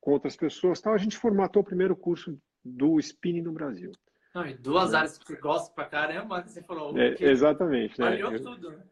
com 0.00 0.12
outras 0.12 0.36
pessoas, 0.36 0.80
tal. 0.80 0.94
A 0.94 0.98
gente 0.98 1.16
formatou 1.16 1.62
o 1.62 1.64
primeiro 1.64 1.96
curso 1.96 2.38
do 2.64 2.98
spinning 3.00 3.42
no 3.42 3.52
Brasil. 3.52 3.92
Não, 4.34 4.46
e 4.46 4.54
duas 4.54 4.92
é. 4.92 4.96
áreas 4.96 5.18
que 5.18 5.26
você 5.26 5.36
gosta 5.36 5.74
pra 5.74 5.86
caramba, 5.86 6.42
você 6.42 6.62
falou. 6.62 6.96
É, 6.96 7.16
exatamente, 7.20 7.98
né? 8.00 8.22
Valeu 8.22 8.42
tudo, 8.42 8.70
né? 8.70 8.82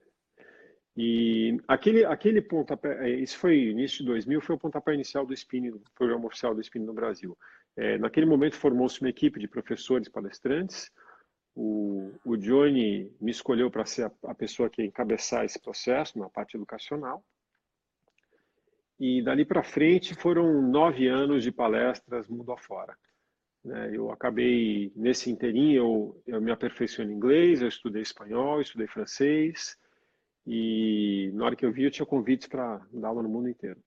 E 0.97 1.61
aquele, 1.69 2.07
aquele 2.07 2.41
pontapé, 2.41 3.07
é, 3.07 3.11
isso 3.11 3.37
foi 3.39 3.69
início 3.69 3.99
de 3.99 4.07
2000, 4.07 4.41
foi 4.41 4.57
o 4.57 4.59
pontapé 4.59 4.95
inicial 4.95 5.27
do 5.27 5.35
spinning, 5.35 5.73
do 5.73 5.83
programa 5.95 6.27
oficial 6.27 6.55
do 6.55 6.61
spinning 6.63 6.87
no 6.87 6.95
Brasil. 6.95 7.37
É, 7.77 7.99
naquele 7.99 8.25
momento 8.25 8.57
formou-se 8.57 9.01
uma 9.03 9.11
equipe 9.11 9.39
de 9.39 9.47
professores 9.47 10.09
palestrantes, 10.09 10.91
o, 11.57 12.13
o 12.23 12.37
Johnny 12.37 13.11
me 13.19 13.31
escolheu 13.31 13.71
para 13.71 13.87
ser 13.87 14.05
a, 14.05 14.13
a, 14.25 14.35
pessoa 14.35 14.69
que 14.69 14.85
encabeçar 14.85 15.47
esse 15.47 15.59
processo 15.59 16.19
na 16.19 16.29
parte 16.29 16.55
educacional. 16.55 17.25
E 19.01 19.23
dali 19.23 19.45
para 19.45 19.63
frente 19.63 20.15
foram 20.15 20.61
nove 20.61 21.09
anos 21.09 21.43
de 21.43 21.51
palestras 21.51 22.29
mundo 22.29 22.53
afora. 22.53 22.95
Né? 23.65 23.91
Eu 23.95 24.11
acabei, 24.11 24.93
nesse 24.95 25.31
inteirinho, 25.31 25.77
eu, 25.77 26.23
eu 26.27 26.41
me 26.43 26.53
aperfeiçoei 26.53 27.09
em 27.09 27.13
inglês, 27.13 27.63
eu 27.63 27.69
estudei 27.69 28.03
espanhol, 28.03 28.61
estudei 28.61 28.87
francês, 28.87 29.79
e 30.47 31.31
na 31.35 31.47
hora 31.47 31.57
que 31.57 31.65
eu 31.65 31.73
vi, 31.73 31.85
eu 31.85 31.91
tinha 31.91 32.07
convites 32.07 32.47
para 32.47 32.87
dar 32.93 33.09
aula 33.09 33.23
no 33.23 33.31
mundo 33.31 33.49
inteiro. 33.49 33.83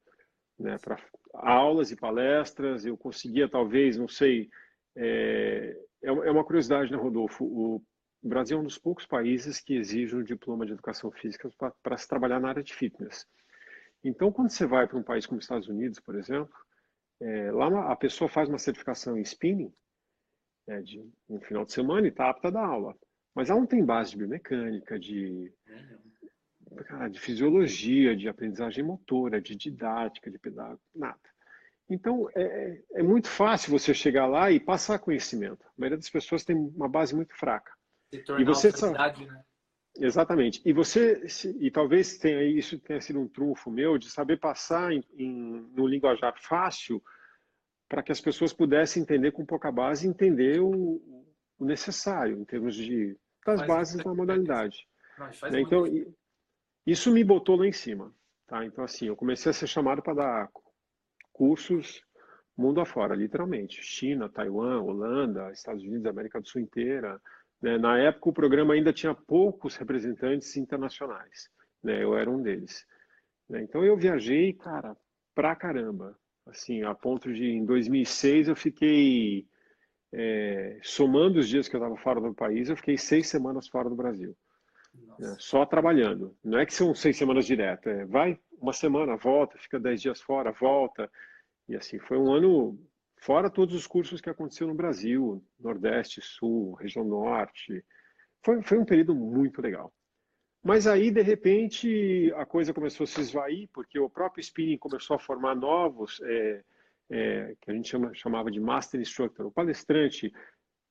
Né? 0.57 0.75
Para 0.79 0.99
aulas 1.33 1.91
e 1.91 1.95
palestras, 1.95 2.83
eu 2.83 2.97
conseguia, 2.97 3.47
talvez, 3.47 3.95
não 3.95 4.07
sei, 4.07 4.49
é, 4.95 5.77
é, 6.01 6.07
é 6.07 6.31
uma 6.31 6.43
curiosidade, 6.43 6.91
né, 6.91 6.97
Rodolfo? 6.97 7.45
O 7.45 7.81
Brasil 8.21 8.57
é 8.57 8.61
um 8.61 8.65
dos 8.65 8.77
poucos 8.77 9.05
países 9.05 9.59
que 9.59 9.75
exige 9.75 10.15
um 10.15 10.23
diploma 10.23 10.65
de 10.65 10.73
educação 10.73 11.11
física 11.11 11.49
para 11.81 11.97
se 11.97 12.07
trabalhar 12.07 12.39
na 12.39 12.49
área 12.49 12.63
de 12.63 12.73
fitness. 12.73 13.25
Então, 14.03 14.31
quando 14.31 14.49
você 14.49 14.65
vai 14.65 14.87
para 14.87 14.97
um 14.97 15.03
país 15.03 15.25
como 15.25 15.39
os 15.39 15.45
Estados 15.45 15.67
Unidos, 15.67 15.99
por 15.99 16.15
exemplo, 16.15 16.53
é, 17.21 17.51
lá 17.51 17.91
a 17.91 17.95
pessoa 17.95 18.29
faz 18.29 18.47
uma 18.47 18.57
certificação 18.57 19.17
em 19.17 19.21
spinning 19.21 19.73
é, 20.67 20.81
de 20.81 21.01
um 21.29 21.39
final 21.41 21.65
de 21.65 21.73
semana 21.73 22.07
e 22.07 22.09
está 22.09 22.29
apta 22.29 22.47
a 22.47 22.51
dar 22.51 22.65
aula. 22.65 22.95
Mas 23.35 23.49
ela 23.49 23.59
não 23.59 23.67
tem 23.67 23.83
base 23.83 24.11
de 24.11 24.17
biomecânica, 24.17 24.97
de, 24.97 25.51
de 27.11 27.19
fisiologia, 27.19 28.15
de 28.15 28.27
aprendizagem 28.27 28.83
motora, 28.83 29.41
de 29.41 29.55
didática, 29.55 30.31
de 30.31 30.39
pedagogia, 30.39 30.79
nada. 30.95 31.19
Então, 31.89 32.29
é, 32.35 32.81
é, 32.93 33.03
muito 33.03 33.27
fácil 33.27 33.71
você 33.71 33.93
chegar 33.93 34.27
lá 34.27 34.51
e 34.51 34.59
passar 34.59 34.99
conhecimento. 34.99 35.65
A 35.65 35.71
maioria 35.77 35.97
das 35.97 36.09
pessoas 36.09 36.43
tem 36.43 36.55
uma 36.55 36.87
base 36.87 37.15
muito 37.15 37.35
fraca. 37.35 37.71
Se 38.13 38.23
tornar 38.23 38.41
e 38.41 38.45
você 38.45 38.71
sabe... 38.71 39.25
né? 39.25 39.43
Exatamente. 39.97 40.61
E 40.63 40.71
você, 40.71 41.25
e 41.59 41.71
talvez 41.71 42.17
tenha, 42.17 42.43
isso 42.43 42.79
tenha 42.79 43.01
sido 43.01 43.19
um 43.19 43.27
trunfo 43.27 43.71
meu, 43.71 43.97
de 43.97 44.09
saber 44.09 44.37
passar 44.37 44.93
em, 44.93 45.03
em 45.17 45.67
no 45.73 45.87
linguajar 45.87 46.33
fácil 46.39 47.01
para 47.89 48.03
que 48.03 48.11
as 48.11 48.21
pessoas 48.21 48.53
pudessem 48.53 49.01
entender 49.01 49.31
com 49.31 49.45
pouca 49.45 49.71
base 49.71 50.05
e 50.05 50.09
entender 50.09 50.61
o, 50.61 51.01
o 51.57 51.65
necessário 51.65 52.39
em 52.39 52.45
termos 52.45 52.75
de 52.75 53.17
das 53.45 53.59
faz 53.59 53.67
bases 53.67 54.03
da 54.03 54.13
modalidade. 54.13 54.87
Né? 55.51 55.61
Então, 55.61 55.85
isso 56.85 57.11
me 57.11 57.23
botou 57.23 57.55
lá 57.55 57.65
em 57.65 57.71
cima. 57.71 58.13
Tá? 58.47 58.63
Então, 58.63 58.83
assim, 58.83 59.07
eu 59.07 59.15
comecei 59.15 59.49
a 59.49 59.53
ser 59.53 59.67
chamado 59.67 60.01
para 60.01 60.13
dar 60.13 60.49
cursos 61.39 62.03
mundo 62.57 62.81
afora, 62.81 63.15
literalmente. 63.15 63.81
China, 63.81 64.27
Taiwan, 64.27 64.81
Holanda, 64.81 65.49
Estados 65.51 65.81
Unidos, 65.81 66.05
América 66.05 66.41
do 66.41 66.47
Sul 66.49 66.59
inteira. 66.59 67.21
Né? 67.61 67.77
Na 67.77 67.97
época, 67.97 68.29
o 68.29 68.33
programa 68.33 68.73
ainda 68.73 68.91
tinha 68.91 69.15
poucos 69.15 69.77
representantes 69.77 70.57
internacionais. 70.57 71.49
Né? 71.81 72.03
Eu 72.03 72.17
era 72.17 72.29
um 72.29 72.41
deles. 72.41 72.85
Né? 73.47 73.63
Então, 73.63 73.85
eu 73.85 73.95
viajei, 73.95 74.51
cara, 74.51 74.97
pra 75.33 75.55
caramba. 75.55 76.19
Assim, 76.45 76.83
a 76.83 76.93
ponto 76.93 77.33
de, 77.33 77.45
em 77.45 77.63
2006, 77.63 78.49
eu 78.49 78.55
fiquei, 78.55 79.47
é, 80.11 80.77
somando 80.83 81.39
os 81.39 81.47
dias 81.47 81.69
que 81.69 81.77
eu 81.77 81.79
estava 81.79 81.95
fora 81.95 82.19
do 82.19 82.33
país, 82.33 82.67
eu 82.69 82.75
fiquei 82.75 82.97
seis 82.97 83.29
semanas 83.29 83.69
fora 83.69 83.89
do 83.89 83.95
Brasil. 83.95 84.35
Né? 85.17 85.35
Só 85.39 85.65
trabalhando. 85.65 86.35
Não 86.43 86.59
é 86.59 86.65
que 86.65 86.73
são 86.73 86.93
seis 86.93 87.15
semanas 87.15 87.45
direto, 87.45 87.87
é 87.87 88.05
vai 88.05 88.37
uma 88.59 88.73
semana, 88.73 89.15
volta, 89.15 89.57
fica 89.57 89.79
dez 89.79 90.01
dias 90.01 90.19
fora, 90.21 90.51
volta. 90.51 91.09
E 91.69 91.75
assim, 91.75 91.99
foi 91.99 92.17
um 92.17 92.33
ano 92.33 92.77
fora 93.21 93.49
todos 93.49 93.75
os 93.75 93.85
cursos 93.85 94.19
que 94.19 94.29
aconteceram 94.29 94.69
no 94.69 94.75
Brasil, 94.75 95.41
Nordeste, 95.59 96.19
Sul, 96.19 96.73
região 96.73 97.05
Norte. 97.05 97.85
Foi, 98.43 98.61
foi 98.63 98.79
um 98.79 98.85
período 98.85 99.13
muito 99.13 99.61
legal. 99.61 99.93
Mas 100.63 100.87
aí, 100.87 101.11
de 101.11 101.21
repente, 101.21 102.33
a 102.35 102.45
coisa 102.45 102.73
começou 102.73 103.03
a 103.03 103.07
se 103.07 103.21
esvair, 103.21 103.69
porque 103.71 103.99
o 103.99 104.09
próprio 104.09 104.41
spinning 104.41 104.77
começou 104.77 105.15
a 105.15 105.19
formar 105.19 105.55
novos, 105.55 106.19
é, 106.23 106.63
é, 107.11 107.55
que 107.61 107.71
a 107.71 107.73
gente 107.73 107.87
chama, 107.87 108.13
chamava 108.15 108.49
de 108.49 108.59
Master 108.59 108.99
Instructor, 108.99 109.45
o 109.45 109.51
palestrante, 109.51 110.33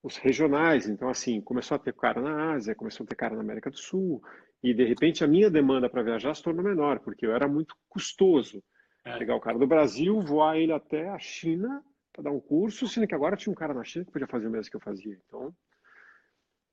os 0.02 0.16
regionais. 0.16 0.88
Então, 0.88 1.08
assim, 1.08 1.40
começou 1.40 1.74
a 1.74 1.78
ter 1.78 1.92
cara 1.92 2.20
na 2.20 2.52
Ásia, 2.54 2.74
começou 2.74 3.04
a 3.04 3.08
ter 3.08 3.16
cara 3.16 3.34
na 3.34 3.42
América 3.42 3.68
do 3.68 3.76
Sul, 3.76 4.22
e 4.62 4.72
de 4.72 4.84
repente 4.84 5.24
a 5.24 5.26
minha 5.26 5.50
demanda 5.50 5.90
para 5.90 6.02
viajar 6.02 6.34
se 6.34 6.42
tornou 6.42 6.64
menor, 6.64 7.00
porque 7.00 7.26
eu 7.26 7.34
era 7.34 7.48
muito 7.48 7.76
custoso. 7.88 8.62
É. 9.08 9.18
Pegar 9.18 9.36
o 9.36 9.40
cara 9.40 9.58
do 9.58 9.66
Brasil, 9.66 10.20
voar 10.20 10.58
ele 10.58 10.72
até 10.72 11.08
a 11.08 11.18
China 11.18 11.82
para 12.12 12.24
dar 12.24 12.30
um 12.30 12.40
curso, 12.40 12.86
sendo 12.88 13.06
que 13.06 13.14
agora 13.14 13.36
tinha 13.36 13.52
um 13.52 13.56
cara 13.56 13.72
na 13.72 13.84
China 13.84 14.04
que 14.04 14.12
podia 14.12 14.26
fazer 14.26 14.48
o 14.48 14.50
mesmo 14.50 14.70
que 14.70 14.76
eu 14.76 14.80
fazia. 14.80 15.18
Então, 15.26 15.54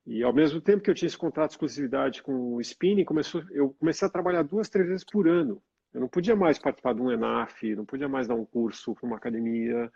e 0.06 0.22
ao 0.22 0.32
mesmo 0.32 0.60
tempo 0.60 0.82
que 0.82 0.88
eu 0.88 0.94
tinha 0.94 1.08
esse 1.08 1.18
contrato 1.18 1.50
de 1.50 1.54
exclusividade 1.54 2.22
com 2.22 2.54
o 2.54 2.60
Spinning, 2.60 3.04
começou, 3.04 3.42
eu 3.50 3.74
comecei 3.74 4.06
a 4.06 4.10
trabalhar 4.10 4.42
duas, 4.42 4.68
três 4.68 4.86
vezes 4.86 5.04
por 5.04 5.28
ano. 5.28 5.60
Eu 5.92 6.00
não 6.00 6.08
podia 6.08 6.36
mais 6.36 6.58
participar 6.58 6.94
de 6.94 7.02
um 7.02 7.10
ENAF, 7.10 7.74
não 7.74 7.84
podia 7.84 8.08
mais 8.08 8.28
dar 8.28 8.36
um 8.36 8.44
curso 8.44 8.94
para 8.94 9.06
uma 9.06 9.16
academia. 9.16 9.90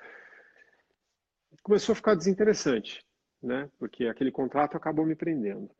Começou 1.63 1.93
a 1.93 1.97
ficar 1.97 2.17
desinteressante, 2.17 3.05
né? 3.41 3.71
Porque 3.79 4.07
aquele 4.07 4.33
contrato 4.33 4.77
acabou 4.77 5.07
me 5.07 5.15
prendendo. 5.15 5.71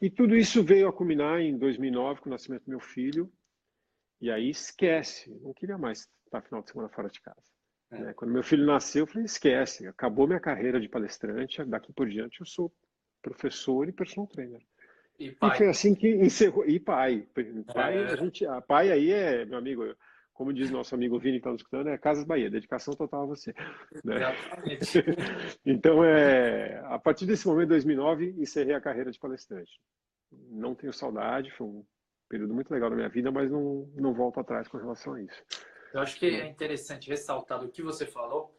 E 0.00 0.08
tudo 0.08 0.34
isso 0.34 0.62
veio 0.62 0.88
a 0.88 0.92
culminar 0.92 1.40
em 1.40 1.58
2009 1.58 2.22
com 2.22 2.28
o 2.28 2.32
nascimento 2.32 2.64
do 2.64 2.70
meu 2.70 2.80
filho, 2.80 3.30
e 4.24 4.30
aí 4.30 4.48
esquece, 4.48 5.30
não 5.42 5.52
queria 5.52 5.76
mais 5.76 6.08
estar 6.24 6.40
final 6.40 6.62
de 6.62 6.70
semana 6.70 6.88
fora 6.88 7.10
de 7.10 7.20
casa. 7.20 7.42
É. 7.90 7.98
Né? 7.98 8.14
Quando 8.14 8.32
meu 8.32 8.42
filho 8.42 8.64
nasceu, 8.64 9.02
eu 9.02 9.06
falei, 9.06 9.26
esquece, 9.26 9.86
acabou 9.86 10.26
minha 10.26 10.40
carreira 10.40 10.80
de 10.80 10.88
palestrante, 10.88 11.62
daqui 11.66 11.92
por 11.92 12.08
diante 12.08 12.40
eu 12.40 12.46
sou 12.46 12.72
professor 13.20 13.86
e 13.86 13.92
personal 13.92 14.26
trainer. 14.26 14.62
E, 15.18 15.30
pai. 15.30 15.50
e 15.50 15.58
foi 15.58 15.68
assim 15.68 15.94
que 15.94 16.08
encerrou. 16.08 16.64
E 16.66 16.80
pai. 16.80 17.28
Pai, 17.70 17.98
é. 17.98 18.04
a 18.06 18.16
gente, 18.16 18.46
a 18.46 18.62
pai 18.62 18.90
aí 18.90 19.12
é, 19.12 19.44
meu 19.44 19.58
amigo, 19.58 19.94
como 20.32 20.54
diz 20.54 20.70
nosso 20.70 20.94
amigo 20.94 21.18
Vini 21.18 21.34
que 21.34 21.40
está 21.40 21.50
nos 21.50 21.60
escutando, 21.60 21.90
é 21.90 21.98
Casas 21.98 22.24
Bahia, 22.24 22.48
dedicação 22.48 22.94
total 22.94 23.24
a 23.24 23.26
você. 23.26 23.54
Né? 24.02 24.16
então, 25.66 26.02
é, 26.02 26.80
a 26.86 26.98
partir 26.98 27.26
desse 27.26 27.46
momento, 27.46 27.68
2009, 27.68 28.36
encerrei 28.38 28.74
a 28.74 28.80
carreira 28.80 29.12
de 29.12 29.18
palestrante. 29.18 29.78
Não 30.32 30.74
tenho 30.74 30.94
saudade, 30.94 31.50
foi 31.50 31.66
um 31.66 31.84
período 32.34 32.52
muito 32.52 32.72
legal 32.72 32.90
da 32.90 32.96
minha 32.96 33.08
vida, 33.08 33.30
mas 33.30 33.48
não, 33.48 33.88
não 33.94 34.12
volto 34.12 34.40
atrás 34.40 34.66
com 34.66 34.76
relação 34.76 35.14
a 35.14 35.22
isso. 35.22 35.40
Eu 35.92 36.00
acho 36.00 36.18
que 36.18 36.26
é 36.26 36.48
interessante 36.48 37.08
ressaltar 37.08 37.60
do 37.60 37.68
que 37.68 37.80
você 37.80 38.04
falou, 38.04 38.52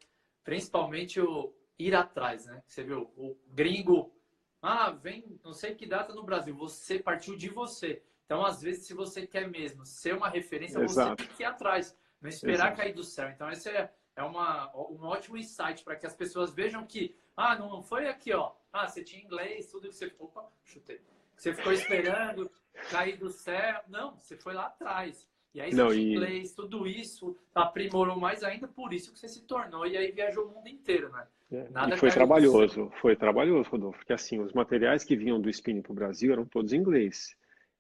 principalmente 0.46 1.20
o 1.20 1.54
ir 1.78 1.94
atrás, 1.94 2.46
né? 2.46 2.64
Você 2.66 2.86
viu, 2.86 3.12
o 3.18 3.38
gringo, 3.54 4.16
ah, 4.62 4.92
vem, 4.92 5.38
não 5.44 5.52
sei 5.52 5.76
que 5.76 5.86
data 5.86 6.14
no 6.14 6.24
Brasil, 6.24 6.56
você 6.56 6.98
partiu 7.00 7.36
de 7.36 7.50
você. 7.50 8.02
Então, 8.26 8.46
às 8.46 8.62
vezes, 8.62 8.88
se 8.88 8.94
você 8.94 9.28
quer 9.28 9.50
mesmo 9.50 9.86
ser 9.86 10.16
uma 10.16 10.30
referência, 10.30 10.80
Exato. 10.80 11.10
você 11.10 11.28
tem 11.28 11.36
que 11.36 11.44
ir 11.44 11.46
atrás, 11.46 11.94
não 12.22 12.30
esperar 12.30 12.68
Exato. 12.68 12.78
cair 12.78 12.94
do 12.94 13.04
céu. 13.04 13.30
Então, 13.30 13.50
esse 13.52 13.70
é, 13.70 13.92
é 14.16 14.24
uma, 14.24 14.74
um 14.74 15.04
ótimo 15.04 15.36
insight 15.36 15.84
para 15.84 15.98
que 15.98 16.08
as 16.08 16.16
pessoas 16.16 16.54
vejam 16.54 16.88
que, 16.88 17.14
ah, 17.36 17.60
não 17.60 17.84
foi 17.84 18.08
aqui, 18.08 18.34
ó. 18.34 18.54
Ah, 18.72 18.88
você 18.88 19.04
tinha 19.04 19.22
inglês, 19.22 19.70
tudo 19.70 19.90
que 19.90 19.96
você. 19.96 20.16
Opa, 20.18 20.50
chutei. 20.64 21.02
Você 21.36 21.54
ficou 21.54 21.74
esperando 21.74 22.50
cair 22.90 23.18
do 23.18 23.30
céu. 23.30 23.82
Não, 23.88 24.16
você 24.18 24.36
foi 24.38 24.54
lá 24.54 24.68
atrás. 24.68 25.28
E 25.54 25.62
aí 25.62 25.74
não, 25.74 25.94
e... 25.94 26.14
inglês, 26.14 26.54
tudo 26.54 26.86
isso 26.86 27.38
aprimorou 27.54 28.20
mais 28.20 28.44
ainda, 28.44 28.68
por 28.68 28.94
isso 28.94 29.14
que 29.14 29.20
você 29.20 29.30
se 29.30 29.44
tornou. 29.48 29.88
E 29.88 29.96
aí 29.96 30.12
viajou 30.12 30.48
o 30.48 30.52
mundo 30.52 30.68
inteiro, 30.68 31.10
né? 31.12 31.26
É, 31.52 31.70
Nada 31.70 31.96
e 31.96 31.98
foi 31.98 32.12
trabalhoso, 32.12 32.92
foi 33.00 33.16
trabalhoso, 33.16 33.70
Rodolfo, 33.70 34.00
porque 34.00 34.12
assim, 34.12 34.40
os 34.40 34.52
materiais 34.52 35.04
que 35.04 35.16
vinham 35.16 35.40
do 35.40 35.50
spinning 35.50 35.82
para 35.82 35.92
o 35.92 35.96
Brasil 35.96 36.34
eram 36.34 36.46
todos 36.46 36.74
em 36.74 36.78
inglês. 36.78 37.36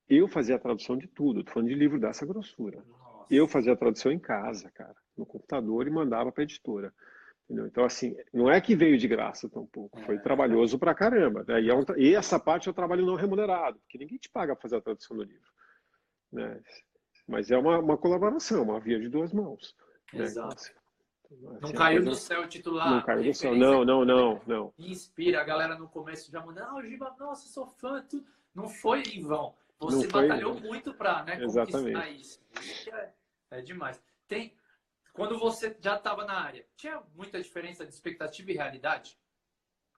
Eu 0.08 0.28
fazia 0.28 0.56
a 0.56 0.60
tradução 0.60 0.96
de 0.96 1.08
tudo, 1.08 1.44
tô 1.44 1.52
falando 1.52 1.68
de 1.68 1.76
livro 1.76 2.00
dessa 2.00 2.26
grossura. 2.26 2.84
Nossa. 2.88 3.26
Eu 3.30 3.48
fazia 3.48 3.74
a 3.74 3.76
tradução 3.76 4.12
em 4.12 4.20
casa, 4.20 4.72
cara, 4.72 4.96
no 5.18 5.26
computador 5.26 5.88
e 5.88 5.90
mandava 5.90 6.32
para 6.32 6.44
a 6.44 6.46
editora. 6.46 6.94
Entendeu? 7.46 7.68
Então, 7.68 7.86
assim, 7.86 8.16
não 8.34 8.50
é 8.50 8.60
que 8.60 8.76
veio 8.76 8.98
de 8.98 9.08
graça 9.08 9.48
tampouco, 9.48 10.00
foi 10.02 10.16
é. 10.16 10.20
trabalhoso 10.20 10.80
pra 10.80 10.96
caramba. 10.96 11.46
Né? 11.48 11.62
E, 11.62 11.70
é 11.70 11.76
um, 11.76 11.84
e, 11.96 12.16
essa 12.16 12.40
parte 12.40 12.68
é 12.68 12.72
o 12.72 12.74
trabalho 12.74 13.06
não 13.06 13.16
remunerado, 13.16 13.78
porque 13.80 14.00
ninguém 14.00 14.18
te 14.18 14.30
paga 14.30 14.56
para 14.56 14.62
fazer 14.64 14.78
a 14.78 14.82
tradução 14.82 15.16
do 15.16 15.24
livro. 15.24 15.48
Né? 16.32 16.60
Mas 17.28 17.52
é 17.52 17.58
uma, 17.58 17.78
uma 17.78 17.98
colaboração, 17.98 18.64
uma 18.64 18.80
via 18.80 19.00
de 19.00 19.10
duas 19.10 19.32
mãos. 19.32 19.76
Né? 20.12 20.24
Exato. 20.24 20.56
Então, 21.28 21.50
assim, 21.52 21.60
não 21.62 21.72
caiu 21.72 22.04
coisa... 22.04 22.10
do 22.10 22.16
céu 22.16 22.42
o 22.42 22.48
titular. 22.48 22.90
Não 22.90 23.02
caiu 23.04 23.24
do 23.24 23.34
céu, 23.34 23.56
não, 23.56 23.86
não, 23.86 24.04
não, 24.04 24.42
não. 24.48 24.74
Inspira, 24.78 25.42
a 25.42 25.44
galera 25.44 25.78
no 25.78 25.88
começo 25.88 26.32
já 26.32 26.44
mandando, 26.44 26.78
ah, 26.78 26.84
Giba, 26.84 27.16
nossa, 27.20 27.48
sou 27.48 27.68
fã, 27.68 28.02
tudo. 28.10 28.26
Não 28.54 28.70
foi 28.70 29.04
em 29.04 29.22
vão. 29.22 29.54
Você 29.80 30.08
batalhou 30.08 30.60
muito 30.60 30.94
para 30.94 31.24
né, 31.24 31.40
conquistar 31.42 32.10
isso. 32.10 32.40
isso 32.62 32.90
é, 32.96 33.14
é, 33.52 33.62
demais. 33.62 34.02
Tem, 34.28 34.54
quando 35.15 35.39
você 35.39 35.75
já 35.80 35.95
estava 35.95 36.25
na 36.25 36.34
área, 36.34 36.65
tinha 36.75 37.01
muita 37.15 37.41
diferença 37.41 37.86
de 37.86 37.93
expectativa 37.93 38.51
e 38.51 38.56
realidade? 38.56 39.17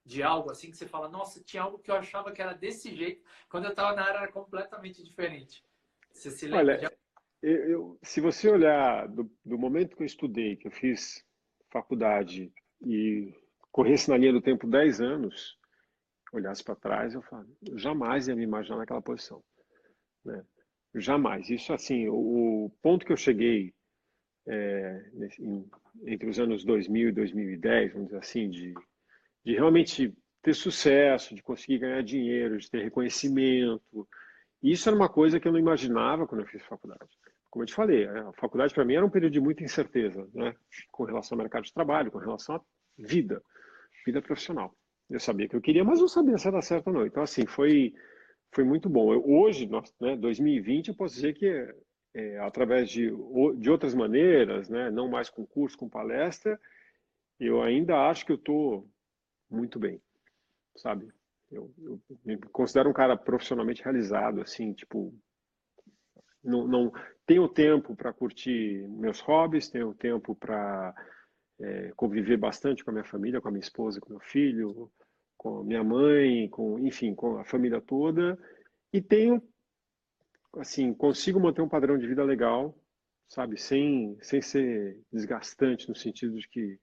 De 0.06 0.22
algo 0.22 0.52
assim 0.52 0.70
que 0.70 0.78
você 0.78 0.88
fala, 0.88 1.10
nossa, 1.10 1.44
tinha 1.44 1.64
algo 1.64 1.80
que 1.80 1.90
eu 1.90 1.96
achava 1.96 2.32
que 2.32 2.42
era 2.42 2.54
desse 2.54 2.96
jeito, 2.96 3.24
quando 3.50 3.66
eu 3.66 3.72
estava 3.72 3.96
na 3.96 4.04
área 4.04 4.20
era 4.20 4.32
completamente 4.32 5.04
diferente. 5.04 5.66
Você 6.12 6.30
se 6.30 6.46
lembra? 6.46 6.60
Olha, 6.60 6.78
de... 6.78 6.98
eu, 7.42 7.70
eu, 7.70 8.00
se 8.04 8.22
você 8.22 8.48
olhar 8.48 9.08
do, 9.08 9.30
do 9.44 9.58
momento 9.58 9.98
que 9.98 10.04
eu 10.04 10.08
estudei, 10.08 10.56
que 10.56 10.68
eu 10.68 10.72
fiz 10.72 11.26
faculdade 11.72 12.54
e 12.82 13.34
corresse 13.72 14.10
na 14.10 14.18
linha 14.18 14.34
do 14.34 14.42
tempo 14.42 14.68
10 14.68 15.02
anos, 15.02 15.58
olhasse 16.32 16.64
para 16.64 16.76
trás, 16.76 17.16
eu 17.16 17.24
falo, 17.24 17.48
jamais 17.74 18.28
ia 18.28 18.36
me 18.36 18.44
imaginar 18.44 18.78
naquela 18.78 19.02
posição. 19.02 19.44
Né? 20.24 20.46
Jamais. 20.94 21.50
Isso, 21.50 21.74
assim, 21.74 22.08
o, 22.08 22.66
o 22.66 22.70
ponto 22.84 23.04
que 23.04 23.12
eu 23.12 23.18
cheguei 23.18 23.74
é, 24.48 25.06
em, 25.40 25.66
entre 26.06 26.30
os 26.30 26.40
anos 26.40 26.64
2000 26.64 27.10
e 27.10 27.12
2010, 27.12 27.94
vamos 27.94 28.08
dizer 28.08 28.20
assim, 28.20 28.50
de, 28.50 28.74
de 29.44 29.54
realmente 29.54 30.14
ter 30.42 30.54
sucesso, 30.54 31.36
de 31.36 31.44
conseguir 31.44 31.80
ganhar 31.80 32.02
dinheiro, 32.02 32.58
de 32.58 32.70
ter 32.70 32.84
reconhecimento. 32.84 34.08
Isso 34.62 34.88
era 34.90 34.96
uma 34.96 35.10
coisa 35.10 35.40
que 35.40 35.48
eu 35.48 35.52
não 35.52 35.60
imaginava 35.60 36.26
quando 36.26 36.42
eu 36.42 36.48
fiz 36.48 36.64
faculdade. 36.64 37.10
Como 37.50 37.64
eu 37.64 37.68
te 37.68 37.74
falei, 37.74 38.08
a 38.08 38.32
faculdade 38.34 38.74
para 38.74 38.86
mim 38.86 38.96
era 38.96 39.06
um 39.06 39.10
período 39.10 39.34
de 39.34 39.40
muita 39.40 39.64
incerteza, 39.64 40.28
né? 40.34 40.56
com 40.92 41.04
relação 41.04 41.36
ao 41.36 41.42
mercado 41.42 41.64
de 41.64 41.74
trabalho, 41.74 42.12
com 42.12 42.18
relação 42.18 42.56
à 42.56 42.62
vida, 42.98 43.42
vida 44.06 44.22
profissional. 44.22 44.74
Eu 45.10 45.20
sabia 45.20 45.48
que 45.48 45.56
eu 45.56 45.62
queria, 45.62 45.84
mas 45.84 46.00
não 46.00 46.08
sabia 46.08 46.38
se 46.38 46.48
era 46.48 46.62
certo 46.62 46.88
ou 46.88 46.94
não. 46.94 47.06
Então, 47.06 47.24
assim, 47.24 47.46
foi 47.46 47.94
foi 48.54 48.64
muito 48.64 48.90
bom. 48.90 49.14
Eu, 49.14 49.24
hoje, 49.28 49.68
nós, 49.68 49.94
né, 50.00 50.16
2020, 50.16 50.90
eu 50.90 50.96
posso 50.96 51.16
dizer 51.16 51.34
que 51.34 51.46
é, 52.18 52.40
através 52.40 52.90
de, 52.90 53.12
de 53.60 53.70
outras 53.70 53.94
maneiras, 53.94 54.68
né, 54.68 54.90
não 54.90 55.08
mais 55.08 55.30
com 55.30 55.46
curso, 55.46 55.78
com 55.78 55.88
palestra, 55.88 56.60
eu 57.40 57.62
ainda 57.62 58.10
acho 58.10 58.26
que 58.26 58.32
eu 58.32 58.38
estou 58.38 58.90
muito 59.48 59.78
bem, 59.78 60.02
sabe? 60.76 61.14
Eu, 61.52 61.72
eu, 61.78 62.02
me 62.26 62.36
considero 62.52 62.90
um 62.90 62.94
cara 62.94 63.16
profissionalmente 63.16 63.84
realizado, 63.84 64.42
assim, 64.42 64.74
tipo, 64.74 65.14
não, 66.44 66.68
não 66.68 66.92
tenho 67.28 67.48
tempo 67.48 67.96
para 67.96 68.12
curtir 68.12 68.88
meus 68.90 69.20
hobbies, 69.20 69.70
tenho 69.70 69.94
tempo 69.94 70.34
para 70.34 70.96
é, 71.62 71.94
conviver 71.96 72.38
bastante 72.38 72.84
com 72.84 72.90
a 72.90 72.94
minha 72.94 73.06
família, 73.06 73.40
com 73.40 73.48
a 73.48 73.52
minha 73.52 73.62
esposa, 73.62 74.02
com 74.02 74.10
meu 74.10 74.20
filho, 74.20 74.92
com 75.38 75.64
minha 75.64 75.84
mãe, 75.84 76.50
com, 76.50 76.80
enfim, 76.80 77.14
com 77.14 77.38
a 77.38 77.46
família 77.46 77.80
toda, 77.80 78.40
e 78.92 79.02
tenho, 79.02 79.40
assim, 80.56 80.94
consigo 80.94 81.40
manter 81.40 81.62
um 81.62 81.70
padrão 81.70 81.98
de 81.98 82.08
vida 82.08 82.24
legal, 82.24 82.78
sabe, 83.28 83.58
sem, 83.58 84.18
sem 84.22 84.42
ser 84.42 85.02
desgastante 85.12 85.90
no 85.90 85.96
sentido 85.96 86.38
de 86.38 86.48
que, 86.48 86.80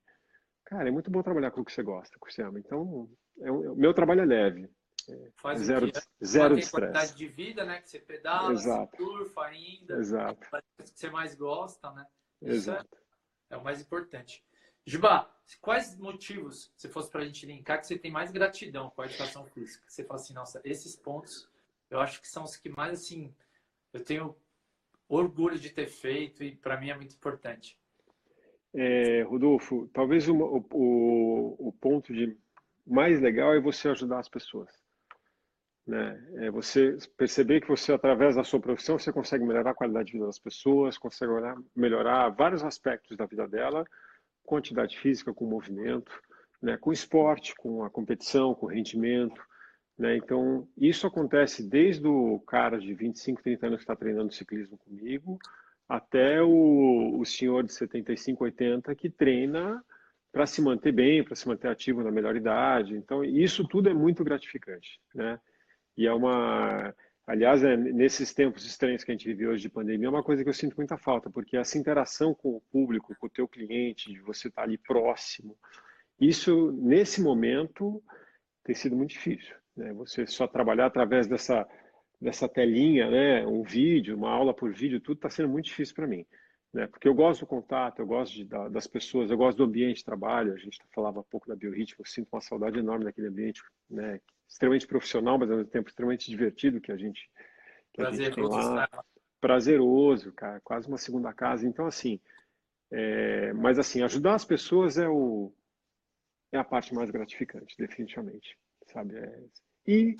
cara, 0.64 0.88
é 0.88 0.92
muito 0.92 1.10
bom 1.10 1.22
trabalhar 1.22 1.50
com 1.50 1.60
o 1.60 1.64
que 1.64 1.72
você 1.72 1.82
gosta, 1.82 2.18
com 2.18 2.26
o 2.26 2.28
que 2.28 2.34
você 2.34 2.42
ama. 2.42 2.58
Então, 2.58 3.08
é 3.40 3.50
o 3.50 3.72
é 3.72 3.76
meu 3.76 3.94
trabalho 3.94 4.20
é 4.20 4.26
leve. 4.26 4.70
É, 5.08 5.30
Faz 5.36 5.60
zero, 5.60 5.90
de, 5.90 6.00
zero 6.24 6.54
de 6.54 6.62
estresse. 6.62 6.70
qualidade 6.70 7.14
de 7.16 7.28
vida, 7.28 7.64
né? 7.64 7.80
Que 7.80 7.90
você 7.90 7.98
pedala, 7.98 8.52
Exato. 8.52 8.96
surfa 8.96 9.42
ainda. 9.42 9.96
Exato. 9.98 10.48
Que 10.78 10.86
você 10.86 11.10
mais 11.10 11.34
gosta, 11.34 11.90
né? 11.92 12.06
Isso 12.40 12.70
é 12.70 12.74
Exato. 12.74 12.96
É, 13.50 13.54
é 13.54 13.58
o 13.58 13.64
mais 13.64 13.80
importante. 13.80 14.42
Juba, 14.86 15.30
quais 15.60 15.96
motivos, 15.98 16.72
se 16.76 16.88
fosse 16.88 17.10
para 17.10 17.22
a 17.22 17.24
gente 17.24 17.46
linkar, 17.46 17.80
que 17.80 17.86
você 17.86 17.98
tem 17.98 18.10
mais 18.10 18.30
gratidão 18.30 18.90
com 18.90 19.02
a 19.02 19.06
educação 19.06 19.46
física? 19.46 19.84
Você 19.88 20.04
fala 20.04 20.20
assim, 20.20 20.34
nossa, 20.34 20.60
esses 20.64 20.94
pontos 20.94 21.48
eu 21.90 22.00
acho 22.00 22.20
que 22.20 22.28
são 22.28 22.44
os 22.44 22.56
que 22.56 22.68
mais, 22.68 23.00
assim, 23.00 23.34
eu 23.94 24.04
tenho 24.04 24.36
orgulho 25.08 25.58
de 25.58 25.70
ter 25.70 25.86
feito 25.86 26.42
e 26.42 26.54
para 26.54 26.78
mim 26.78 26.90
é 26.90 26.96
muito 26.96 27.14
importante. 27.14 27.78
É, 28.74 29.22
Rodolfo, 29.22 29.88
talvez 29.92 30.28
o, 30.28 30.34
o, 30.34 31.68
o 31.68 31.72
ponto 31.80 32.12
de 32.12 32.36
mais 32.84 33.20
legal 33.20 33.54
é 33.54 33.60
você 33.60 33.88
ajudar 33.88 34.18
as 34.18 34.28
pessoas. 34.28 34.68
Né? 35.86 36.28
É 36.46 36.50
você 36.50 36.96
perceber 37.16 37.60
que 37.60 37.68
você, 37.68 37.92
através 37.92 38.34
da 38.34 38.42
sua 38.42 38.60
profissão, 38.60 38.98
você 38.98 39.12
consegue 39.12 39.44
melhorar 39.44 39.70
a 39.70 39.74
qualidade 39.74 40.06
de 40.06 40.12
vida 40.14 40.26
das 40.26 40.38
pessoas, 40.38 40.98
consegue 40.98 41.32
melhorar 41.76 42.30
vários 42.30 42.64
aspectos 42.64 43.16
da 43.16 43.26
vida 43.26 43.46
dela, 43.46 43.84
com 44.44 44.56
atividade 44.56 44.98
física, 44.98 45.32
com 45.32 45.46
movimento, 45.46 46.12
né, 46.60 46.76
com 46.76 46.92
esporte, 46.92 47.54
com 47.54 47.84
a 47.84 47.90
competição, 47.90 48.54
com 48.54 48.66
rendimento. 48.66 49.40
Né? 49.98 50.16
Então, 50.16 50.68
isso 50.76 51.06
acontece 51.06 51.62
desde 51.62 52.06
o 52.06 52.40
cara 52.40 52.78
de 52.78 52.92
25, 52.94 53.42
30 53.42 53.66
anos 53.66 53.78
que 53.78 53.84
está 53.84 53.96
treinando 53.96 54.32
ciclismo 54.32 54.76
comigo, 54.78 55.38
até 55.88 56.42
o, 56.42 57.18
o 57.18 57.24
senhor 57.24 57.62
de 57.62 57.72
75, 57.72 58.44
80 58.44 58.94
que 58.94 59.08
treina 59.08 59.82
para 60.32 60.46
se 60.46 60.60
manter 60.60 60.90
bem, 60.90 61.22
para 61.22 61.36
se 61.36 61.46
manter 61.46 61.68
ativo 61.68 62.02
na 62.02 62.10
melhor 62.10 62.34
idade. 62.34 62.96
Então, 62.96 63.24
isso 63.24 63.66
tudo 63.68 63.88
é 63.88 63.94
muito 63.94 64.24
gratificante. 64.24 65.00
Né? 65.14 65.38
E 65.96 66.06
é 66.06 66.12
uma. 66.12 66.92
Aliás, 67.26 67.62
é, 67.64 67.74
nesses 67.76 68.34
tempos 68.34 68.66
estranhos 68.66 69.02
que 69.02 69.10
a 69.10 69.14
gente 69.14 69.26
vive 69.26 69.46
hoje 69.46 69.62
de 69.62 69.70
pandemia, 69.70 70.08
é 70.08 70.10
uma 70.10 70.22
coisa 70.22 70.42
que 70.42 70.48
eu 70.48 70.54
sinto 70.54 70.76
muita 70.76 70.98
falta, 70.98 71.30
porque 71.30 71.56
essa 71.56 71.78
interação 71.78 72.34
com 72.34 72.50
o 72.50 72.60
público, 72.70 73.14
com 73.18 73.26
o 73.26 73.30
teu 73.30 73.48
cliente, 73.48 74.12
de 74.12 74.20
você 74.20 74.48
estar 74.48 74.62
tá 74.62 74.68
ali 74.68 74.76
próximo, 74.76 75.56
isso, 76.20 76.72
nesse 76.72 77.22
momento, 77.22 78.02
tem 78.62 78.74
sido 78.74 78.94
muito 78.94 79.10
difícil. 79.10 79.54
Né? 79.76 79.92
Você 79.94 80.26
só 80.26 80.46
trabalhar 80.46 80.86
através 80.86 81.26
dessa, 81.26 81.66
dessa 82.20 82.48
telinha, 82.48 83.10
né? 83.10 83.46
um 83.46 83.62
vídeo, 83.62 84.16
uma 84.16 84.30
aula 84.30 84.54
por 84.54 84.72
vídeo, 84.72 85.00
tudo 85.00 85.16
está 85.16 85.30
sendo 85.30 85.48
muito 85.48 85.66
difícil 85.66 85.94
para 85.94 86.06
mim. 86.06 86.26
Né? 86.72 86.86
Porque 86.86 87.06
eu 87.08 87.14
gosto 87.14 87.40
do 87.40 87.46
contato, 87.46 88.00
eu 88.00 88.06
gosto 88.06 88.34
de, 88.34 88.44
da, 88.44 88.68
das 88.68 88.86
pessoas, 88.86 89.30
eu 89.30 89.36
gosto 89.36 89.58
do 89.58 89.64
ambiente 89.64 89.98
de 89.98 90.04
trabalho. 90.04 90.52
A 90.52 90.56
gente 90.56 90.78
falava 90.94 91.20
um 91.20 91.24
pouco 91.24 91.48
da 91.48 91.54
biorritmo, 91.54 92.00
eu 92.00 92.06
sinto 92.06 92.28
uma 92.32 92.40
saudade 92.40 92.78
enorme 92.78 93.04
daquele 93.04 93.28
ambiente, 93.28 93.62
né? 93.88 94.20
extremamente 94.48 94.86
profissional, 94.86 95.38
mas 95.38 95.50
ao 95.50 95.56
mesmo 95.56 95.70
tempo 95.70 95.88
extremamente 95.88 96.30
divertido 96.30 96.80
que 96.80 96.92
a 96.92 96.96
gente, 96.96 97.30
que 97.92 98.02
a 98.02 98.10
gente 98.10 98.34
tem 98.34 98.44
lá. 98.44 98.88
Prazeroso, 99.40 100.32
cara, 100.32 100.60
quase 100.60 100.88
uma 100.88 100.98
segunda 100.98 101.32
casa. 101.32 101.66
Então, 101.66 101.86
assim, 101.86 102.20
É, 102.90 103.52
mas 103.54 103.78
assim, 103.78 104.02
ajudar 104.02 104.34
as 104.34 104.44
pessoas 104.44 104.98
é, 104.98 105.08
o, 105.08 105.52
é 106.52 106.58
a 106.58 106.64
parte 106.64 106.94
mais 106.94 107.10
gratificante, 107.10 107.74
definitivamente, 107.76 108.56
sabe? 108.94 109.18
É, 109.18 109.42
e, 109.86 110.16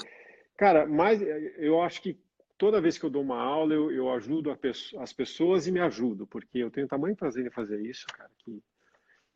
cara, 0.56 0.84
mais, 0.86 1.22
eu 1.22 1.80
acho 1.80 2.02
que 2.02 2.20
toda 2.58 2.80
vez 2.80 2.98
que 2.98 3.06
eu 3.06 3.10
dou 3.10 3.22
uma 3.22 3.40
aula, 3.40 3.72
eu, 3.72 3.90
eu 3.90 4.10
ajudo 4.10 4.54
peço, 4.56 4.98
as 4.98 5.12
pessoas 5.12 5.66
e 5.66 5.72
me 5.72 5.80
ajudo, 5.80 6.26
porque 6.26 6.58
eu 6.58 6.70
tenho 6.70 6.88
tamanho 6.88 7.16
prazer 7.16 7.46
em 7.46 7.50
fazer 7.50 7.80
isso, 7.80 8.06
cara, 8.08 8.30
que 8.38 8.62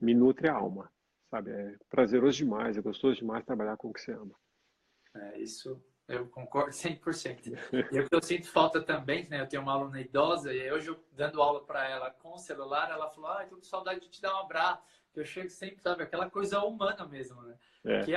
me 0.00 0.12
nutre 0.12 0.48
a 0.48 0.54
alma, 0.54 0.92
sabe? 1.30 1.52
É 1.52 1.76
prazeroso 1.88 2.36
demais, 2.36 2.76
é 2.76 2.82
gostoso 2.82 3.16
demais 3.16 3.44
trabalhar 3.44 3.76
com 3.76 3.88
o 3.88 3.92
que 3.92 4.00
você 4.00 4.12
ama. 4.12 4.34
É, 5.14 5.38
isso 5.38 5.80
eu 6.08 6.26
concordo 6.28 6.72
100%. 6.72 7.52
E 7.92 8.00
o 8.00 8.08
que 8.08 8.14
eu 8.14 8.22
sinto 8.22 8.48
falta 8.50 8.80
também, 8.82 9.28
né? 9.28 9.42
Eu 9.42 9.46
tenho 9.46 9.62
uma 9.62 9.72
aluna 9.72 10.00
idosa 10.00 10.52
e 10.52 10.70
hoje 10.72 10.88
eu 10.88 11.04
dando 11.12 11.42
aula 11.42 11.64
para 11.64 11.88
ela 11.88 12.10
com 12.10 12.34
o 12.34 12.38
celular, 12.38 12.90
ela 12.90 13.10
falou: 13.10 13.30
"Ah, 13.30 13.44
tô 13.44 13.56
com 13.56 13.62
saudade 13.62 14.00
de 14.00 14.08
te 14.08 14.22
dar 14.22 14.34
um 14.34 14.38
abraço". 14.38 14.82
Eu 15.14 15.24
chego 15.24 15.50
sempre, 15.50 15.82
sabe, 15.82 16.02
aquela 16.02 16.30
coisa 16.30 16.60
humana 16.62 17.06
mesmo, 17.06 17.42
né? 17.42 17.58
É. 17.84 18.04
Que 18.04 18.14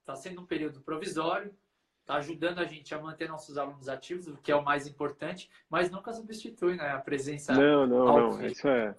está 0.00 0.14
sendo 0.14 0.40
um 0.40 0.46
período 0.46 0.80
provisório, 0.80 1.54
está 2.00 2.14
ajudando 2.14 2.58
a 2.58 2.64
gente 2.64 2.94
a 2.94 3.00
manter 3.00 3.28
nossos 3.28 3.58
alunos 3.58 3.88
ativos, 3.88 4.26
o 4.28 4.36
que 4.38 4.50
é 4.50 4.56
o 4.56 4.64
mais 4.64 4.86
importante, 4.86 5.50
mas 5.68 5.90
nunca 5.90 6.12
substitui, 6.12 6.76
né, 6.76 6.90
a 6.90 6.98
presença 6.98 7.52
Não, 7.54 7.86
não, 7.86 8.30
não, 8.30 8.46
isso 8.46 8.66
é 8.66 8.94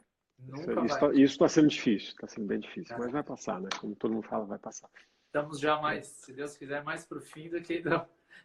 isso 1.14 1.34
está 1.34 1.46
tá 1.46 1.50
sendo 1.50 1.68
difícil, 1.68 2.10
está 2.10 2.28
sendo 2.28 2.48
bem 2.48 2.60
difícil, 2.60 2.96
é. 2.96 3.00
mas 3.00 3.12
vai 3.12 3.24
passar, 3.24 3.60
né? 3.60 3.70
Como 3.80 3.96
todo 3.96 4.14
mundo 4.14 4.28
fala, 4.28 4.46
vai 4.46 4.58
passar. 4.58 4.90
Estamos 5.26 5.60
já 5.60 5.80
mais, 5.80 6.08
se 6.08 6.34
Deus 6.34 6.56
quiser, 6.56 6.84
mais 6.84 7.06
para 7.06 7.18
o 7.18 7.22
fim 7.22 7.50
do 7.50 7.62
que 7.62 7.82
do, 7.82 8.02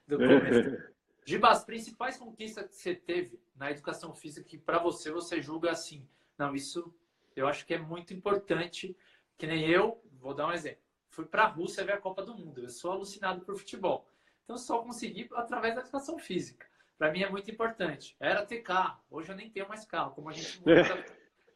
do 0.07 0.19
começo. 0.19 0.93
Giba, 1.25 1.51
as 1.51 1.65
principais 1.65 2.19
conquistas 2.19 2.67
que 2.67 2.75
você 2.75 2.95
teve 2.95 3.41
na 3.57 3.71
educação 3.71 4.13
física 4.13 4.47
que 4.47 4.59
para 4.59 4.79
você 4.79 5.11
você 5.11 5.41
julga 5.41 5.71
assim, 5.71 6.07
não, 6.37 6.55
isso 6.55 6.93
eu 7.35 7.47
acho 7.49 7.65
que 7.65 7.75
é 7.75 7.79
muito 7.79 8.13
importante, 8.13 8.97
que 9.39 9.47
nem 9.47 9.69
eu, 9.69 10.01
vou 10.21 10.35
dar 10.35 10.49
um 10.49 10.53
exemplo. 10.53 10.84
Fui 11.15 11.25
para 11.25 11.45
a 11.45 11.49
Rússia 11.49 11.85
ver 11.85 11.93
a 11.93 12.01
Copa 12.01 12.23
do 12.23 12.37
Mundo. 12.37 12.61
Eu 12.61 12.69
sou 12.69 12.91
alucinado 12.91 13.45
por 13.45 13.57
futebol. 13.57 14.07
Então 14.43 14.59
só 14.59 14.83
consegui 14.83 15.29
através 15.35 15.75
da 15.75 15.81
educação 15.81 16.19
física. 16.19 16.67
Para 16.99 17.13
mim 17.13 17.23
é 17.23 17.31
muito 17.31 17.49
importante. 17.51 18.17
Era 18.19 18.45
ter 18.45 18.63
carro. 18.63 19.01
Hoje 19.09 19.31
eu 19.31 19.37
nem 19.37 19.49
tenho 19.49 19.69
mais 19.69 19.85
carro, 19.85 20.13
como 20.13 20.29
a 20.29 20.33
gente 20.33 20.59
muda 20.59 21.05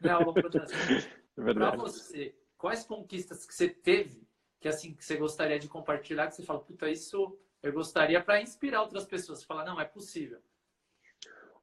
né, 0.01 0.11
ao 0.11 0.23
longo 0.23 0.49
da 0.49 0.65
é 0.65 1.55
Para 1.55 1.77
você, 1.77 2.35
quais 2.57 2.85
conquistas 2.85 3.45
que 3.45 3.55
você 3.55 3.69
teve 3.69 4.27
que 4.61 4.69
assim 4.69 4.95
que 4.95 5.05
você 5.05 5.17
gostaria 5.17 5.59
de 5.59 5.69
compartilhar, 5.69 6.27
que 6.27 6.35
você 6.35 6.43
fala, 6.43 6.61
puta, 6.61 6.91
isso 6.91 7.39
eu 7.63 7.73
gostaria 7.73 8.23
para 8.23 8.41
inspirar 8.41 8.83
outras 8.83 9.05
pessoas, 9.05 9.45
falar, 9.45 9.65
não, 9.65 9.81
é 9.81 9.85
possível. 9.85 10.41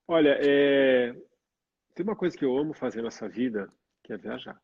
Olha, 0.07 0.37
é... 0.41 1.13
tem 1.93 2.03
uma 2.05 2.15
coisa 2.15 2.37
que 2.37 2.45
eu 2.45 2.57
amo 2.57 2.73
fazer 2.73 3.01
nessa 3.01 3.27
vida, 3.27 3.71
que 4.03 4.13
é 4.13 4.17
viajar. 4.17 4.61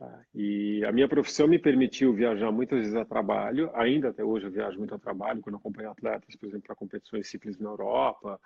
Tá? 0.00 0.24
E 0.34 0.82
a 0.86 0.92
minha 0.92 1.06
profissão 1.06 1.46
me 1.46 1.58
permitiu 1.58 2.14
viajar 2.14 2.50
muitas 2.50 2.78
vezes 2.78 2.94
a 2.94 3.04
trabalho, 3.04 3.70
ainda 3.74 4.08
até 4.08 4.24
hoje 4.24 4.46
eu 4.46 4.50
viajo 4.50 4.78
muito 4.78 4.94
a 4.94 4.98
trabalho, 4.98 5.42
quando 5.42 5.56
acompanho 5.56 5.90
atletas, 5.90 6.34
por 6.36 6.46
exemplo, 6.48 6.66
para 6.68 6.74
competições 6.74 7.28
simples 7.28 7.58
na 7.58 7.68
Europa. 7.68 8.40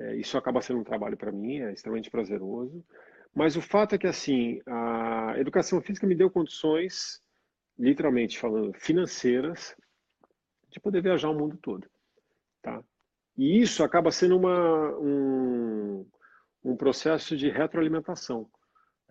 É, 0.00 0.16
isso 0.16 0.36
acaba 0.36 0.60
sendo 0.60 0.80
um 0.80 0.84
trabalho 0.84 1.16
para 1.16 1.30
mim, 1.30 1.60
é 1.60 1.72
extremamente 1.72 2.10
prazeroso. 2.10 2.84
Mas 3.32 3.54
o 3.54 3.62
fato 3.62 3.94
é 3.94 3.98
que, 3.98 4.06
assim, 4.08 4.60
a 4.66 5.34
educação 5.38 5.80
física 5.80 6.08
me 6.08 6.16
deu 6.16 6.28
condições 6.28 7.22
literalmente 7.78 8.36
falando, 8.36 8.72
financeiras, 8.74 9.76
de 10.70 10.80
poder 10.80 11.02
viajar 11.02 11.30
o 11.30 11.38
mundo 11.38 11.56
todo. 11.58 11.88
Tá? 12.60 12.82
E 13.38 13.60
isso 13.60 13.84
acaba 13.84 14.10
sendo 14.10 14.36
uma, 14.36 14.90
um, 14.98 16.04
um 16.64 16.76
processo 16.76 17.36
de 17.36 17.48
retroalimentação. 17.48 18.50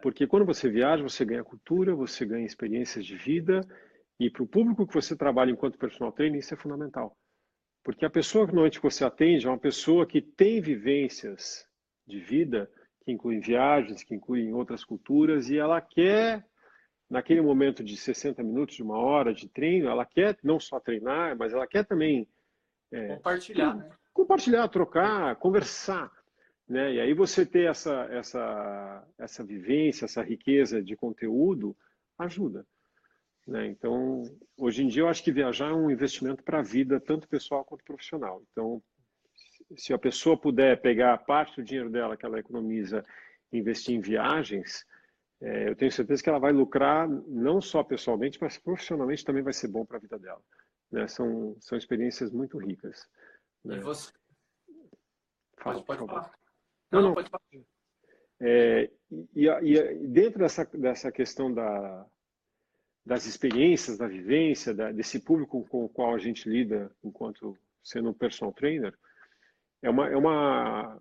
Porque 0.05 0.27
quando 0.27 0.45
você 0.45 0.69
viaja, 0.69 1.01
você 1.01 1.25
ganha 1.25 1.43
cultura, 1.43 1.95
você 1.95 2.27
ganha 2.27 2.45
experiências 2.45 3.03
de 3.03 3.15
vida, 3.15 3.61
e 4.19 4.29
para 4.29 4.43
o 4.43 4.47
público 4.47 4.85
que 4.85 4.93
você 4.93 5.15
trabalha 5.15 5.49
enquanto 5.49 5.79
personal 5.79 6.11
trainer, 6.11 6.37
isso 6.37 6.53
é 6.53 6.57
fundamental. 6.57 7.17
Porque 7.83 8.05
a 8.05 8.09
pessoa 8.11 8.45
que 8.45 8.51
normalmente 8.53 8.79
você 8.79 9.03
atende 9.03 9.47
é 9.47 9.49
uma 9.49 9.57
pessoa 9.57 10.05
que 10.05 10.21
tem 10.21 10.61
vivências 10.61 11.67
de 12.05 12.19
vida, 12.19 12.69
que 13.03 13.11
incluem 13.11 13.39
viagens, 13.39 14.03
que 14.03 14.13
incluem 14.13 14.53
outras 14.53 14.83
culturas, 14.83 15.49
e 15.49 15.57
ela 15.57 15.81
quer 15.81 16.45
naquele 17.09 17.41
momento 17.41 17.83
de 17.83 17.97
60 17.97 18.43
minutos, 18.43 18.75
de 18.75 18.83
uma 18.83 18.99
hora 18.99 19.33
de 19.33 19.49
treino, 19.49 19.89
ela 19.89 20.05
quer 20.05 20.37
não 20.43 20.59
só 20.59 20.79
treinar, 20.79 21.35
mas 21.35 21.51
ela 21.51 21.65
quer 21.65 21.83
também 21.83 22.27
é, 22.91 23.15
compartilhar, 23.15 23.73
né? 23.73 23.89
compartilhar, 24.13 24.67
trocar, 24.67 25.35
conversar, 25.37 26.11
né? 26.67 26.93
E 26.93 26.99
aí 26.99 27.13
você 27.13 27.45
ter 27.45 27.69
essa 27.69 28.07
essa 28.11 29.07
essa 29.17 29.43
vivência, 29.43 30.05
essa 30.05 30.23
riqueza 30.23 30.81
de 30.81 30.95
conteúdo 30.95 31.75
ajuda, 32.17 32.65
né? 33.47 33.67
Então, 33.67 34.23
hoje 34.57 34.83
em 34.83 34.87
dia 34.87 35.03
eu 35.03 35.09
acho 35.09 35.23
que 35.23 35.31
viajar 35.31 35.69
é 35.69 35.73
um 35.73 35.91
investimento 35.91 36.43
para 36.43 36.59
a 36.59 36.63
vida 36.63 36.99
tanto 36.99 37.27
pessoal 37.27 37.63
quanto 37.63 37.83
profissional. 37.83 38.41
Então, 38.51 38.81
se 39.77 39.93
a 39.93 39.99
pessoa 39.99 40.37
puder 40.37 40.81
pegar 40.81 41.17
parte 41.19 41.57
do 41.57 41.63
dinheiro 41.63 41.89
dela 41.89 42.17
que 42.17 42.25
ela 42.25 42.39
economiza 42.39 43.05
e 43.51 43.57
investir 43.57 43.95
em 43.95 44.01
viagens, 44.01 44.85
é, 45.41 45.69
eu 45.69 45.75
tenho 45.75 45.91
certeza 45.91 46.23
que 46.23 46.29
ela 46.29 46.39
vai 46.39 46.51
lucrar 46.51 47.07
não 47.07 47.61
só 47.61 47.83
pessoalmente, 47.83 48.39
mas 48.41 48.57
profissionalmente 48.57 49.25
também 49.25 49.43
vai 49.43 49.53
ser 49.53 49.67
bom 49.67 49.85
para 49.85 49.97
a 49.97 49.99
vida 49.99 50.17
dela. 50.17 50.41
Né? 50.91 51.07
São, 51.07 51.55
são 51.59 51.77
experiências 51.77 52.31
muito 52.31 52.57
ricas. 52.57 53.07
Né? 53.63 53.77
E 53.77 53.81
você? 53.81 54.11
Fala, 55.57 55.83
pode, 55.83 55.85
pode 55.85 56.11
falar. 56.11 56.44
Não, 56.91 57.01
não, 57.01 57.13
pode 57.13 57.29
falar. 57.29 57.43
É, 58.39 58.89
e, 59.33 59.47
e, 59.47 60.07
dentro 60.07 60.39
dessa, 60.39 60.65
dessa 60.65 61.11
questão 61.11 61.53
da, 61.53 62.05
das 63.05 63.25
experiências, 63.25 63.97
da 63.97 64.07
vivência, 64.07 64.73
da, 64.73 64.91
desse 64.91 65.19
público 65.19 65.65
com 65.69 65.85
o 65.85 65.89
qual 65.89 66.13
a 66.13 66.19
gente 66.19 66.49
lida 66.49 66.91
enquanto 67.03 67.57
sendo 67.83 68.09
um 68.09 68.13
personal 68.13 68.53
trainer, 68.53 68.93
é 69.81 69.89
uma, 69.89 70.09
é 70.09 70.17
uma 70.17 70.99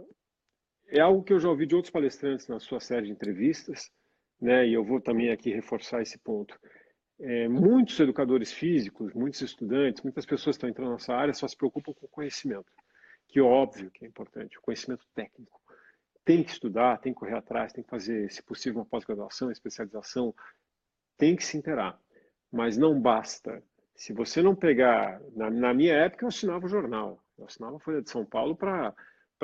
é 0.89 1.01
algo 1.01 1.25
que 1.25 1.33
eu 1.33 1.41
já 1.41 1.49
ouvi 1.49 1.67
de 1.67 1.75
outros 1.75 1.91
palestrantes 1.91 2.47
na 2.47 2.61
sua 2.61 2.79
série 2.79 3.07
de 3.07 3.13
entrevistas, 3.13 3.91
né? 4.41 4.67
E 4.67 4.75
eu 4.75 4.85
vou 4.85 5.01
também 5.01 5.31
aqui 5.31 5.51
reforçar 5.51 6.03
esse 6.03 6.19
ponto. 6.19 6.59
É, 7.19 7.49
muitos 7.49 7.99
educadores 7.99 8.53
físicos, 8.53 9.15
muitos 9.15 9.41
estudantes, 9.41 10.03
muitas 10.03 10.27
pessoas 10.27 10.57
que 10.57 10.59
estão 10.59 10.69
entrando 10.69 10.93
nessa 10.93 11.15
área 11.15 11.33
só 11.33 11.47
se 11.49 11.57
preocupam 11.57 11.93
com 11.95 12.07
o 12.07 12.09
conhecimento, 12.09 12.71
que 13.29 13.39
é 13.39 13.43
óbvio 13.43 13.91
que 13.91 14.05
é 14.05 14.09
importante, 14.09 14.59
o 14.59 14.63
conhecimento 14.63 15.07
técnico. 15.15 15.61
Tem 16.25 16.43
que 16.43 16.51
estudar, 16.51 16.99
tem 16.99 17.13
que 17.13 17.19
correr 17.19 17.37
atrás, 17.37 17.73
tem 17.73 17.85
que 17.85 17.91
fazer, 17.91 18.31
se 18.31 18.43
possível, 18.43 18.81
uma 18.81 18.87
pós-graduação, 18.87 19.51
especialização, 19.51 20.35
tem 21.19 21.37
que 21.37 21.45
se 21.45 21.57
interar. 21.57 21.99
Mas 22.51 22.77
não 22.77 22.99
basta. 22.99 23.63
Se 23.95 24.13
você 24.13 24.43
não 24.43 24.55
pegar, 24.55 25.21
na, 25.37 25.51
na 25.51 25.75
minha 25.75 25.95
época 25.95 26.25
eu 26.25 26.29
assinava 26.29 26.67
o 26.67 26.69
jornal, 26.69 27.23
eu 27.39 27.45
assinava 27.45 27.77
a 27.77 27.81
Folha 27.81 28.03
de 28.03 28.11
São 28.11 28.25
Paulo 28.25 28.57
para 28.57 28.95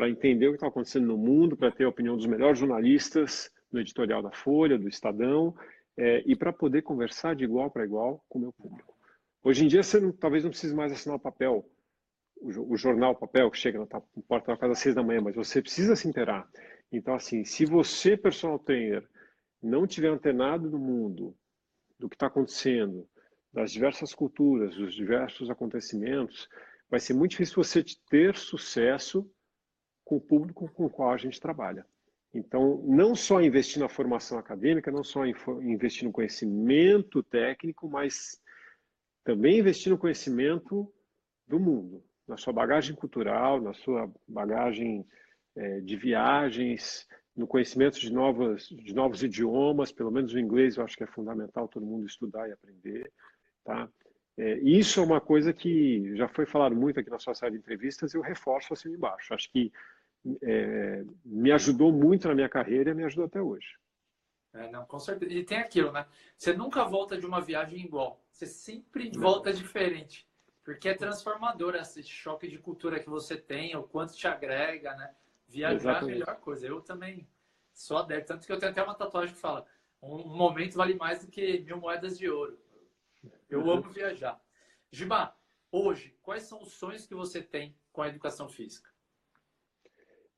entender 0.09 0.49
o 0.49 0.51
que 0.51 0.57
está 0.57 0.69
acontecendo 0.69 1.07
no 1.07 1.19
mundo, 1.19 1.57
para 1.57 1.71
ter 1.71 1.85
a 1.85 1.89
opinião 1.89 2.17
dos 2.17 2.27
melhores 2.27 2.59
jornalistas, 2.59 3.53
no 3.71 3.81
editorial 3.81 4.23
da 4.23 4.33
Folha, 4.33 4.79
do 4.79 4.89
Estadão, 4.89 5.55
é, 5.97 6.23
e 6.27 6.35
para 6.35 6.53
poder 6.53 6.83
conversar 6.83 7.37
de 7.37 7.45
igual 7.45 7.71
para 7.71 7.85
igual 7.85 8.25
com 8.29 8.39
o 8.39 8.43
meu 8.43 8.53
público. 8.53 8.95
Hoje 9.43 9.65
em 9.65 9.69
dia, 9.69 9.83
você 9.83 10.01
não, 10.01 10.13
talvez 10.13 10.45
não 10.45 10.51
precise 10.51 10.75
mais 10.75 10.93
assinar 10.93 11.17
o 11.17 11.21
papel, 11.21 11.65
o, 12.41 12.77
jornal, 12.77 13.13
o 13.13 13.17
papel 13.17 13.51
que 13.51 13.59
chega 13.59 13.79
na 13.79 13.87
porta 13.87 14.53
da 14.53 14.57
casa 14.57 14.73
às 14.73 14.79
seis 14.79 14.95
da 14.95 15.03
manhã, 15.03 15.21
mas 15.21 15.35
você 15.35 15.61
precisa 15.61 15.95
se 15.95 16.09
inteirar. 16.09 16.49
Então, 16.91 17.15
assim, 17.15 17.45
se 17.45 17.65
você, 17.65 18.17
personal 18.17 18.59
trainer, 18.59 19.07
não 19.63 19.87
tiver 19.87 20.09
antenado 20.09 20.71
no 20.71 20.79
mundo, 20.79 21.37
do 21.99 22.09
que 22.09 22.17
está 22.17 22.27
acontecendo, 22.27 23.07
das 23.53 23.71
diversas 23.71 24.15
culturas, 24.15 24.75
dos 24.75 24.95
diversos 24.95 25.51
acontecimentos, 25.51 26.49
vai 26.89 26.99
ser 26.99 27.15
muito 27.15 27.33
difícil 27.33 27.63
você 27.63 27.85
ter 28.09 28.37
sucesso 28.37 29.31
com 30.05 30.17
o 30.17 30.21
público 30.21 30.69
com 30.73 30.87
o 30.87 30.91
qual 30.91 31.13
a 31.13 31.17
gente 31.17 31.41
trabalha. 31.41 31.87
Então, 32.33 32.83
não 32.87 33.15
só 33.15 33.43
investir 33.43 33.81
na 33.81 33.89
formação 33.89 34.39
acadêmica, 34.39 34.91
não 34.91 35.05
só 35.05 35.27
investir 35.27 36.05
no 36.05 36.13
conhecimento 36.13 37.23
técnico, 37.23 37.89
mas 37.89 38.41
também 39.25 39.59
investir 39.59 39.91
no 39.91 39.99
conhecimento 39.99 40.93
do 41.47 41.59
mundo, 41.59 42.03
na 42.31 42.37
sua 42.37 42.53
bagagem 42.53 42.95
cultural, 42.95 43.61
na 43.61 43.75
sua 43.75 44.09
bagagem 44.27 45.05
é, 45.57 45.81
de 45.81 45.97
viagens, 45.97 47.09
no 47.37 47.47
conhecimento 47.47 47.99
de 47.99 48.13
novos, 48.13 48.69
de 48.69 48.95
novos 48.95 49.23
idiomas, 49.25 49.91
pelo 49.91 50.13
menos 50.13 50.33
o 50.33 50.39
inglês 50.39 50.77
eu 50.77 50.85
acho 50.85 50.97
que 50.97 51.03
é 51.03 51.09
fundamental 51.09 51.67
todo 51.67 51.85
mundo 51.85 52.07
estudar 52.07 52.49
e 52.49 52.53
aprender. 52.53 53.13
Tá? 53.65 53.89
É, 54.39 54.59
isso 54.61 55.01
é 55.01 55.03
uma 55.03 55.21
coisa 55.21 55.53
que 55.53 56.17
já 56.17 56.29
foi 56.29 56.47
falado 56.47 56.77
muito 56.77 57.01
aqui 57.01 57.11
na 57.11 57.19
sua 57.19 57.35
série 57.35 57.53
de 57.53 57.59
entrevistas 57.59 58.15
e 58.15 58.17
eu 58.17 58.23
reforço 58.23 58.73
assim 58.73 58.91
embaixo. 58.91 59.35
Acho 59.35 59.51
que 59.51 59.73
é, 60.41 61.05
me 61.25 61.51
ajudou 61.51 61.93
muito 61.93 62.29
na 62.29 62.35
minha 62.35 62.49
carreira 62.49 62.93
e 62.93 62.95
me 62.95 63.05
ajuda 63.05 63.27
até 63.27 63.43
hoje. 63.43 63.77
É, 64.55 64.71
não, 64.71 64.85
com 64.85 65.01
certeza. 65.01 65.33
E 65.33 65.45
tem 65.45 65.59
aquilo, 65.59 65.91
né? 65.91 66.07
Você 66.37 66.53
nunca 66.53 66.85
volta 66.85 67.19
de 67.19 67.27
uma 67.27 67.41
viagem 67.41 67.81
igual. 67.81 68.25
Você 68.31 68.47
sempre 68.47 69.11
volta 69.11 69.53
diferente. 69.53 70.30
Porque 70.65 70.89
é 70.89 70.95
transformador 70.95 71.75
esse 71.75 72.03
choque 72.03 72.47
de 72.47 72.59
cultura 72.59 73.01
que 73.01 73.09
você 73.09 73.37
tem, 73.37 73.75
o 73.77 73.83
quanto 73.83 74.15
te 74.15 74.29
agrega, 74.29 74.95
né? 74.95 75.15
Viajar 75.49 75.75
Exatamente. 75.75 76.03
é 76.03 76.15
a 76.15 76.19
melhor 76.19 76.41
coisa. 76.41 76.67
Eu 76.67 76.81
também 76.81 77.29
sou 77.73 77.99
adepto. 77.99 78.29
Tanto 78.33 78.47
que 78.47 78.53
eu 78.53 78.59
tenho 78.59 78.73
até 78.73 78.83
uma 78.83 78.95
tatuagem 78.95 79.35
que 79.35 79.41
fala: 79.41 79.67
Um 80.03 80.29
momento 80.29 80.77
vale 80.77 80.95
mais 80.95 81.25
do 81.25 81.31
que 81.31 81.61
mil 81.61 81.79
moedas 81.79 82.19
de 82.19 82.29
ouro. 82.29 82.59
Eu 83.49 83.63
uhum. 83.63 83.71
amo 83.71 83.83
viajar. 83.91 84.41
Giba, 84.93 85.35
hoje, 85.73 86.17
quais 86.23 86.45
são 86.45 86.63
os 86.63 86.73
sonhos 86.73 87.07
que 87.07 87.15
você 87.15 87.43
tem 87.43 87.77
com 87.93 88.03
a 88.03 88.09
educação 88.09 88.49
física? 88.49 88.91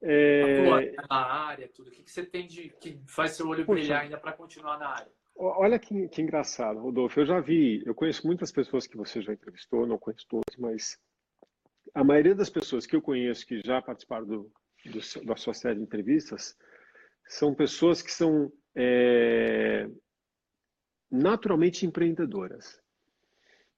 É... 0.00 0.96
Na 1.08 1.16
área, 1.16 1.68
tudo. 1.68 1.88
O 1.88 1.90
que, 1.90 2.10
você 2.10 2.24
tem 2.24 2.46
de 2.46 2.70
que 2.70 3.00
faz 3.06 3.32
seu 3.32 3.46
olho 3.46 3.64
Poxa. 3.64 3.80
brilhar 3.80 4.02
ainda 4.02 4.18
para 4.18 4.32
continuar 4.32 4.78
na 4.78 4.88
área? 4.88 5.12
Olha 5.34 5.78
que, 5.78 6.08
que, 6.08 6.22
engraçado, 6.22 6.78
Rodolfo. 6.80 7.20
Eu 7.20 7.26
já 7.26 7.40
vi, 7.40 7.82
eu 7.84 7.94
conheço 7.94 8.26
muitas 8.26 8.52
pessoas 8.52 8.86
que 8.86 8.96
você 8.96 9.20
já 9.20 9.32
entrevistou, 9.32 9.86
não 9.86 9.98
conheço 9.98 10.26
todas, 10.28 10.56
mas 10.56 10.98
a 11.94 12.04
maioria 12.04 12.34
das 12.34 12.50
pessoas 12.50 12.86
que 12.86 12.94
eu 12.94 13.02
conheço 13.02 13.46
que 13.46 13.60
já 13.64 13.80
participaram 13.82 14.26
do, 14.26 14.52
do 14.84 15.24
da 15.24 15.36
sua 15.36 15.54
série 15.54 15.76
de 15.76 15.82
entrevistas 15.82 16.56
são 17.26 17.54
pessoas 17.54 18.02
que 18.02 18.12
são 18.12 18.52
é, 18.74 19.88
naturalmente 21.10 21.86
empreendedoras. 21.86 22.80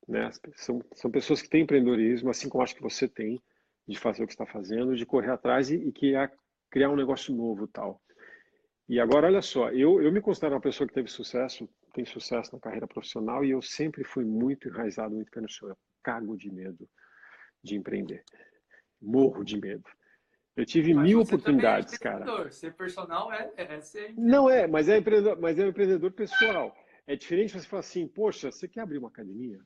Né? 0.06 0.30
São, 0.54 0.82
são 0.94 1.10
pessoas 1.10 1.40
que 1.40 1.48
têm 1.48 1.62
empreendedorismo, 1.62 2.30
assim 2.30 2.48
como 2.48 2.62
acho 2.62 2.74
que 2.74 2.82
você 2.82 3.08
tem, 3.08 3.42
de 3.86 3.98
fazer 3.98 4.22
o 4.22 4.26
que 4.26 4.32
está 4.32 4.46
fazendo, 4.46 4.96
de 4.96 5.06
correr 5.06 5.30
atrás 5.30 5.70
e, 5.70 5.92
e 6.02 6.14
é 6.14 6.30
criar 6.70 6.90
um 6.90 6.96
negócio 6.96 7.34
novo 7.34 7.66
tal. 7.66 8.00
E 8.88 9.00
agora, 9.00 9.26
olha 9.26 9.40
só, 9.40 9.70
eu, 9.70 10.02
eu 10.02 10.12
me 10.12 10.20
considero 10.20 10.54
uma 10.54 10.60
pessoa 10.60 10.86
que 10.86 10.92
teve 10.92 11.08
sucesso, 11.08 11.68
tem 11.94 12.04
sucesso 12.04 12.54
na 12.54 12.60
carreira 12.60 12.86
profissional 12.86 13.44
e 13.44 13.50
eu 13.50 13.62
sempre 13.62 14.04
fui 14.04 14.24
muito 14.24 14.68
enraizado, 14.68 15.14
muito 15.14 15.30
pé 15.30 15.40
no 15.40 15.48
chão. 15.48 15.68
Eu 15.68 15.76
cago 16.02 16.36
de 16.36 16.52
medo 16.52 16.88
de 17.62 17.76
empreender. 17.76 18.22
Morro 19.00 19.42
de 19.42 19.58
medo. 19.58 19.84
Eu 20.56 20.64
tive 20.64 20.94
mas 20.94 21.08
mil 21.08 21.20
é 21.20 21.22
oportunidades, 21.22 21.94
é 21.94 21.98
cara. 21.98 22.50
Ser 22.50 22.74
personal 22.74 23.32
é, 23.32 23.50
é 23.56 23.80
ser. 23.80 24.14
Não 24.16 24.48
é, 24.48 24.66
mas 24.66 24.88
é 24.88 24.98
empreendedor, 24.98 25.40
mas 25.40 25.58
é 25.58 25.64
um 25.64 25.68
empreendedor 25.68 26.12
pessoal. 26.12 26.76
É 27.06 27.16
diferente 27.16 27.58
você 27.58 27.66
falar 27.66 27.80
assim, 27.80 28.06
poxa, 28.06 28.52
você 28.52 28.68
quer 28.68 28.80
abrir 28.80 28.98
uma 28.98 29.08
academia? 29.08 29.58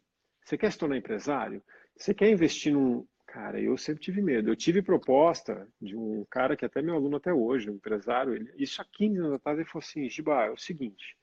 Você 0.45 0.57
quer 0.57 0.73
se 0.73 0.79
tornar 0.79 0.97
empresário? 0.97 1.63
Você 1.97 2.15
quer 2.15 2.31
investir 2.31 2.73
num. 2.73 3.07
Cara, 3.39 3.61
eu 3.61 3.79
sempre 3.79 4.03
tive 4.03 4.21
medo. 4.21 4.51
Eu 4.51 4.57
tive 4.57 4.83
proposta 4.83 5.69
de 5.81 5.97
um 5.97 6.27
cara 6.29 6.57
que 6.57 6.65
é 6.65 6.67
até 6.67 6.83
meu 6.83 6.97
aluno 6.97 7.19
até 7.19 7.33
hoje, 7.33 7.71
um 7.71 7.75
empresário. 7.75 8.35
Ele, 8.35 8.53
isso 8.57 8.83
há 8.83 8.85
15 8.85 9.17
anos 9.17 9.33
atrás, 9.35 9.57
ele 9.57 9.69
falou 9.69 9.85
assim: 9.85 10.11
Giba, 10.11 10.47
é 10.47 10.51
o 10.51 10.57
seguinte, 10.57 11.17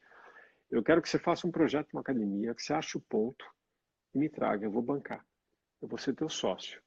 eu 0.71 0.81
quero 0.81 1.01
que 1.01 1.09
você 1.09 1.19
faça 1.19 1.45
um 1.45 1.51
projeto 1.51 1.91
uma 1.91 1.99
academia, 1.99 2.55
que 2.55 2.63
você 2.63 2.71
ache 2.71 2.97
o 2.97 3.01
ponto 3.01 3.45
e 4.13 4.17
me 4.17 4.29
traga, 4.29 4.65
eu 4.65 4.71
vou 4.71 4.81
bancar. 4.81 5.25
Eu 5.81 5.89
vou 5.89 5.97
ser 5.97 6.15
teu 6.15 6.29
sócio. 6.29 6.81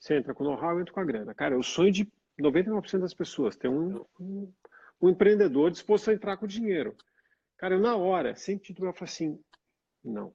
Você 0.00 0.16
entra 0.16 0.32
com 0.32 0.44
know-how, 0.44 0.70
eu 0.70 0.80
entro 0.80 0.94
com 0.94 1.00
a 1.00 1.04
grana. 1.04 1.34
Cara, 1.34 1.54
é 1.54 1.58
o 1.58 1.62
sonho 1.62 1.92
de 1.92 2.10
99% 2.40 3.00
das 3.00 3.12
pessoas 3.12 3.56
ter 3.56 3.68
um, 3.68 4.02
um, 4.18 4.50
um, 4.98 5.10
empreendedor 5.10 5.70
disposto 5.70 6.10
a 6.10 6.14
entrar 6.14 6.38
com 6.38 6.46
dinheiro. 6.46 6.96
Cara, 7.58 7.74
eu 7.74 7.80
na 7.80 7.96
hora, 7.96 8.34
sempre 8.34 8.64
titular, 8.64 8.94
eu 8.94 8.96
falo 8.96 9.10
assim, 9.10 9.38
não, 10.02 10.34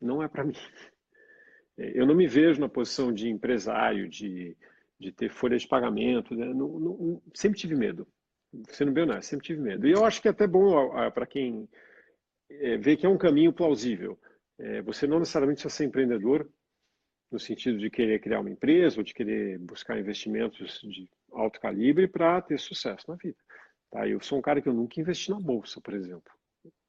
não 0.00 0.20
é 0.20 0.26
para 0.26 0.42
mim. 0.42 0.56
Eu 1.94 2.06
não 2.06 2.14
me 2.14 2.26
vejo 2.26 2.60
na 2.60 2.68
posição 2.68 3.12
de 3.12 3.28
empresário, 3.28 4.08
de, 4.08 4.56
de 4.98 5.12
ter 5.12 5.30
folha 5.30 5.56
de 5.56 5.66
pagamento. 5.66 6.34
Né? 6.34 6.46
Não, 6.46 6.68
não, 6.78 7.22
sempre 7.34 7.58
tive 7.58 7.74
medo. 7.74 8.06
Você 8.68 8.84
não 8.84 8.92
viu, 8.92 9.22
Sempre 9.22 9.46
tive 9.46 9.60
medo. 9.60 9.86
E 9.86 9.92
eu 9.92 10.04
acho 10.04 10.20
que 10.20 10.28
é 10.28 10.30
até 10.30 10.46
bom 10.46 10.90
para 11.12 11.26
quem 11.26 11.68
é, 12.50 12.76
vê 12.76 12.96
que 12.96 13.06
é 13.06 13.08
um 13.08 13.18
caminho 13.18 13.52
plausível. 13.52 14.18
É, 14.58 14.82
você 14.82 15.06
não 15.06 15.20
necessariamente 15.20 15.62
precisa 15.62 15.74
ser 15.74 15.84
empreendedor 15.84 16.48
no 17.30 17.38
sentido 17.38 17.78
de 17.78 17.88
querer 17.88 18.20
criar 18.20 18.40
uma 18.40 18.50
empresa 18.50 18.98
ou 18.98 19.04
de 19.04 19.14
querer 19.14 19.58
buscar 19.58 19.98
investimentos 19.98 20.80
de 20.82 21.08
alto 21.32 21.60
calibre 21.60 22.08
para 22.08 22.42
ter 22.42 22.58
sucesso 22.58 23.04
na 23.08 23.16
vida. 23.16 23.36
Tá? 23.90 24.06
Eu 24.06 24.20
sou 24.20 24.38
um 24.38 24.42
cara 24.42 24.60
que 24.60 24.68
eu 24.68 24.74
nunca 24.74 25.00
investi 25.00 25.30
na 25.30 25.38
bolsa, 25.38 25.80
por 25.80 25.94
exemplo. 25.94 26.30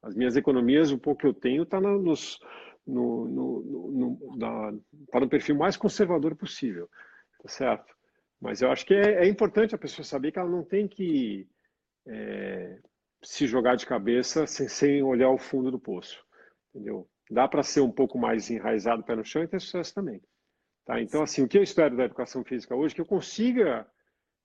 As 0.02 0.14
minhas 0.16 0.36
economias, 0.36 0.90
o 0.90 0.98
pouco 0.98 1.20
que 1.20 1.26
eu 1.26 1.32
tenho, 1.32 1.62
está 1.62 1.80
nos 1.80 2.40
no, 2.86 3.26
no, 3.26 3.62
no, 3.92 4.36
na, 4.36 4.72
tá 5.10 5.26
perfil 5.26 5.56
mais 5.56 5.76
conservador 5.76 6.34
possível, 6.34 6.88
tá 7.42 7.48
certo? 7.48 7.94
Mas 8.40 8.60
eu 8.60 8.70
acho 8.70 8.84
que 8.84 8.94
é, 8.94 9.24
é 9.24 9.28
importante 9.28 9.74
a 9.74 9.78
pessoa 9.78 10.04
saber 10.04 10.32
que 10.32 10.38
ela 10.38 10.50
não 10.50 10.64
tem 10.64 10.88
que 10.88 11.48
é, 12.06 12.78
se 13.22 13.46
jogar 13.46 13.76
de 13.76 13.86
cabeça 13.86 14.46
sem, 14.46 14.68
sem 14.68 15.02
olhar 15.02 15.30
o 15.30 15.38
fundo 15.38 15.70
do 15.70 15.78
poço, 15.78 16.24
entendeu? 16.74 17.08
Dá 17.30 17.46
para 17.46 17.62
ser 17.62 17.80
um 17.80 17.90
pouco 17.90 18.18
mais 18.18 18.50
enraizado 18.50 19.04
pé 19.04 19.14
no 19.14 19.24
chão 19.24 19.42
e 19.42 19.48
ter 19.48 19.60
sucesso 19.60 19.94
também. 19.94 20.20
Tá? 20.84 21.00
Então, 21.00 21.22
assim, 21.22 21.42
o 21.42 21.48
que 21.48 21.56
eu 21.56 21.62
espero 21.62 21.96
da 21.96 22.04
educação 22.04 22.44
física 22.44 22.74
hoje 22.74 22.94
é 22.94 22.96
que 22.96 23.00
eu 23.00 23.06
consiga 23.06 23.86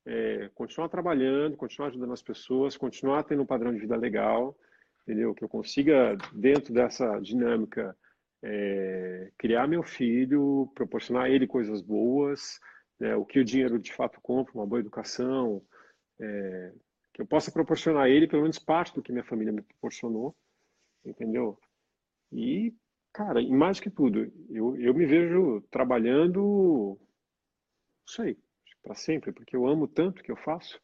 é, 0.06 0.50
continuar 0.54 0.88
trabalhando, 0.90 1.58
continuar 1.58 1.90
ajudando 1.90 2.14
as 2.14 2.22
pessoas, 2.22 2.78
continuar 2.78 3.24
tendo 3.24 3.42
um 3.42 3.48
padrão 3.48 3.74
de 3.74 3.80
vida 3.80 3.96
legal, 3.96 4.56
entendeu? 5.02 5.34
Que 5.34 5.44
eu 5.44 5.50
consiga, 5.50 6.16
dentro 6.34 6.74
dessa 6.74 7.20
dinâmica, 7.20 7.98
é, 8.44 9.32
criar 9.38 9.68
meu 9.68 9.84
filho, 9.84 10.72
proporcionar 10.76 11.24
a 11.24 11.30
ele 11.30 11.48
coisas 11.48 11.82
boas, 11.82 12.60
né, 13.00 13.16
o 13.16 13.26
que 13.26 13.40
o 13.40 13.46
dinheiro 13.46 13.80
de 13.80 13.94
fato 13.94 14.20
compra, 14.22 14.54
uma 14.54 14.66
boa 14.66 14.80
educação, 14.80 15.62
é, 16.20 16.74
que 17.14 17.22
eu 17.22 17.26
possa 17.26 17.52
proporcionar 17.52 18.04
a 18.04 18.10
ele 18.10 18.28
pelo 18.28 18.44
menos 18.44 18.60
parte 18.60 18.94
do 18.94 19.02
que 19.02 19.12
minha 19.12 19.24
família 19.24 19.54
me 19.54 19.62
proporcionou, 19.62 20.36
entendeu? 21.06 21.60
E, 22.32 22.74
cara, 23.14 23.42
e 23.42 23.52
mais 23.52 23.80
que 23.80 23.90
tudo, 23.90 24.32
eu, 24.50 24.76
eu 24.78 24.94
me 24.94 25.06
vejo 25.06 25.62
trabalhando, 25.72 27.00
isso 28.08 28.22
aí, 28.22 28.38
para 28.84 28.96
sempre, 28.96 29.32
porque 29.32 29.56
eu 29.56 29.68
amo 29.68 29.88
tanto 29.88 30.20
o 30.20 30.24
que 30.24 30.32
eu 30.32 30.38
faço, 30.38 30.80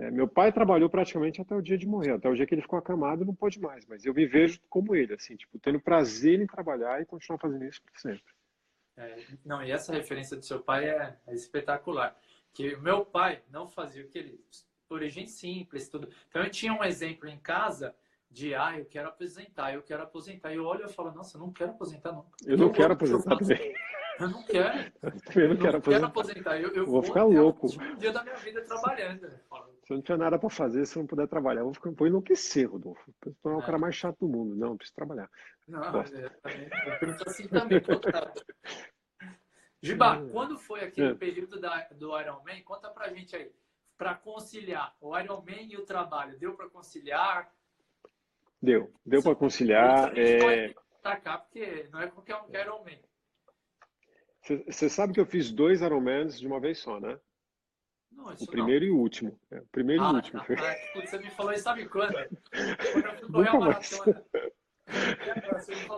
é, 0.00 0.10
meu 0.10 0.26
pai 0.26 0.50
trabalhou 0.50 0.88
praticamente 0.88 1.40
até 1.40 1.54
o 1.54 1.60
dia 1.60 1.76
de 1.76 1.86
morrer, 1.86 2.12
até 2.12 2.28
o 2.28 2.34
dia 2.34 2.46
que 2.46 2.54
ele 2.54 2.62
ficou 2.62 2.78
acamado 2.78 3.24
não 3.24 3.34
pôde 3.34 3.60
mais, 3.60 3.84
mas 3.86 4.04
eu 4.04 4.14
me 4.14 4.26
vejo 4.26 4.58
como 4.68 4.94
ele, 4.96 5.12
assim, 5.12 5.36
tipo, 5.36 5.58
tendo 5.58 5.78
prazer 5.78 6.40
em 6.40 6.46
trabalhar 6.46 7.02
e 7.02 7.06
continuar 7.06 7.38
fazendo 7.38 7.64
isso 7.64 7.82
por 7.82 8.00
sempre. 8.00 8.32
É, 8.96 9.18
não, 9.44 9.62
e 9.62 9.70
essa 9.70 9.92
referência 9.92 10.36
do 10.36 10.44
seu 10.44 10.60
pai 10.60 10.88
é, 10.88 11.16
é 11.26 11.34
espetacular. 11.34 12.18
Que 12.52 12.76
meu 12.76 13.04
pai 13.04 13.42
não 13.50 13.68
fazia 13.68 14.02
o 14.02 14.08
que 14.08 14.18
ele. 14.18 14.44
Origem 14.88 15.26
simples, 15.26 15.88
tudo. 15.88 16.08
Então 16.28 16.42
eu 16.42 16.50
tinha 16.50 16.72
um 16.72 16.82
exemplo 16.82 17.28
em 17.28 17.38
casa 17.38 17.94
de 18.28 18.54
ah, 18.54 18.76
eu 18.76 18.84
quero 18.84 19.08
aposentar, 19.08 19.72
eu 19.72 19.82
quero 19.82 20.02
aposentar. 20.02 20.52
E 20.52 20.56
eu 20.56 20.64
olho 20.64 20.86
e 20.86 20.92
falo, 20.92 21.12
nossa, 21.12 21.36
eu 21.36 21.40
não 21.40 21.52
quero 21.52 21.70
aposentar, 21.70 22.10
não. 22.10 22.26
Eu, 22.44 22.52
eu 22.52 22.58
não 22.58 22.72
quero 22.72 22.94
aposentar 22.94 23.36
também. 23.36 23.74
Eu 24.18 24.28
não 24.28 24.42
quero. 24.42 24.92
Eu 25.34 25.48
não, 25.48 25.56
quero, 25.56 25.76
aposentar. 25.78 26.06
aposentar. 26.06 26.60
Eu, 26.60 26.68
eu 26.74 26.84
vou, 26.84 27.00
vou, 27.00 27.02
ficar 27.02 27.24
louco. 27.24 27.68
Um 27.68 27.96
dia 27.96 28.12
da 28.12 28.22
minha 28.22 28.36
vida 28.36 28.60
trabalhando. 28.62 29.22
Né? 29.22 29.40
Se 29.90 29.94
eu 29.94 29.96
não 29.96 30.02
tiver 30.04 30.18
nada 30.18 30.38
para 30.38 30.48
fazer, 30.48 30.86
se 30.86 30.96
eu 30.96 31.00
não 31.00 31.08
puder 31.08 31.26
trabalhar, 31.26 31.62
eu 31.62 31.64
vou, 31.64 31.74
ficar, 31.74 31.90
vou 31.90 32.06
enlouquecer, 32.06 32.70
Rodolfo. 32.70 33.12
Eu 33.26 33.34
sou 33.42 33.56
o 33.56 33.60
é. 33.60 33.66
cara 33.66 33.76
mais 33.76 33.96
chato 33.96 34.20
do 34.20 34.28
mundo. 34.28 34.54
Não, 34.54 34.68
eu 34.68 34.76
preciso 34.76 34.94
trabalhar. 34.94 35.28
Não, 35.66 35.82
é, 35.82 36.30
eu 36.86 36.98
penso 37.00 37.24
assim 37.26 37.48
também. 37.48 37.82
Giba, 39.82 40.14
é. 40.14 40.30
quando 40.30 40.56
foi 40.60 40.84
aquele 40.84 41.10
é. 41.10 41.14
período 41.14 41.60
da, 41.60 41.88
do 41.88 42.16
Ironman? 42.20 42.62
Conta 42.62 42.88
pra 42.88 43.12
gente 43.12 43.34
aí. 43.34 43.50
Para 43.98 44.14
conciliar 44.14 44.94
o 45.00 45.18
Ironman 45.18 45.72
e 45.72 45.76
o 45.76 45.84
trabalho, 45.84 46.38
deu 46.38 46.54
para 46.54 46.70
conciliar? 46.70 47.52
Deu, 48.62 48.94
deu 49.04 49.24
para 49.24 49.34
conciliar. 49.34 50.16
É... 50.16 50.72
Tacar, 51.02 51.42
porque 51.42 51.88
não 51.90 52.00
é 52.00 52.06
qualquer 52.06 52.36
um 52.36 52.46
que 52.46 52.56
é 52.56 52.62
Ironman. 52.62 53.00
Você 54.68 54.88
sabe 54.88 55.14
que 55.14 55.20
eu 55.20 55.26
fiz 55.26 55.50
dois 55.50 55.80
Ironmans 55.80 56.38
de 56.38 56.46
uma 56.46 56.60
vez 56.60 56.78
só, 56.78 57.00
né? 57.00 57.18
Não, 58.20 58.34
o 58.34 58.46
primeiro 58.46 58.84
não. 58.84 58.92
e 58.92 58.96
o 58.96 58.98
último. 58.98 59.40
É, 59.50 59.58
o 59.58 59.66
primeiro 59.66 60.02
ah, 60.02 60.08
e 60.08 60.12
o 60.12 60.16
último. 60.16 60.40
Ah, 60.40 60.72
ah, 60.72 61.00
você 61.00 61.18
me 61.18 61.30
falou 61.30 61.52
isso 61.52 61.62
sabe 61.62 61.88
quando? 61.88 62.12
Quando 62.92 63.06
eu 63.06 63.18
fui 63.18 63.30
correr 63.30 63.48
a 63.48 63.60
maratona. 63.60 64.24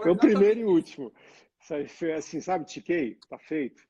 Foi 0.02 0.10
o 0.10 0.16
primeiro 0.16 0.60
e 0.60 0.64
o 0.64 0.70
último. 0.70 1.12
Foi 1.88 2.12
assim, 2.12 2.40
sabe, 2.40 2.64
tiquei, 2.64 3.18
tá 3.28 3.38
feito. 3.38 3.82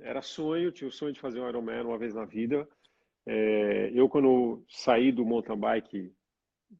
Era 0.00 0.22
sonho, 0.22 0.72
tinha 0.72 0.88
o 0.88 0.92
sonho 0.92 1.12
de 1.12 1.20
fazer 1.20 1.40
um 1.40 1.48
Ironman 1.48 1.82
uma 1.82 1.98
vez 1.98 2.14
na 2.14 2.24
vida. 2.24 2.68
É, 3.26 3.90
eu, 3.94 4.08
quando 4.08 4.64
saí 4.68 5.12
do 5.12 5.24
mountain 5.24 5.58
bike 5.58 6.12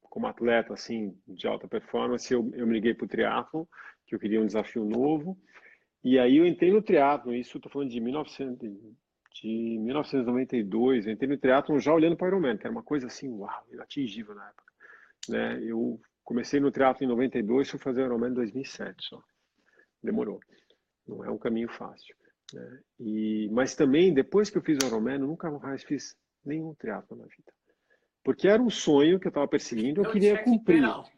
como 0.02 0.26
atleta, 0.26 0.74
assim, 0.74 1.16
de 1.26 1.46
alta 1.46 1.68
performance, 1.68 2.32
eu, 2.32 2.50
eu 2.54 2.66
me 2.66 2.74
liguei 2.74 2.94
para 2.94 3.04
o 3.04 3.08
triathlon, 3.08 3.64
que 4.06 4.14
eu 4.14 4.18
queria 4.18 4.40
um 4.40 4.46
desafio 4.46 4.84
novo. 4.84 5.38
E 6.02 6.18
aí 6.18 6.36
eu 6.36 6.46
entrei 6.46 6.70
no 6.70 6.82
triatlo, 6.82 7.34
isso 7.34 7.56
estou 7.56 7.72
falando 7.72 7.90
de, 7.90 8.00
1900, 8.00 8.58
de 9.35 9.78
1992, 9.80 11.07
eu 11.07 11.12
entrei 11.12 11.28
no 11.28 11.37
triatlo 11.37 11.78
já 11.80 11.93
olhando 11.93 12.16
para 12.16 12.26
o 12.26 12.28
Ironman, 12.28 12.57
que 12.57 12.66
era 12.66 12.72
uma 12.72 12.82
coisa 12.82 13.09
assim, 13.09 13.28
uau, 13.28 13.66
inatingível 13.72 14.35
na 14.35 14.49
época. 14.49 14.72
Né? 15.28 15.61
Eu 15.62 16.01
comecei 16.22 16.61
no 16.61 16.70
triatlo 16.70 17.05
em 17.05 17.09
92, 17.09 17.68
fui 17.68 17.80
fazer 17.80 18.03
o 18.03 18.07
Ironman 18.07 18.30
em 18.30 18.35
2007 18.35 19.05
só. 19.05 19.22
Demorou. 20.03 20.39
Não 21.07 21.24
é 21.24 21.30
um 21.30 21.39
caminho 21.39 21.68
fácil. 21.68 22.14
Né? 22.53 22.80
E, 23.01 23.49
mas 23.53 23.74
também, 23.74 24.14
depois 24.14 24.51
que 24.51 24.59
eu 24.59 24.62
fiz 24.62 24.78
o 24.82 24.87
Ironman, 24.87 25.20
eu 25.20 25.26
nunca 25.26 25.51
mais 25.51 25.82
fiz 25.82 26.16
nenhum 26.45 26.74
triatlo 26.74 27.16
na 27.16 27.24
vida. 27.24 27.53
Porque 28.22 28.47
era 28.47 28.62
um 28.62 28.70
sonho 28.70 29.18
que 29.18 29.26
eu 29.26 29.30
estava 29.30 29.49
perseguindo, 29.49 30.01
eu, 30.01 30.05
eu 30.05 30.12
queria 30.12 30.43
cumprir. 30.43 30.78
Geral. 30.78 31.11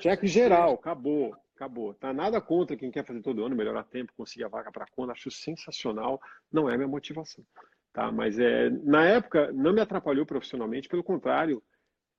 Cheque 0.00 0.26
geral, 0.26 0.74
acabou 0.74 1.34
acabou. 1.56 1.94
Tá 1.94 2.12
nada 2.12 2.40
contra 2.40 2.76
quem 2.76 2.90
quer 2.90 3.04
fazer 3.04 3.22
todo 3.22 3.44
ano, 3.44 3.56
melhorar 3.56 3.82
tempo, 3.84 4.12
conseguir 4.16 4.44
a 4.44 4.48
vaga 4.48 4.70
para 4.70 4.86
quando, 4.92 5.10
acho 5.10 5.30
sensacional, 5.30 6.20
não 6.52 6.70
é 6.70 6.76
minha 6.76 6.86
motivação. 6.86 7.44
Tá? 7.92 8.12
Mas 8.12 8.38
é, 8.38 8.70
na 8.70 9.06
época 9.06 9.50
não 9.52 9.72
me 9.72 9.80
atrapalhou 9.80 10.26
profissionalmente, 10.26 10.88
pelo 10.88 11.02
contrário, 11.02 11.62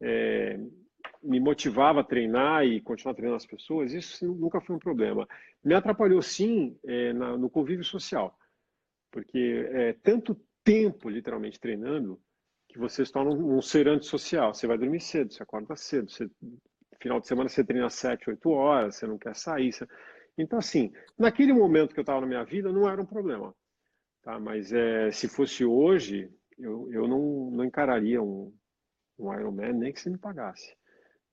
é, 0.02 0.60
me 1.24 1.40
motivava 1.40 2.02
a 2.02 2.04
treinar 2.04 2.66
e 2.66 2.82
continuar 2.82 3.14
treinando 3.14 3.38
as 3.38 3.46
pessoas, 3.46 3.94
isso 3.94 4.26
nunca 4.26 4.60
foi 4.60 4.76
um 4.76 4.80
problema. 4.80 5.28
Me 5.64 5.74
atrapalhou 5.74 6.22
sim 6.22 6.78
é, 6.84 7.14
na, 7.14 7.38
no 7.38 7.50
convívio 7.50 7.86
social, 7.86 8.38
porque 9.12 9.68
é 9.72 9.94
tanto 10.04 10.40
tempo 10.64 11.10
literalmente 11.10 11.60
treinando 11.60 12.20
que 12.68 12.78
você 12.78 13.06
se 13.06 13.12
torna 13.12 13.32
um, 13.32 13.58
um 13.58 13.62
ser 13.62 13.88
antissocial. 13.88 14.54
Você 14.54 14.68
vai 14.68 14.78
dormir 14.78 15.00
cedo, 15.00 15.32
você 15.32 15.42
acorda 15.42 15.76
cedo, 15.76 16.12
você, 16.12 16.30
final 17.00 17.20
de 17.20 17.28
semana 17.28 17.50
você 17.50 17.64
treina 17.64 17.90
7, 17.90 18.30
8 18.30 18.50
horas, 18.50 18.96
você 18.96 19.08
não 19.08 19.18
quer 19.18 19.36
sair. 19.36 19.72
Você... 19.72 19.88
Então, 20.38 20.60
assim, 20.60 20.94
naquele 21.18 21.54
momento 21.54 21.94
que 21.94 22.00
eu 22.00 22.04
estava 22.04 22.22
na 22.22 22.28
minha 22.28 22.44
vida, 22.44 22.72
não 22.72 22.90
era 22.90 23.02
um 23.02 23.06
problema. 23.06 23.54
Tá? 24.22 24.40
Mas 24.40 24.74
é, 24.74 25.12
se 25.12 25.28
fosse 25.28 25.64
hoje, 25.64 26.30
eu, 26.58 26.92
eu 26.92 27.08
não, 27.08 27.52
não 27.52 27.64
encararia 27.64 28.22
um, 28.22 28.54
um 29.18 29.34
Ironman 29.34 29.74
nem 29.74 29.94
que 29.94 30.00
você 30.00 30.10
me 30.10 30.18
pagasse. 30.18 30.76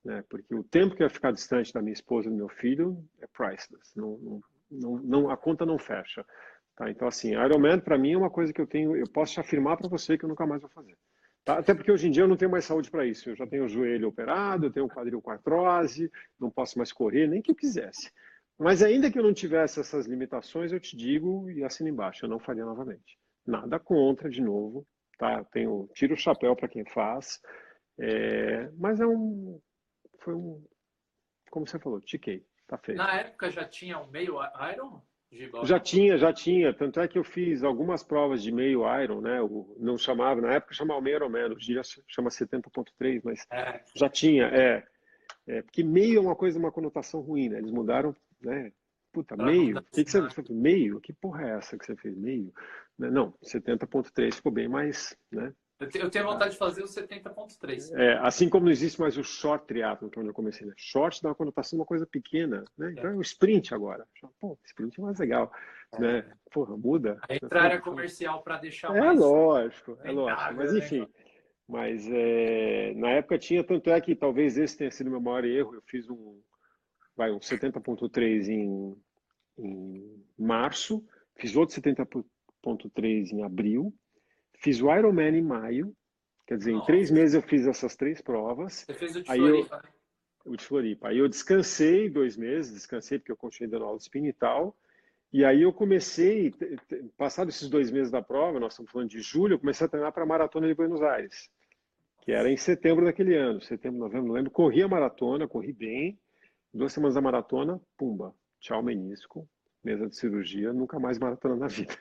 Né? 0.04 0.22
Porque 0.28 0.54
o 0.54 0.62
tempo 0.62 0.94
que 0.94 1.02
eu 1.02 1.06
ia 1.06 1.10
ficar 1.10 1.32
distante 1.32 1.72
da 1.72 1.80
minha 1.80 1.92
esposa 1.92 2.28
e 2.28 2.30
do 2.30 2.36
meu 2.36 2.48
filho 2.48 3.02
é 3.20 3.26
priceless. 3.26 3.96
Não, 3.96 4.18
não, 4.18 4.40
não, 4.70 4.96
não 5.02 5.30
a 5.30 5.36
conta 5.36 5.66
não 5.66 5.78
fecha. 5.78 6.24
Tá? 6.76 6.90
Então, 6.90 7.08
assim, 7.08 7.32
Ironman 7.32 7.80
para 7.80 7.98
mim 7.98 8.12
é 8.12 8.18
uma 8.18 8.30
coisa 8.30 8.52
que 8.52 8.60
eu 8.60 8.66
tenho, 8.66 8.96
eu 8.96 9.08
posso 9.08 9.40
afirmar 9.40 9.76
para 9.76 9.88
você 9.88 10.18
que 10.18 10.24
eu 10.24 10.28
nunca 10.28 10.46
mais 10.46 10.60
vou 10.60 10.70
fazer. 10.70 10.96
Tá? 11.45 11.59
Até 11.59 11.74
porque 11.74 11.92
hoje 11.92 12.09
em 12.09 12.11
dia 12.11 12.22
eu 12.22 12.28
não 12.28 12.36
tenho 12.36 12.51
mais 12.51 12.64
saúde 12.64 12.90
para 12.90 13.05
isso. 13.05 13.28
Eu 13.28 13.36
já 13.36 13.47
tenho 13.47 13.64
o 13.64 13.68
joelho 13.68 14.09
operado, 14.09 14.66
eu 14.66 14.72
tenho 14.72 14.86
o 14.86 14.88
quadril 14.88 15.20
com 15.20 15.30
artrose, 15.30 16.11
não 16.40 16.51
posso 16.51 16.78
mais 16.78 16.92
correr, 16.92 17.26
nem 17.26 17.42
que 17.42 17.51
eu 17.51 17.55
quisesse. 17.55 18.11
Mas 18.59 18.82
ainda 18.82 19.11
que 19.11 19.18
eu 19.18 19.22
não 19.22 19.34
tivesse 19.34 19.80
essas 19.80 20.07
limitações, 20.07 20.72
eu 20.72 20.80
te 20.80 20.97
digo 20.97 21.51
e 21.51 21.64
assino 21.64 21.88
embaixo, 21.88 22.24
eu 22.24 22.30
não 22.30 22.38
faria 22.38 22.64
novamente. 22.64 23.18
Nada 23.47 23.78
contra, 23.78 24.30
de 24.30 24.40
novo, 24.40 24.86
tá? 25.18 25.45
Tenho, 25.45 25.90
tiro 25.92 26.14
o 26.14 26.16
chapéu 26.16 26.55
para 26.55 26.68
quem 26.68 26.84
faz, 26.86 27.40
é, 27.99 28.70
mas 28.78 29.01
é 29.01 29.07
um, 29.07 29.61
foi 30.20 30.34
um, 30.34 30.64
como 31.51 31.66
você 31.66 31.78
falou, 31.78 32.01
tiquei, 32.01 32.47
tá 32.66 32.78
feito. 32.78 32.99
Na 32.99 33.16
época 33.16 33.51
já 33.51 33.64
tinha 33.64 33.99
um 33.99 34.07
meio 34.07 34.36
Iron? 34.72 35.03
Já 35.64 35.80
tinha, 35.80 36.16
já 36.16 36.32
tinha. 36.32 36.72
Tanto 36.72 37.01
é 37.01 37.09
que 37.09 37.18
eu 37.18 37.24
fiz 37.24 37.62
algumas 37.62 38.03
provas 38.03 38.43
de 38.43 38.53
meio 38.53 38.82
Iron, 39.03 39.20
né? 39.20 39.41
O, 39.41 39.76
não 39.78 39.99
chamava, 39.99 40.41
na 40.41 40.55
época 40.55 40.74
chamava 40.74 41.01
meio 41.01 41.16
Ironman, 41.16 41.53
hoje 41.53 41.72
dia 41.72 41.82
chama 42.09 42.30
70.3, 42.30 43.20
mas 43.24 43.47
é. 43.51 43.82
já 43.97 44.09
tinha, 44.09 44.45
é, 44.47 44.85
é. 45.47 45.62
Porque 45.62 45.82
meio 45.82 46.18
é 46.18 46.20
uma 46.20 46.37
coisa, 46.37 46.59
uma 46.59 46.72
conotação 46.72 47.20
ruim, 47.20 47.49
né? 47.49 47.59
Eles 47.59 47.72
mudaram 47.72 48.14
né? 48.45 48.72
Puta, 49.12 49.37
meio? 49.37 49.78
O 49.78 49.82
que, 49.82 50.05
que 50.05 50.11
você 50.11 50.28
fez? 50.28 50.49
Meio? 50.49 51.01
Que 51.01 51.12
porra 51.12 51.45
é 51.45 51.51
essa 51.57 51.78
que 51.78 51.87
você 51.87 51.97
fez? 51.97 52.16
Meio? 52.16 52.53
Né, 52.99 53.11
não, 53.11 53.32
70.3 53.45 54.35
ficou 54.35 54.53
bem 54.53 54.68
mais, 54.68 55.16
né? 55.30 55.53
Eu 55.95 56.11
tenho 56.11 56.24
vontade 56.24 56.53
de 56.53 56.59
fazer 56.59 56.82
o 56.82 56.87
70.3. 56.87 57.95
É, 57.95 58.18
assim 58.18 58.49
como 58.49 58.66
não 58.66 58.72
existe 58.72 59.01
mais 59.01 59.16
o 59.16 59.24
short 59.24 59.66
triathlon, 59.66 60.09
que 60.09 60.18
é 60.18 60.20
onde 60.20 60.30
eu 60.30 60.35
comecei, 60.35 60.66
né? 60.66 60.72
Short 60.76 61.22
dá 61.22 61.30
uma 61.30 61.35
conotação 61.35 61.78
uma 61.78 61.87
coisa 61.87 62.07
pequena, 62.07 62.64
né? 62.76 62.93
Então 62.93 63.11
é, 63.11 63.12
é 63.12 63.16
o 63.16 63.20
sprint 63.20 63.74
agora. 63.74 64.07
Pô, 64.41 64.59
sprint 64.64 65.01
é 65.01 65.03
mais 65.03 65.18
legal, 65.18 65.53
é. 65.93 66.01
né? 66.01 66.32
Porra, 66.53 66.76
muda. 66.76 67.18
A 67.28 67.35
entrada 67.35 67.80
comercial 67.80 68.43
para 68.43 68.59
deixar 68.59 68.95
é 68.97 69.01
mais... 69.01 69.18
Lógico, 69.18 69.99
é 70.03 70.11
lógico, 70.11 70.55
mas 70.55 70.72
né, 70.72 70.78
enfim... 70.78 71.09
Mas 71.66 72.07
é, 72.11 72.93
na 72.95 73.11
época 73.11 73.39
tinha, 73.39 73.64
tanto 73.64 73.89
é 73.89 73.99
que 73.99 74.14
talvez 74.14 74.59
esse 74.59 74.76
tenha 74.76 74.91
sido 74.91 75.07
o 75.07 75.11
meu 75.11 75.20
maior 75.20 75.45
erro. 75.45 75.74
Eu 75.74 75.82
fiz 75.87 76.11
um, 76.11 76.39
vai 77.16 77.30
um 77.32 77.39
70.3 77.39 78.49
em, 78.49 78.97
em 79.59 80.24
março, 80.39 81.05
fiz 81.37 81.57
outro 81.57 81.74
70.3 81.80 83.32
em 83.32 83.43
abril, 83.43 83.95
fiz 84.64 84.80
o 84.80 84.90
Ironman 84.90 85.36
em 85.36 85.42
maio, 85.42 85.94
quer 86.46 86.56
dizer, 86.56 86.72
Nossa. 86.72 86.82
em 86.82 86.86
três 86.86 87.10
meses 87.10 87.34
eu 87.34 87.42
fiz 87.42 87.66
essas 87.66 87.94
três 87.94 88.20
provas. 88.22 88.84
Você 88.86 88.94
fez 88.94 89.14
o 89.14 89.22
de 89.22 89.30
aí 89.30 89.38
Floripa, 89.38 89.82
eu? 90.44 90.52
O 90.52 90.56
de 90.56 90.64
Floripa. 90.64 91.08
Aí 91.08 91.18
eu 91.18 91.28
descansei 91.28 92.08
dois 92.08 92.36
meses, 92.36 92.72
descansei 92.72 93.18
porque 93.18 93.30
eu 93.30 93.36
continuei 93.36 93.70
dando 93.70 93.84
aula 93.84 93.98
de 93.98 94.04
spin 94.04 94.26
e 94.26 94.32
tal, 94.32 94.76
e 95.32 95.44
aí 95.44 95.62
eu 95.62 95.72
comecei, 95.72 96.54
passados 97.16 97.54
esses 97.54 97.68
dois 97.68 97.90
meses 97.90 98.10
da 98.10 98.22
prova, 98.22 98.58
nós 98.58 98.72
estamos 98.72 98.90
falando 98.90 99.10
de 99.10 99.20
julho, 99.20 99.54
eu 99.54 99.58
comecei 99.58 99.86
a 99.86 99.90
treinar 99.90 100.12
para 100.12 100.22
a 100.22 100.26
Maratona 100.26 100.66
de 100.66 100.74
Buenos 100.74 101.02
Aires, 101.02 101.50
que 102.22 102.32
era 102.32 102.50
em 102.50 102.56
setembro 102.56 103.04
daquele 103.04 103.36
ano, 103.36 103.60
setembro, 103.60 103.98
novembro, 103.98 104.28
não 104.28 104.34
lembro. 104.34 104.50
Corri 104.50 104.82
a 104.82 104.88
maratona, 104.88 105.46
corri 105.46 105.72
bem, 105.72 106.18
Duas 106.74 106.92
semanas 106.92 107.14
da 107.14 107.20
maratona, 107.20 107.80
pumba, 107.96 108.34
tchau 108.58 108.82
menisco, 108.82 109.48
mesa 109.84 110.08
de 110.08 110.16
cirurgia, 110.16 110.72
nunca 110.72 110.98
mais 110.98 111.20
maratona 111.20 111.54
na 111.54 111.68
vida. 111.68 111.96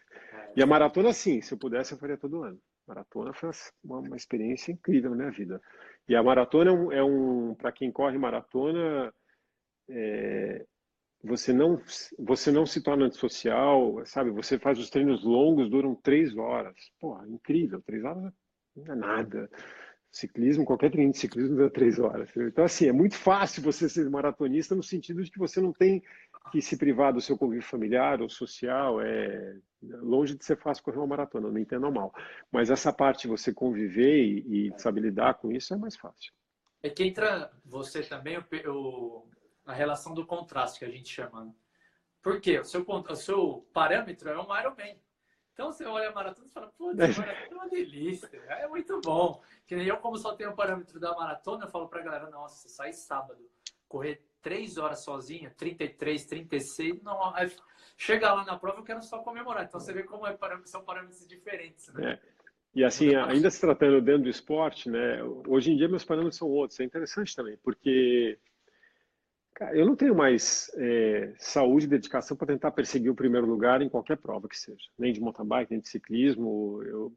E 0.55 0.61
a 0.61 0.65
maratona, 0.65 1.13
sim, 1.13 1.41
se 1.41 1.53
eu 1.53 1.57
pudesse, 1.57 1.93
eu 1.93 1.97
faria 1.97 2.17
todo 2.17 2.43
ano. 2.43 2.59
Maratona 2.87 3.33
foi 3.33 3.49
uma, 3.83 3.99
uma 3.99 4.15
experiência 4.15 4.71
incrível 4.71 5.11
na 5.11 5.15
minha 5.15 5.31
vida. 5.31 5.61
E 6.07 6.15
a 6.15 6.23
maratona 6.23 6.69
é 6.69 6.73
um, 6.73 6.91
é 6.91 7.03
um 7.03 7.55
para 7.55 7.71
quem 7.71 7.91
corre 7.91 8.17
maratona, 8.17 9.13
é, 9.89 10.65
você 11.23 11.53
não 11.53 11.81
você 12.19 12.51
não 12.51 12.65
se 12.65 12.83
torna 12.83 13.05
antissocial, 13.05 14.05
sabe? 14.05 14.29
Você 14.31 14.59
faz 14.59 14.77
os 14.77 14.89
treinos 14.89 15.23
longos, 15.23 15.69
duram 15.69 15.95
três 15.95 16.35
horas. 16.35 16.75
Porra, 16.99 17.27
incrível, 17.27 17.81
três 17.81 18.03
horas 18.03 18.33
não 18.75 18.93
é 18.93 18.95
nada. 18.95 19.49
Ciclismo, 20.13 20.63
qualquer 20.63 20.91
treino 20.91 21.11
de 21.11 21.17
ciclismo 21.17 21.57
dá 21.57 21.71
três 21.71 21.97
horas. 21.97 22.29
Então, 22.37 22.63
assim, 22.63 22.87
é 22.87 22.91
muito 22.91 23.15
fácil 23.15 23.63
você 23.63 23.89
ser 23.89 24.07
maratonista 24.11 24.75
no 24.75 24.83
sentido 24.83 25.23
de 25.23 25.31
que 25.31 25.39
você 25.39 25.59
não 25.59 25.73
tem 25.73 26.03
que 26.51 26.61
se 26.61 26.77
privar 26.77 27.11
do 27.11 27.19
seu 27.19 27.35
convívio 27.35 27.67
familiar 27.67 28.21
ou 28.21 28.29
social. 28.29 29.01
É 29.01 29.55
longe 29.81 30.37
de 30.37 30.45
ser 30.45 30.55
fácil 30.55 30.83
correr 30.83 30.99
uma 30.99 31.07
maratona, 31.07 31.49
não 31.49 31.57
entendo 31.57 31.91
mal. 31.91 32.13
Mas 32.51 32.69
essa 32.69 32.93
parte 32.93 33.23
de 33.23 33.29
você 33.29 33.51
conviver 33.51 34.23
e, 34.23 34.67
e 34.67 34.79
saber 34.79 35.01
lidar 35.01 35.33
com 35.33 35.51
isso 35.51 35.73
é 35.73 35.77
mais 35.77 35.95
fácil. 35.95 36.31
É 36.83 36.91
que 36.91 37.03
entra 37.03 37.51
você 37.65 38.03
também 38.03 38.37
o, 38.37 38.43
o, 38.67 39.27
a 39.65 39.73
relação 39.73 40.13
do 40.13 40.27
contraste 40.27 40.77
que 40.77 40.85
a 40.85 40.91
gente 40.91 41.09
chama. 41.09 41.45
Né? 41.45 41.51
Por 42.21 42.39
quê? 42.39 42.59
O 42.59 42.63
seu, 42.63 42.85
o 42.87 43.15
seu 43.15 43.67
parâmetro 43.73 44.29
é 44.29 44.39
um 44.39 44.59
Ironman. 44.59 44.95
Então 45.53 45.71
você 45.71 45.85
olha 45.85 46.09
a 46.09 46.13
maratona 46.13 46.47
e 46.47 46.51
fala, 46.51 46.67
putz, 46.77 46.99
a 46.99 47.21
maratona 47.21 47.45
é 47.49 47.53
uma 47.53 47.69
delícia, 47.69 48.29
é 48.49 48.67
muito 48.67 48.99
bom. 49.01 49.41
Que 49.67 49.75
nem 49.75 49.85
eu, 49.85 49.97
como 49.97 50.17
só 50.17 50.33
tenho 50.33 50.51
o 50.51 50.55
parâmetro 50.55 50.99
da 50.99 51.15
maratona, 51.15 51.65
eu 51.65 51.69
falo 51.69 51.87
pra 51.87 52.01
galera, 52.01 52.29
nossa, 52.29 52.67
sai 52.67 52.91
sábado, 52.91 53.39
correr 53.87 54.25
três 54.41 54.77
horas 54.77 55.03
sozinho, 55.03 55.51
33, 55.55 56.25
36, 56.25 57.01
não, 57.03 57.19
chega 57.95 58.33
lá 58.33 58.43
na 58.43 58.57
prova 58.57 58.79
eu 58.79 58.83
quero 58.83 59.01
só 59.03 59.19
comemorar. 59.19 59.63
Então 59.63 59.79
você 59.79 59.93
vê 59.93 60.03
como 60.03 60.27
é, 60.27 60.35
são 60.65 60.83
parâmetros 60.83 61.27
diferentes, 61.27 61.87
né? 61.93 62.13
É. 62.13 62.19
E 62.75 62.83
assim, 62.83 63.13
ainda 63.13 63.51
se 63.51 63.61
tratando 63.61 64.01
dentro 64.01 64.23
do 64.23 64.29
esporte, 64.29 64.89
né? 64.89 65.21
Hoje 65.47 65.71
em 65.71 65.77
dia 65.77 65.87
meus 65.87 66.03
parâmetros 66.03 66.37
são 66.37 66.49
outros. 66.49 66.79
É 66.79 66.83
interessante 66.83 67.35
também, 67.35 67.55
porque 67.63 68.39
Cara, 69.55 69.75
eu 69.77 69.85
não 69.85 69.95
tenho 69.95 70.15
mais 70.15 70.71
é, 70.75 71.33
saúde 71.37 71.85
e 71.85 71.89
dedicação 71.89 72.35
para 72.35 72.47
tentar 72.47 72.71
perseguir 72.71 73.11
o 73.11 73.15
primeiro 73.15 73.45
lugar 73.45 73.81
em 73.81 73.89
qualquer 73.89 74.17
prova 74.17 74.47
que 74.47 74.57
seja, 74.57 74.89
nem 74.97 75.13
de 75.13 75.21
mountain 75.21 75.45
bike, 75.45 75.71
nem 75.71 75.79
de 75.79 75.89
ciclismo. 75.89 76.81
Eu 76.83 77.13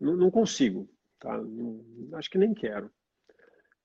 não, 0.00 0.16
não 0.16 0.30
consigo, 0.30 0.88
tá? 1.18 1.38
Não, 1.38 1.84
acho 2.14 2.28
que 2.28 2.38
nem 2.38 2.52
quero. 2.52 2.90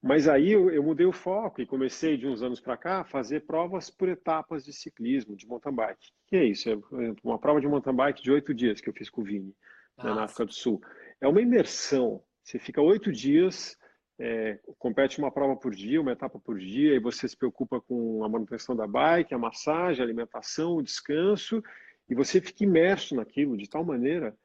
Mas 0.01 0.27
aí 0.27 0.51
eu, 0.51 0.69
eu, 0.69 0.83
mudei 0.83 1.05
o 1.05 1.13
foco 1.13 1.61
e 1.61 1.65
comecei 1.65 2.17
de 2.17 2.27
uns 2.27 2.43
anos 2.43 2.59
para 2.59 2.75
cá 2.75 2.99
a 2.99 3.05
fazer 3.05 3.45
provas 3.45 3.89
por 3.89 4.09
etapas 4.09 4.65
de 4.65 4.73
ciclismo, 4.73 5.33
de 5.33 5.47
mountain 5.47 5.73
bike. 5.73 6.07
O 6.25 6.29
que 6.29 6.35
é 6.35 6.43
isso? 6.43 6.69
É 6.69 6.75
uma 7.23 7.39
prova 7.39 7.61
de 7.61 7.67
mountain 7.67 7.95
bike 7.95 8.21
de 8.21 8.29
oito 8.29 8.53
dias 8.53 8.81
que 8.81 8.89
eu 8.89 8.93
fiz 8.93 9.09
com 9.09 9.21
o 9.21 9.23
Vini, 9.23 9.55
né, 9.97 10.13
na 10.13 10.25
África 10.25 10.45
do 10.45 10.53
Sul. 10.53 10.81
É 11.21 11.27
uma 11.27 11.41
imersão. 11.41 12.21
Você 12.43 12.59
fica 12.59 12.81
oito 12.81 13.13
dias 13.13 13.77
é, 14.19 14.59
compete 14.77 15.19
uma 15.19 15.31
prova 15.31 15.55
por 15.55 15.73
dia, 15.73 16.01
uma 16.01 16.11
etapa 16.11 16.39
por 16.39 16.59
dia, 16.59 16.95
e 16.95 16.99
você 16.99 17.27
se 17.27 17.35
preocupa 17.35 17.81
com 17.81 18.23
a 18.23 18.29
manutenção 18.29 18.75
da 18.75 18.87
bike, 18.87 19.33
a 19.33 19.37
massagem, 19.37 20.01
a 20.01 20.05
alimentação, 20.05 20.75
o 20.77 20.83
descanso, 20.83 21.63
e 22.09 22.15
você 22.15 22.39
fica 22.39 22.63
imerso 22.63 23.15
naquilo 23.15 23.57
de 23.57 23.69
tal 23.69 23.83
maneira 23.83 24.35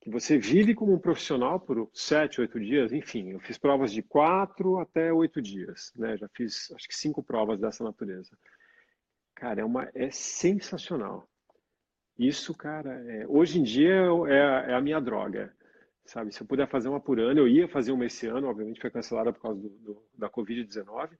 que 0.00 0.10
você 0.10 0.38
vive 0.38 0.74
como 0.74 0.94
um 0.94 0.98
profissional 0.98 1.58
por 1.58 1.90
sete, 1.92 2.40
oito 2.40 2.58
dias, 2.58 2.92
enfim, 2.92 3.30
eu 3.30 3.40
fiz 3.40 3.58
provas 3.58 3.92
de 3.92 4.02
quatro 4.02 4.78
até 4.78 5.12
oito 5.12 5.42
dias, 5.42 5.92
né? 5.96 6.16
Já 6.16 6.28
fiz 6.28 6.70
acho 6.72 6.88
que 6.88 6.96
cinco 6.96 7.22
provas 7.22 7.58
dessa 7.58 7.82
natureza. 7.82 8.30
Cara, 9.34 9.60
é 9.60 9.64
uma 9.64 9.90
é 9.94 10.10
sensacional. 10.10 11.28
Isso, 12.16 12.54
cara, 12.54 12.94
é, 13.10 13.26
hoje 13.28 13.60
em 13.60 13.62
dia 13.62 14.06
é, 14.28 14.70
é 14.70 14.74
a 14.74 14.80
minha 14.80 15.00
droga 15.00 15.52
sabe? 16.08 16.32
Se 16.32 16.40
eu 16.42 16.46
puder 16.46 16.66
fazer 16.68 16.88
uma 16.88 17.00
por 17.00 17.20
ano, 17.20 17.40
eu 17.40 17.48
ia 17.48 17.68
fazer 17.68 17.92
uma 17.92 18.06
esse 18.06 18.26
ano, 18.26 18.48
obviamente 18.48 18.80
foi 18.80 18.90
cancelada 18.90 19.32
por 19.32 19.42
causa 19.42 19.60
do, 19.60 19.68
do 19.68 20.02
da 20.16 20.28
Covid-19, 20.28 21.10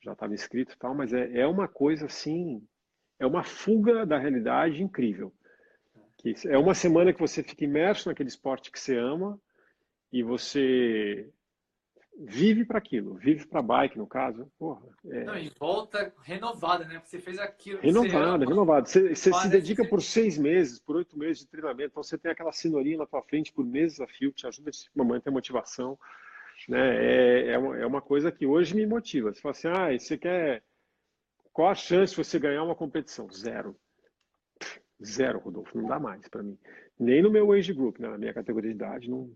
já 0.00 0.12
estava 0.12 0.32
inscrito 0.32 0.74
e 0.74 0.78
tal, 0.78 0.94
mas 0.94 1.12
é, 1.12 1.40
é 1.40 1.46
uma 1.46 1.66
coisa 1.66 2.06
assim, 2.06 2.64
é 3.18 3.26
uma 3.26 3.42
fuga 3.42 4.06
da 4.06 4.18
realidade 4.18 4.82
incrível. 4.82 5.32
Que 6.16 6.34
é 6.46 6.56
uma 6.56 6.74
semana 6.74 7.12
que 7.12 7.20
você 7.20 7.42
fica 7.42 7.64
imerso 7.64 8.08
naquele 8.08 8.28
esporte 8.28 8.70
que 8.70 8.78
você 8.78 8.96
ama 8.96 9.40
e 10.12 10.22
você 10.22 11.30
vive 12.18 12.64
para 12.64 12.78
aquilo, 12.78 13.14
vive 13.14 13.46
para 13.46 13.62
bike, 13.62 13.96
no 13.96 14.06
caso. 14.06 14.50
Porra, 14.58 14.82
é... 15.06 15.24
Não, 15.24 15.38
e 15.38 15.50
volta 15.58 16.12
renovada, 16.22 16.84
né? 16.84 16.94
Porque 16.94 17.10
você 17.10 17.20
fez 17.20 17.38
aquilo. 17.38 17.80
Renovada, 17.80 18.44
você 18.44 18.50
renovada. 18.50 18.86
Você, 18.86 19.14
você 19.14 19.32
se 19.32 19.48
dedica 19.48 19.84
por 19.84 20.02
seis 20.02 20.36
meses, 20.36 20.80
por 20.80 20.96
oito 20.96 21.16
meses 21.16 21.40
de 21.40 21.48
treinamento, 21.48 21.90
então 21.90 22.02
você 22.02 22.18
tem 22.18 22.32
aquela 22.32 22.52
cenourinha 22.52 22.98
na 22.98 23.06
tua 23.06 23.22
frente 23.22 23.52
por 23.52 23.64
meses 23.64 24.00
a 24.00 24.06
fio, 24.06 24.32
que 24.32 24.38
te 24.38 24.46
ajuda 24.46 24.70
a 24.98 25.04
manter 25.04 25.28
a 25.28 25.32
motivação. 25.32 25.98
Né? 26.68 26.96
É, 26.96 27.50
é, 27.52 27.58
uma, 27.58 27.78
é 27.78 27.86
uma 27.86 28.02
coisa 28.02 28.32
que 28.32 28.44
hoje 28.44 28.74
me 28.74 28.84
motiva. 28.84 29.32
Você 29.32 29.40
fala 29.40 29.52
assim, 29.52 29.68
ah, 29.68 29.98
você 29.98 30.18
quer... 30.18 30.62
Qual 31.52 31.68
a 31.68 31.74
chance 31.74 32.12
de 32.14 32.24
você 32.24 32.38
ganhar 32.38 32.62
uma 32.64 32.74
competição? 32.74 33.30
Zero. 33.30 33.76
Zero, 35.04 35.38
Rodolfo. 35.38 35.78
Não 35.78 35.88
dá 35.88 35.98
mais 36.00 36.26
para 36.28 36.42
mim. 36.42 36.58
Nem 36.98 37.22
no 37.22 37.30
meu 37.30 37.52
age 37.52 37.72
group, 37.72 37.98
né? 37.98 38.08
na 38.08 38.18
minha 38.18 38.34
categoria 38.34 38.70
de 38.70 38.76
idade. 38.76 39.10
Não, 39.10 39.30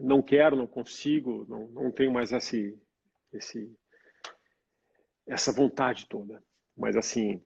não 0.00 0.22
quero, 0.22 0.56
não 0.56 0.66
consigo, 0.66 1.46
não, 1.48 1.68
não 1.68 1.90
tenho 1.90 2.12
mais 2.12 2.32
esse, 2.32 2.78
esse, 3.32 3.74
essa 5.26 5.52
vontade 5.52 6.06
toda. 6.06 6.42
Mas, 6.76 6.96
assim, 6.96 7.42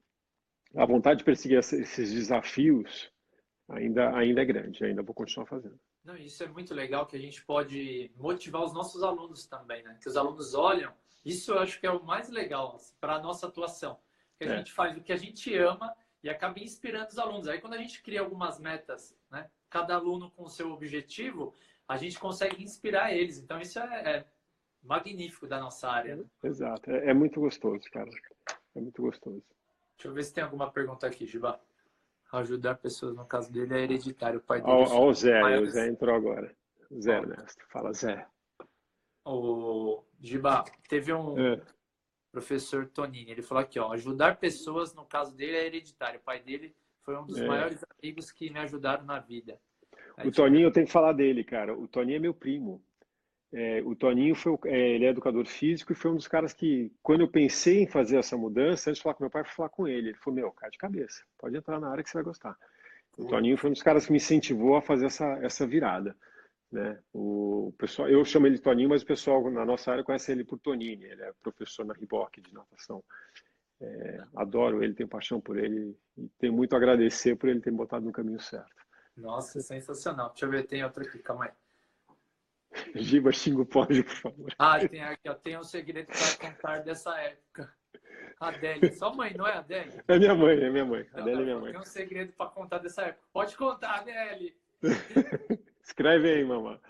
a 0.75 0.85
vontade 0.85 1.19
de 1.19 1.25
perseguir 1.25 1.59
esses 1.59 2.13
desafios 2.13 3.11
ainda, 3.69 4.17
ainda 4.17 4.43
é 4.43 4.45
grande, 4.45 4.85
ainda 4.85 5.03
vou 5.03 5.15
continuar 5.15 5.47
fazendo. 5.47 5.79
Não, 6.05 6.17
isso 6.17 6.43
é 6.43 6.49
muito 6.49 6.75
legal 6.75 7.07
que 7.07 7.17
a 7.17 7.21
gente 7.21 7.45
pode 7.45 8.11
motivar 8.17 8.65
os 8.65 8.73
nossos 8.73 9.03
alunos 9.03 9.47
também, 9.47 9.83
né? 9.83 9.99
Que 10.01 10.09
os 10.09 10.17
alunos 10.17 10.55
olham, 10.55 10.93
isso 11.25 11.53
eu 11.53 11.59
acho 11.59 11.79
que 11.79 11.87
é 11.87 11.91
o 11.91 12.03
mais 12.03 12.29
legal 12.31 12.75
assim, 12.75 12.95
para 13.01 13.17
a 13.17 13.23
nossa 13.23 13.47
atuação. 13.47 13.99
Que 14.39 14.45
a 14.45 14.55
é. 14.55 14.57
gente 14.59 14.73
faz 14.73 14.97
o 14.97 15.03
que 15.03 15.13
a 15.13 15.17
gente 15.17 15.55
ama 15.55 15.95
e 16.23 16.31
acaba 16.31 16.59
inspirando 16.59 17.11
os 17.11 17.19
alunos. 17.19 17.49
Aí 17.49 17.61
quando 17.61 17.75
a 17.75 17.79
gente 17.79 18.03
cria 18.03 18.21
algumas 18.21 18.59
metas, 18.59 19.15
né? 19.31 19.51
Cada 19.69 19.95
aluno 19.95 20.31
com 20.31 20.45
o 20.45 20.49
seu 20.49 20.73
objetivo, 20.73 21.55
a 21.91 21.97
gente 21.97 22.21
consegue 22.21 22.63
inspirar 22.63 23.13
eles. 23.13 23.39
Então 23.39 23.61
isso 23.61 23.81
é, 23.81 23.85
é 23.85 24.25
magnífico 24.81 25.49
da 25.49 25.59
nossa 25.59 25.89
área. 25.89 26.15
Né? 26.15 26.25
Exato, 26.45 26.89
é, 26.89 27.11
é 27.11 27.15
muito 27.15 27.41
gostoso, 27.41 27.83
cara. 27.91 28.09
É 28.77 28.81
muito 28.81 29.03
gostoso. 29.03 29.43
Deixa 29.97 30.09
eu 30.09 30.15
ver 30.15 30.23
se 30.23 30.33
tem 30.33 30.45
alguma 30.45 30.71
pergunta 30.71 31.09
aqui, 31.09 31.27
Giba. 31.27 31.61
Ajudar 32.33 32.77
pessoas, 32.77 33.17
no 33.17 33.27
caso 33.27 33.51
dele, 33.51 33.75
é 33.75 33.81
hereditário. 33.81 34.39
O 34.39 34.43
pai 34.43 34.61
dele. 34.61 34.73
Olha 34.73 35.01
o 35.01 35.13
Zé, 35.13 35.59
o 35.59 35.67
Zé 35.67 35.89
entrou 35.89 36.15
agora. 36.15 36.55
Zé 36.97 37.17
Ernesto, 37.17 37.67
fala 37.69 37.93
Zé. 37.93 38.25
O 39.25 40.05
Giba, 40.21 40.65
teve 40.89 41.13
um 41.13 41.37
é. 41.37 41.61
professor 42.31 42.87
Tonini, 42.87 43.33
ele 43.33 43.43
falou 43.43 43.65
aqui, 43.65 43.81
ó, 43.81 43.93
ajudar 43.93 44.37
pessoas, 44.37 44.95
no 44.95 45.05
caso 45.05 45.35
dele, 45.35 45.57
é 45.57 45.67
hereditário. 45.67 46.21
O 46.21 46.23
pai 46.23 46.41
dele 46.41 46.73
foi 47.03 47.17
um 47.19 47.27
dos 47.27 47.41
é. 47.41 47.47
maiores 47.49 47.85
amigos 47.99 48.31
que 48.31 48.49
me 48.49 48.61
ajudaram 48.61 49.05
na 49.05 49.19
vida. 49.19 49.61
O 50.25 50.31
Toninho, 50.31 50.67
eu 50.67 50.73
tenho 50.73 50.87
que 50.87 50.93
falar 50.93 51.13
dele, 51.13 51.45
cara. 51.45 51.77
O 51.77 51.89
Toninho 51.89 52.17
é 52.17 52.21
meu 52.21 52.35
primo. 52.35 52.83
É, 53.53 53.83
o 53.85 53.97
Toninho 53.97 54.35
foi, 54.35 54.57
é, 54.67 54.91
ele 54.91 55.05
é 55.07 55.09
educador 55.09 55.45
físico 55.45 55.93
e 55.93 55.97
foi 55.97 56.11
um 56.11 56.17
dos 56.17 56.29
caras 56.29 56.53
que, 56.53 56.93
quando 57.03 57.23
eu 57.23 57.29
pensei 57.29 57.83
em 57.83 57.87
fazer 57.87 58.17
essa 58.17 58.37
mudança, 58.37 58.91
antes 58.91 58.99
de 58.99 59.03
falar 59.03 59.15
com 59.15 59.25
meu 59.25 59.31
pai, 59.31 59.45
fui 59.45 59.55
falar 59.55 59.69
com 59.71 59.89
ele. 59.89 60.11
Ele 60.11 60.19
falou: 60.19 60.37
Meu, 60.37 60.53
cara 60.53 60.71
de 60.71 60.79
cabeça, 60.79 61.25
pode 61.39 61.57
entrar 61.57 61.81
na 61.81 61.91
área 61.91 62.05
que 62.05 62.11
você 62.11 62.19
vai 62.19 62.25
gostar. 62.25 62.57
O 63.19 63.27
Toninho 63.27 63.59
foi 63.59 63.71
um 63.71 63.73
dos 63.73 63.83
caras 63.83 64.07
que 64.07 64.13
me 64.13 64.19
incentivou 64.19 64.77
a 64.77 64.83
fazer 64.83 65.07
essa, 65.07 65.27
essa 65.43 65.67
virada. 65.67 66.17
Né? 66.71 66.99
O 67.13 67.75
pessoal, 67.77 68.09
eu 68.09 68.25
chamo 68.25 68.47
ele 68.47 68.55
de 68.55 68.63
Toninho, 68.63 68.89
mas 68.89 69.03
o 69.03 69.07
pessoal 69.07 69.51
na 69.51 69.65
nossa 69.65 69.91
área 69.91 70.05
conhece 70.05 70.31
ele 70.31 70.45
por 70.45 70.59
Tonini. 70.59 71.05
Ele 71.05 71.23
é 71.23 71.33
professor 71.43 71.85
na 71.85 71.93
Riboc 71.93 72.41
de 72.41 72.55
natação. 72.55 73.03
É, 73.81 74.25
adoro 74.37 74.83
ele, 74.83 74.95
tenho 74.95 75.09
paixão 75.09 75.41
por 75.41 75.59
ele 75.59 75.97
e 76.17 76.29
tenho 76.39 76.53
muito 76.53 76.75
a 76.75 76.77
agradecer 76.77 77.35
por 77.37 77.49
ele 77.49 77.61
ter 77.61 77.71
me 77.71 77.79
botado 77.79 78.05
no 78.05 78.13
caminho 78.13 78.39
certo. 78.39 78.71
Nossa, 79.17 79.61
sensacional. 79.61 80.31
Deixa 80.31 80.47
eu 80.47 80.51
ver, 80.51 80.67
tem 80.67 80.85
outro 80.85 81.03
aqui, 81.03 81.19
calma 81.19 81.47
aí. 81.47 81.51
Giba, 82.95 83.33
xinga 83.33 83.63
o 83.63 83.67
pódio, 83.67 84.05
por 84.05 84.15
favor. 84.15 84.55
Ah, 84.59 84.79
tem 84.87 85.03
aqui, 85.03 85.29
ó, 85.29 85.35
tem 85.35 85.59
um 85.59 85.65
segredo 85.65 86.07
para 86.07 86.51
contar 86.51 86.79
dessa 86.79 87.19
época. 87.19 87.75
Adélia, 88.39 88.93
sua 88.95 89.13
mãe, 89.13 89.35
não 89.37 89.47
é 89.47 89.55
Adélia? 89.55 90.05
É 90.09 90.19
minha 90.19 90.35
mãe, 90.35 90.59
é 90.59 90.71
minha 90.71 90.85
mãe. 90.85 91.07
Não, 91.13 91.21
Adélia 91.21 91.43
é 91.43 91.45
minha 91.45 91.59
mãe. 91.59 91.73
Tem 91.73 91.81
um 91.81 91.85
segredo 91.85 92.33
para 92.33 92.51
contar 92.51 92.79
dessa 92.79 93.03
época. 93.03 93.27
Pode 93.33 93.57
contar, 93.57 93.97
Adélia. 93.97 94.55
Escreve 95.83 96.31
aí, 96.31 96.45
mamãe. 96.45 96.81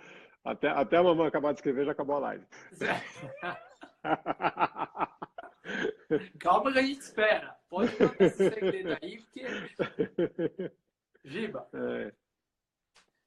Até, 0.45 0.69
até 0.69 0.97
a 0.97 1.03
mamãe 1.03 1.27
acabar 1.27 1.53
de 1.53 1.59
escrever, 1.59 1.87
já 1.87 1.93
acabou 1.93 2.17
a 2.17 2.21
live. 2.21 2.45
Calma 6.39 6.73
que 6.73 6.79
a 6.79 6.83
gente 6.83 7.01
espera. 7.01 7.57
Pode 7.69 7.95
contar 7.97 8.25
esse 8.25 8.51
segredo 8.51 8.97
aí, 9.03 9.19
porque. 9.19 10.73
Giba, 11.25 11.69
é. 11.73 12.13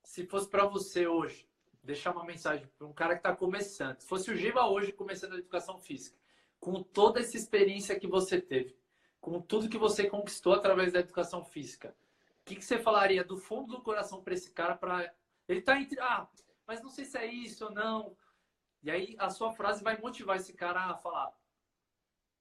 se 0.04 0.26
fosse 0.26 0.50
para 0.50 0.66
você 0.66 1.08
hoje, 1.08 1.48
deixar 1.84 2.12
uma 2.12 2.26
mensagem 2.26 2.68
para 2.78 2.88
um 2.88 2.94
cara 2.94 3.14
que 3.14 3.20
está 3.20 3.36
começando. 3.36 4.00
Se 4.00 4.08
fosse 4.08 4.32
o 4.32 4.36
Giba 4.36 4.66
hoje 4.66 4.92
começando 4.92 5.34
a 5.34 5.38
educação 5.38 5.78
física, 5.78 6.18
com 6.60 6.82
toda 6.82 7.20
essa 7.20 7.38
experiência 7.38 8.00
que 8.00 8.08
você 8.08 8.42
teve, 8.42 8.76
com 9.20 9.42
tudo 9.42 9.70
que 9.70 9.78
você 9.78 10.10
conquistou 10.10 10.54
através 10.54 10.94
da 10.94 11.00
educação 11.00 11.44
física, 11.44 11.96
o 12.42 12.46
que, 12.46 12.56
que 12.56 12.66
você 12.66 12.78
falaria 12.78 13.24
do 13.24 13.38
fundo 13.38 13.78
do 13.78 13.82
coração 13.82 14.22
para 14.22 14.34
esse 14.34 14.52
cara? 14.52 14.76
Para 14.76 15.14
ele 15.48 15.60
está 15.60 15.80
entre 15.80 16.00
ah, 16.00 16.28
mas 16.68 16.82
não 16.82 16.90
sei 16.90 17.06
se 17.06 17.18
é 17.18 17.26
isso 17.26 17.66
ou 17.66 17.72
não. 17.72 18.16
E 18.82 18.92
aí 18.92 19.16
a 19.18 19.30
sua 19.30 19.54
frase 19.54 19.84
vai 19.84 19.98
motivar 19.98 20.38
esse 20.38 20.54
cara 20.54 20.82
a 20.82 20.98
falar. 20.98 21.32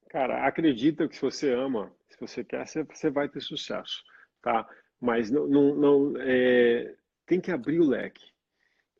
Cara, 0.09 0.47
acredita 0.47 1.09
que 1.09 1.15
se 1.15 1.23
você 1.23 1.53
ama, 1.53 1.95
se 2.11 2.19
você 2.21 2.45
quer, 2.45 2.67
você 2.67 3.11
vai 3.11 3.29
ter 3.29 3.41
sucesso, 3.41 4.03
tá? 4.43 4.69
Mas 5.03 5.31
não, 5.31 5.47
não, 5.47 5.75
não 5.75 6.15
é... 6.21 6.95
tem 7.27 7.41
que 7.41 7.51
abrir 7.51 7.81
o 7.81 7.89
leque 7.89 8.33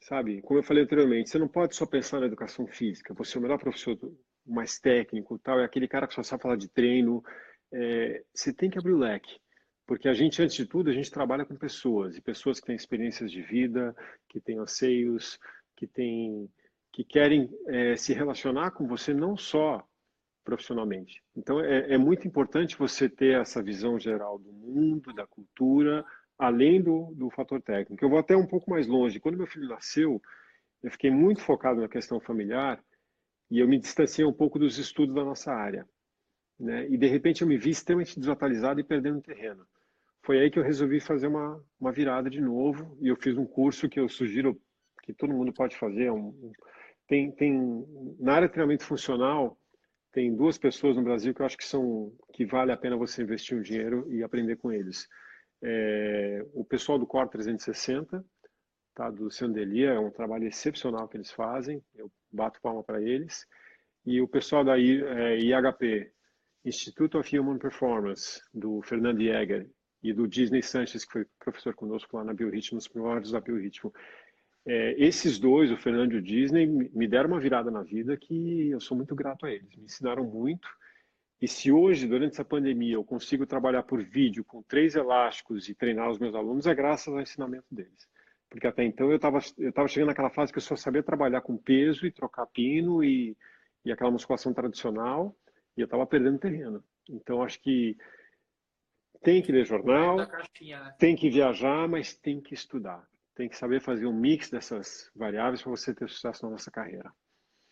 sabe? 0.03 0.43
Como 0.43 0.59
eu 0.59 0.65
falei 0.65 0.83
anteriormente, 0.83 1.31
você 1.31 1.39
não 1.39 1.49
pode 1.49 1.77
só 1.77 1.87
pensar 1.87 2.21
na 2.21 2.27
educação 2.27 2.67
física. 2.67 3.15
Você 3.15 3.37
é 3.37 3.39
o 3.39 3.43
melhor 3.43 3.59
professor, 3.59 3.99
mais 4.45 4.79
técnico, 4.79 5.39
tal, 5.39 5.61
é 5.61 5.65
aquele 5.65 5.87
cara 5.87 6.07
que 6.07 6.15
só 6.15 6.23
sabe 6.23 6.43
falar 6.43 6.57
de 6.57 6.69
treino. 6.69 7.23
É, 7.73 8.25
você 8.35 8.53
tem 8.53 8.69
que 8.69 8.79
abrir 8.79 8.93
o 8.93 8.99
leque, 8.99 9.39
porque 9.87 10.09
a 10.09 10.15
gente, 10.15 10.43
antes 10.43 10.57
de 10.57 10.67
tudo, 10.67 10.91
a 10.91 10.93
gente 10.93 11.11
trabalha 11.11 11.45
com 11.45 11.57
pessoas 11.57 12.17
e 12.17 12.21
pessoas 12.21 12.61
que 12.61 12.67
têm 12.67 12.77
experiências 12.77 13.31
de 13.31 13.41
vida, 13.41 13.95
que 14.29 14.41
têm 14.41 14.59
anseios, 14.59 15.39
que 15.77 15.87
têm, 15.87 16.51
que 16.93 17.05
querem 17.05 17.49
é, 17.69 17.97
se 17.97 18.13
relacionar 18.13 18.73
com 18.73 18.87
você 18.87 19.15
não 19.15 19.37
só 19.37 19.87
profissionalmente. 20.45 21.23
Então 21.37 21.61
é, 21.61 21.95
é 21.95 21.99
muito 21.99 22.27
importante 22.27 22.77
você 22.77 23.09
ter 23.09 23.41
essa 23.41 23.63
visão 23.63 23.99
geral 23.99 24.39
do 24.39 24.53
mundo, 24.53 25.13
da 25.13 25.27
cultura, 25.27 26.05
além 26.39 26.83
do, 26.83 27.13
do 27.15 27.31
fator 27.31 27.61
técnico. 27.61 28.05
Eu 28.05 28.11
vou 28.11 28.19
até 28.19 28.37
um 28.37 28.47
pouco 28.47 28.71
mais 28.71 28.87
longe. 28.87 29.21
Quando 29.21 29.39
meu 29.39 29.47
filho 29.47 29.69
nasceu, 29.69 30.21
eu 30.83 30.91
fiquei 30.91 31.11
muito 31.11 31.41
focado 31.41 31.81
na 31.81 31.89
questão 31.89 32.21
familiar 32.21 32.83
e 33.51 33.59
eu 33.61 33.69
me 33.69 33.79
distanciei 33.79 34.27
um 34.27 34.33
pouco 34.33 34.59
dos 34.59 34.79
estudos 34.79 35.15
da 35.15 35.25
nossa 35.25 35.53
área. 35.53 35.87
Né? 36.59 36.89
E 36.89 36.97
de 36.97 37.07
repente 37.07 37.43
eu 37.43 37.49
me 37.49 37.57
vi 37.57 37.71
extremamente 37.71 38.19
desatualizado 38.19 38.81
e 38.81 38.85
perdendo 38.85 39.21
terreno. 39.21 39.67
Foi 40.23 40.39
aí 40.39 40.51
que 40.51 40.59
eu 40.59 40.63
resolvi 40.63 41.01
fazer 41.01 41.27
uma, 41.27 41.63
uma 41.81 41.93
virada 41.93 42.31
de 42.31 42.41
novo 42.41 42.97
e 43.01 43.09
eu 43.09 43.17
fiz 43.17 43.37
um 43.37 43.45
curso 43.45 43.89
que 43.89 43.99
eu 43.99 44.09
sugiro 44.09 44.61
que 45.03 45.13
todo 45.13 45.35
mundo 45.35 45.53
pode 45.53 45.77
fazer. 45.77 46.11
Um, 46.11 46.53
tem, 47.09 47.31
tem, 47.33 47.87
na 48.19 48.35
área 48.35 48.49
de 48.49 48.55
treinamento 48.55 48.85
funcional, 48.85 49.59
tem 50.13 50.35
duas 50.35 50.59
pessoas 50.59 50.97
no 50.97 51.03
Brasil 51.03 51.35
que 51.35 51.41
eu 51.41 51.47
acho 51.47 51.57
que 51.57 51.65
são 51.65 52.13
que 52.33 52.45
vale 52.45 52.71
a 52.71 52.77
pena 52.77 52.97
você 52.97 53.23
investir 53.23 53.57
um 53.57 53.63
dinheiro 53.63 54.07
e 54.13 54.23
aprender 54.23 54.57
com 54.57 54.71
eles. 54.71 55.09
É, 55.63 56.45
o 56.53 56.65
pessoal 56.65 56.99
do 56.99 57.07
Core 57.07 57.31
360, 57.31 58.25
tá, 58.95 59.11
do 59.11 59.31
Sandelia, 59.31 59.91
é 59.91 59.99
um 59.99 60.11
trabalho 60.11 60.47
excepcional 60.47 61.09
que 61.09 61.17
eles 61.17 61.31
fazem, 61.31 61.83
eu 61.95 62.11
bato 62.31 62.61
palma 62.61 62.83
para 62.85 63.01
eles. 63.01 63.47
E 64.05 64.21
o 64.21 64.29
pessoal 64.29 64.65
da 64.65 64.77
IHP, 64.77 65.87
é, 65.87 66.11
Institute 66.65 67.17
of 67.17 67.39
Human 67.39 67.59
Performance, 67.59 68.41
do 68.53 68.83
Fernando 68.83 69.21
Jäger, 69.21 69.69
e 70.03 70.13
do 70.13 70.27
Disney 70.27 70.63
Sanchez, 70.63 71.05
que 71.05 71.13
foi 71.13 71.27
professor 71.39 71.75
conosco 71.75 72.17
lá 72.17 72.25
na 72.25 72.35
Biorritmo, 72.35 72.77
nos 72.77 72.89
primórdios 72.89 73.33
da 73.33 73.41
Biorritmo. 73.41 73.93
É, 74.65 74.95
esses 74.97 75.39
dois, 75.39 75.71
o 75.71 75.77
Fernando 75.77 76.13
e 76.13 76.19
o 76.19 76.23
Disney, 76.23 76.67
me 76.67 77.09
deram 77.09 77.31
uma 77.31 77.41
virada 77.41 77.71
na 77.71 77.83
vida 77.83 78.17
que 78.17 78.71
eu 78.71 78.81
sou 78.81 78.97
muito 78.97 79.15
grato 79.15 79.47
a 79.47 79.51
eles. 79.51 79.75
Me 79.77 79.85
ensinaram 79.85 80.25
muito 80.25 80.69
e 81.43 81.49
se 81.49 81.73
hoje, 81.73 82.07
durante 82.07 82.35
essa 82.35 82.45
pandemia, 82.45 82.95
eu 82.95 83.05
consigo 83.05 83.45
trabalhar 83.45 83.83
por 83.83 84.01
vídeo 84.01 84.45
com 84.45 84.63
três 84.63 84.95
elásticos 84.95 85.69
e 85.69 85.75
treinar 85.75 86.09
os 86.09 86.21
meus 86.21 86.37
alunos, 86.37 86.69
é 86.69 86.75
graças 86.75 87.13
ao 87.13 87.21
ensinamento 87.21 87.67
deles. 87.69 88.09
Porque 88.49 88.69
até 88.69 88.85
então 88.85 89.11
eu 89.11 89.17
estava 89.17 89.41
eu 89.59 89.73
tava 89.73 89.89
chegando 89.89 90.11
naquela 90.11 90.31
fase 90.31 90.53
que 90.53 90.59
eu 90.59 90.63
só 90.63 90.77
sabia 90.77 91.03
trabalhar 91.03 91.41
com 91.41 91.57
peso 91.57 92.07
e 92.07 92.13
trocar 92.13 92.47
pino 92.47 93.03
e, 93.03 93.37
e 93.85 93.91
aquela 93.91 94.13
musculação 94.13 94.55
tradicional, 94.55 95.35
e 95.77 95.81
eu 95.81 95.87
estava 95.87 96.07
perdendo 96.07 96.39
terreno. 96.39 96.85
Então 97.11 97.43
acho 97.43 97.61
que 97.61 97.97
tem 99.21 99.43
que 99.43 99.51
ler 99.51 99.67
jornal, 99.67 100.19
né? 100.19 100.29
tem 100.97 101.17
que 101.17 101.29
viajar, 101.29 101.89
mas 101.89 102.15
tem 102.15 102.41
que 102.41 102.55
estudar. 102.55 103.05
Tem 103.35 103.49
que 103.49 103.57
saber 103.57 103.81
fazer 103.81 104.07
um 104.07 104.13
mix 104.13 104.51
dessas 104.51 105.11
variáveis 105.15 105.63
para 105.63 105.71
você 105.71 105.95
ter 105.95 106.09
sucesso 106.09 106.45
na 106.45 106.53
nossa 106.53 106.71
carreira. 106.71 107.13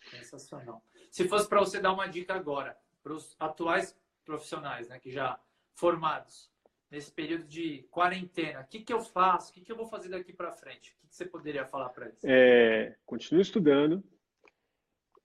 Sensacional. 0.09 0.83
Se 1.11 1.29
fosse 1.29 1.49
para 1.49 1.61
você 1.61 1.81
dar 1.81 1.93
uma 1.93 2.07
dica 2.07 2.35
agora, 2.35 2.77
para 3.03 3.13
os 3.13 3.37
atuais 3.39 3.97
profissionais, 4.25 4.89
né, 4.89 4.99
que 4.99 5.11
já 5.11 5.39
formados 5.75 6.51
nesse 6.91 7.13
período 7.13 7.45
de 7.45 7.87
quarentena, 7.91 8.61
o 8.61 8.67
que, 8.67 8.81
que 8.81 8.93
eu 8.93 9.01
faço? 9.01 9.51
O 9.51 9.55
que, 9.55 9.61
que 9.61 9.71
eu 9.71 9.77
vou 9.77 9.87
fazer 9.87 10.09
daqui 10.09 10.33
para 10.33 10.53
frente? 10.53 10.93
O 10.93 11.01
que, 11.01 11.09
que, 11.09 11.15
você 11.15 11.25
poderia 11.25 11.65
falar 11.65 11.91
para 11.91 12.07
eles? 12.07 12.19
É, 12.25 12.97
continue 13.07 13.43
estudando. 13.43 14.03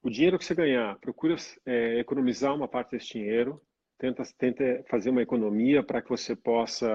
O 0.03 0.09
dinheiro 0.09 0.37
que 0.37 0.45
você 0.45 0.53
ganhar, 0.53 0.99
procura 0.99 1.35
é, 1.65 1.99
economizar 1.99 2.53
uma 2.53 2.67
parte 2.67 2.91
desse 2.91 3.13
dinheiro. 3.13 3.61
Tenta, 3.97 4.23
tenta 4.37 4.83
fazer 4.87 5.09
uma 5.09 5.21
economia 5.21 5.81
para 5.81 6.01
que 6.01 6.09
você 6.09 6.35
possa 6.35 6.87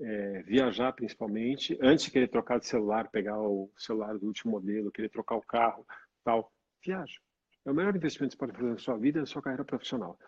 é, 0.00 0.42
viajar, 0.42 0.92
principalmente. 0.92 1.78
Antes 1.80 2.04
de 2.04 2.10
querer 2.10 2.28
trocar 2.28 2.58
de 2.58 2.66
celular, 2.66 3.08
pegar 3.10 3.40
o 3.40 3.70
celular 3.76 4.18
do 4.18 4.26
último 4.26 4.52
modelo, 4.52 4.92
querer 4.92 5.08
trocar 5.08 5.36
o 5.36 5.42
carro, 5.42 5.86
tal. 6.24 6.52
Viaja. 6.84 7.18
É 7.64 7.70
o 7.70 7.74
melhor 7.74 7.96
investimento 7.96 8.36
que 8.36 8.38
você 8.38 8.46
pode 8.46 8.58
fazer 8.58 8.70
na 8.70 8.78
sua 8.78 8.96
vida, 8.96 9.20
na 9.20 9.26
sua 9.26 9.42
carreira 9.42 9.64
profissional. 9.64 10.18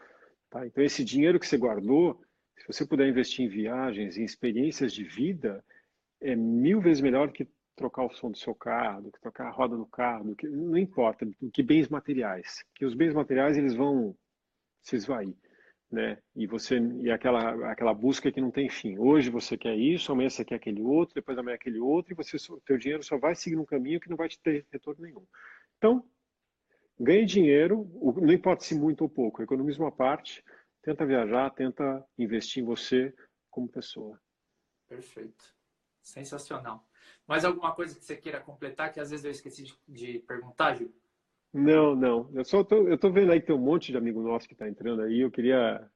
Tá? 0.51 0.67
Então, 0.67 0.83
esse 0.83 1.05
dinheiro 1.05 1.39
que 1.39 1.47
você 1.47 1.57
guardou, 1.57 2.21
se 2.57 2.67
você 2.67 2.87
puder 2.87 3.09
investir 3.09 3.45
em 3.45 3.49
viagens, 3.49 4.17
em 4.17 4.25
experiências 4.25 4.93
de 4.93 5.05
vida, 5.05 5.65
é 6.21 6.35
mil 6.35 6.81
vezes 6.81 7.01
melhor 7.01 7.29
do 7.29 7.33
que 7.33 7.49
trocar 7.77 8.05
o 8.05 8.11
som 8.11 8.31
do 8.31 8.37
seu 8.37 8.55
carro, 8.55 9.03
do 9.03 9.13
que 9.13 9.21
trocar 9.21 9.47
a 9.47 9.51
roda 9.51 9.77
do 9.77 9.87
carro, 9.87 10.25
do 10.25 10.37
que, 10.37 10.49
não 10.49 10.77
importa, 10.77 11.25
do 11.25 11.51
que 11.51 11.63
bens 11.63 11.89
materiais. 11.89 12.65
Que 12.75 12.85
os 12.85 12.95
bens 12.95 13.15
materiais 13.15 13.57
eles 13.57 13.75
vão 13.75 14.17
se 14.83 14.97
esvair, 14.97 15.33
né? 15.91 16.19
E 16.37 16.47
você 16.47 16.79
e 16.79 17.11
aquela 17.11 17.71
aquela 17.73 17.95
busca 17.95 18.31
que 18.31 18.41
não 18.41 18.51
tem 18.51 18.69
fim. 18.69 18.99
Hoje 18.99 19.31
você 19.31 19.57
quer 19.57 19.75
isso, 19.77 20.13
amanhã 20.13 20.29
você 20.29 20.45
quer 20.45 20.57
aquele 20.57 20.83
outro, 20.83 21.15
depois 21.15 21.39
amanhã 21.39 21.55
aquele 21.55 21.79
outro, 21.79 22.13
e 22.13 22.17
você 22.17 22.37
o 22.53 22.61
teu 22.61 22.77
dinheiro 22.77 23.03
só 23.03 23.17
vai 23.17 23.35
seguir 23.35 23.57
um 23.57 23.65
caminho 23.65 24.01
que 24.01 24.11
não 24.11 24.17
vai 24.17 24.29
te 24.29 24.39
ter 24.41 24.67
retorno 24.71 25.03
nenhum. 25.03 25.27
Então, 25.79 26.05
ganhe 27.01 27.25
dinheiro, 27.25 27.89
não 28.17 28.33
importa 28.33 28.65
se 28.65 28.75
muito 28.75 29.03
ou 29.03 29.09
pouco, 29.09 29.43
economize 29.43 29.79
uma 29.79 29.93
parte, 29.93 30.45
tenta 30.83 31.07
viajar, 31.07 31.51
tenta 31.51 32.05
investir 32.19 32.63
em 32.63 32.67
você 32.67 33.15
como 33.51 33.69
pessoa. 33.69 34.21
Perfeito. 34.89 35.57
Sensacional. 36.03 36.87
Mais 37.27 37.45
alguma 37.45 37.75
coisa 37.75 37.95
que 37.95 38.05
você 38.05 38.17
queira 38.17 38.41
completar 38.41 38.93
que 38.93 39.01
às 39.01 39.11
vezes 39.11 39.25
eu 39.25 39.31
esqueci 39.31 39.63
de, 39.63 39.79
de 39.87 40.19
perguntar, 40.21 40.75
Gil? 40.75 40.95
Não, 41.53 41.95
não. 41.95 42.31
Eu 42.35 42.45
só 42.45 42.63
tô, 42.63 42.89
eu 42.89 42.99
tô 42.99 43.11
vendo 43.11 43.33
aí 43.33 43.41
que 43.41 43.47
tem 43.47 43.57
um 43.57 43.59
monte 43.59 43.91
de 43.91 43.99
amigo 43.99 44.23
nosso 44.23 44.47
que 44.47 44.55
está 44.55 44.69
entrando 44.69 45.03
aí. 45.03 45.21
Eu 45.21 45.31
queria. 45.31 45.89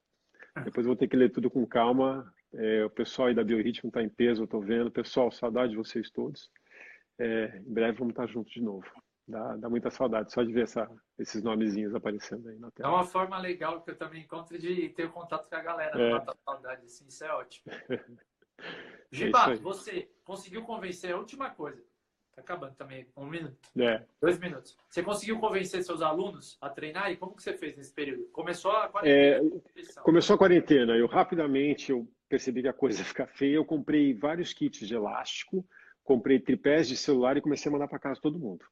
Depois 0.65 0.87
eu 0.87 0.91
vou 0.91 0.97
ter 0.97 1.09
que 1.09 1.17
ler 1.17 1.31
tudo 1.31 1.51
com 1.51 1.67
calma. 1.67 2.33
É, 2.55 2.85
o 2.85 2.91
pessoal 2.91 3.29
aí 3.29 3.35
da 3.35 3.45
Biorritmo 3.45 3.89
está 3.89 4.03
em 4.03 4.09
peso, 4.09 4.43
eu 4.43 4.45
estou 4.45 4.61
vendo. 4.61 4.91
Pessoal, 4.91 5.31
saudade 5.31 5.73
de 5.73 5.79
vocês 5.79 6.11
todos. 6.11 6.51
É, 7.19 7.59
em 7.59 7.73
breve 7.73 7.99
vamos 7.99 8.13
estar 8.13 8.27
juntos 8.27 8.53
de 8.53 8.61
novo. 8.61 8.87
Dá, 9.27 9.57
dá 9.57 9.71
muita 9.71 9.91
saudade 9.91 10.33
só 10.33 10.43
de 10.43 10.53
ver 10.53 10.65
essa, 10.65 10.91
esses 11.19 11.43
nomezinhos 11.43 11.95
aparecendo 11.95 12.49
aí 12.49 12.59
na 12.59 12.71
tela. 12.71 12.89
É 12.89 12.93
uma 12.93 13.05
forma 13.05 13.39
legal 13.39 13.81
que 13.81 13.91
eu 13.91 13.97
também 13.97 14.23
encontro 14.23 14.59
de 14.59 14.89
ter 14.91 15.11
contato 15.11 15.49
com 15.49 15.55
a 15.55 15.63
galera, 15.63 16.03
é. 16.03 16.35
saudade, 16.45 16.85
assim, 16.85 17.07
isso 17.07 17.25
é 17.25 17.33
ótimo. 17.33 17.73
Giba, 19.11 19.53
é 19.53 19.57
você 19.57 20.11
conseguiu 20.25 20.63
convencer 20.65 21.13
a 21.15 21.19
última 21.19 21.51
coisa. 21.51 21.83
Tá 22.35 22.41
acabando 22.41 22.75
também, 22.75 23.07
um 23.15 23.27
minuto. 23.27 23.57
É. 23.79 24.03
Dois 24.21 24.39
minutos. 24.39 24.77
Você 24.89 25.03
conseguiu 25.03 25.39
convencer 25.39 25.83
seus 25.83 26.01
alunos 26.01 26.57
a 26.63 26.71
treinar 26.71 27.11
e 27.11 27.17
como 27.17 27.37
que 27.37 27.43
você 27.43 27.53
fez 27.53 27.77
nesse 27.77 27.93
período? 27.93 28.25
Começou 28.33 28.71
a 28.71 28.89
quarentena? 28.89 29.61
É, 29.67 30.01
começou 30.01 30.35
a 30.35 30.39
quarentena. 30.39 30.97
Eu 30.97 31.07
rapidamente 31.07 31.93
eu 31.93 32.09
percebi 32.29 32.63
que 32.63 32.69
a 32.69 32.73
coisa 32.73 33.05
fica 33.05 33.27
feia. 33.27 33.57
Eu 33.57 33.65
comprei 33.65 34.15
vários 34.15 34.55
kits 34.55 34.89
de 34.89 34.95
elástico, 34.95 35.67
comprei 36.03 36.41
tripés 36.41 36.89
de 36.89 36.97
celular 36.97 37.37
e 37.37 37.43
comecei 37.43 37.69
a 37.69 37.73
mandar 37.73 37.89
para 37.89 37.99
casa 37.99 38.21
todo 38.21 38.39
mundo. 38.39 38.65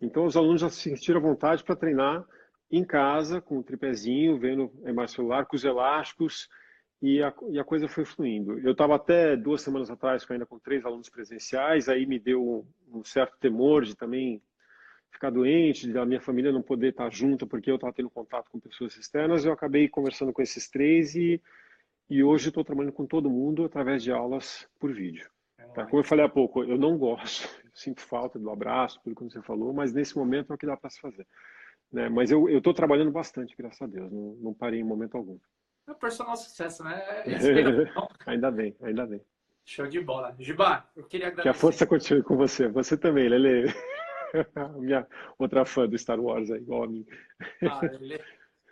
Então 0.00 0.26
os 0.26 0.36
alunos 0.36 0.60
já 0.60 0.68
se 0.68 0.82
sentiram 0.82 1.20
à 1.20 1.22
vontade 1.22 1.64
para 1.64 1.74
treinar 1.74 2.24
em 2.70 2.84
casa 2.84 3.40
com 3.40 3.58
o 3.58 3.64
tripézinho, 3.64 4.38
vendo 4.38 4.70
a 4.84 4.90
imagem 4.90 5.16
celular, 5.16 5.46
com 5.46 5.56
os 5.56 5.64
elásticos 5.64 6.48
e 7.00 7.22
a, 7.22 7.32
e 7.48 7.58
a 7.58 7.64
coisa 7.64 7.88
foi 7.88 8.04
fluindo. 8.04 8.58
Eu 8.58 8.72
estava 8.72 8.96
até 8.96 9.36
duas 9.36 9.62
semanas 9.62 9.90
atrás 9.90 10.26
ainda 10.28 10.46
com 10.46 10.58
três 10.58 10.84
alunos 10.84 11.08
presenciais, 11.08 11.88
aí 11.88 12.06
me 12.06 12.18
deu 12.18 12.66
um 12.92 13.04
certo 13.04 13.38
temor 13.38 13.84
de 13.84 13.96
também 13.96 14.42
ficar 15.10 15.30
doente, 15.30 15.92
da 15.92 16.04
minha 16.04 16.20
família 16.20 16.52
não 16.52 16.62
poder 16.62 16.90
estar 16.90 17.10
junto 17.10 17.46
porque 17.46 17.70
eu 17.70 17.76
estava 17.76 17.92
tendo 17.92 18.10
contato 18.10 18.50
com 18.50 18.60
pessoas 18.60 18.96
externas. 18.96 19.44
Eu 19.44 19.52
acabei 19.52 19.88
conversando 19.88 20.32
com 20.32 20.42
esses 20.42 20.68
três 20.68 21.14
e, 21.14 21.40
e 22.10 22.22
hoje 22.22 22.48
estou 22.48 22.64
trabalhando 22.64 22.92
com 22.92 23.06
todo 23.06 23.30
mundo 23.30 23.64
através 23.64 24.02
de 24.02 24.12
aulas 24.12 24.68
por 24.78 24.92
vídeo. 24.92 25.28
Tá? 25.74 25.86
Como 25.86 26.00
eu 26.00 26.04
falei 26.04 26.24
há 26.24 26.28
pouco, 26.28 26.64
eu 26.64 26.78
não 26.78 26.96
gosto, 26.96 27.48
sinto 27.74 28.00
falta 28.00 28.38
do 28.38 28.50
abraço, 28.50 29.00
tudo 29.02 29.14
que 29.14 29.24
você 29.24 29.42
falou, 29.42 29.72
mas 29.72 29.92
nesse 29.92 30.16
momento 30.16 30.52
é 30.52 30.54
o 30.54 30.58
que 30.58 30.66
dá 30.66 30.76
para 30.76 30.90
se 30.90 31.00
fazer. 31.00 31.26
Né? 31.92 32.08
Mas 32.08 32.30
eu 32.30 32.48
estou 32.48 32.74
trabalhando 32.74 33.10
bastante, 33.10 33.54
graças 33.56 33.80
a 33.82 33.86
Deus, 33.86 34.10
não, 34.10 34.34
não 34.40 34.54
parei 34.54 34.80
em 34.80 34.84
momento 34.84 35.16
algum. 35.16 35.38
É 35.88 35.94
personal 35.94 36.36
sucesso, 36.36 36.84
né? 36.84 37.02
É 37.24 37.34
ainda 38.30 38.50
bem, 38.50 38.76
ainda 38.82 39.06
bem. 39.06 39.22
Show 39.64 39.86
de 39.86 40.00
bola. 40.00 40.34
Giba, 40.38 40.86
eu 40.94 41.04
queria 41.04 41.28
agradecer. 41.28 41.42
Que 41.42 41.56
a 41.56 41.60
força 41.60 41.86
continue 41.86 42.22
com 42.22 42.36
você. 42.36 42.68
Você 42.68 42.96
também, 42.96 43.28
Lele. 43.28 43.72
Minha 44.78 45.06
outra 45.38 45.64
fã 45.64 45.88
do 45.88 45.96
Star 45.98 46.20
Wars 46.20 46.50
aí, 46.50 46.60
igual 46.60 46.84
a 46.84 46.88
mim. 46.88 47.06
Ah, 47.62 47.80
Lele. 47.82 48.22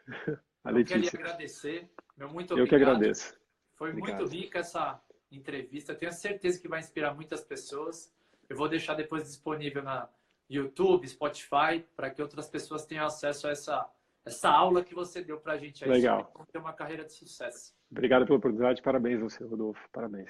A 0.65 0.73
eu 0.73 0.85
queria 0.85 1.11
agradecer. 1.11 1.89
Meu 2.17 2.29
muito 2.29 2.53
obrigado. 2.53 2.59
Eu 2.59 2.67
que 2.67 2.75
agradeço. 2.75 3.39
Foi 3.77 3.91
obrigado. 3.91 4.19
muito 4.19 4.33
rica 4.33 4.59
essa 4.59 5.01
entrevista. 5.31 5.95
Tenho 5.95 6.13
certeza 6.13 6.61
que 6.61 6.67
vai 6.67 6.81
inspirar 6.81 7.15
muitas 7.15 7.45
pessoas. 7.45 8.13
Eu 8.49 8.57
vou 8.57 8.69
deixar 8.69 8.95
depois 8.95 9.23
disponível 9.25 9.83
na 9.83 10.09
YouTube, 10.51 11.07
Spotify, 11.07 11.85
para 11.95 12.11
que 12.11 12.21
outras 12.21 12.49
pessoas 12.49 12.85
tenham 12.85 13.07
acesso 13.07 13.47
a 13.47 13.51
essa 13.51 13.89
essa 14.27 14.51
aula 14.51 14.83
que 14.83 14.95
você 14.95 15.23
deu 15.23 15.39
para 15.39 15.53
a 15.53 15.57
gente 15.57 15.85
aí. 15.85 15.91
Legal. 15.91 16.33
Ter 16.53 16.59
uma 16.59 16.73
carreira 16.73 17.05
de 17.05 17.13
sucesso. 17.13 17.73
Obrigado 17.91 18.27
pela 18.27 18.39
oportunidade. 18.39 18.83
Parabéns 18.83 19.21
você, 19.21 19.45
Rodolfo. 19.45 19.89
Parabéns. 19.93 20.29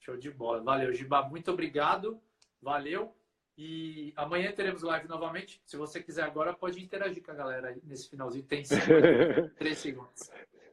Show 0.00 0.16
de 0.16 0.30
bola. 0.32 0.62
Valeu, 0.62 0.92
Giba. 0.92 1.22
Muito 1.22 1.52
obrigado. 1.52 2.20
Valeu. 2.60 3.14
E 3.56 4.12
amanhã 4.16 4.52
teremos 4.52 4.82
live 4.82 5.08
novamente. 5.08 5.62
Se 5.64 5.76
você 5.76 6.02
quiser 6.02 6.24
agora, 6.24 6.52
pode 6.52 6.82
interagir 6.82 7.22
com 7.22 7.30
a 7.30 7.34
galera 7.34 7.68
aí 7.68 7.80
nesse 7.84 8.10
finalzinho. 8.10 8.44
Tem 8.44 8.64
cinco, 8.64 8.84
três 9.56 9.78
segundos. 9.78 10.28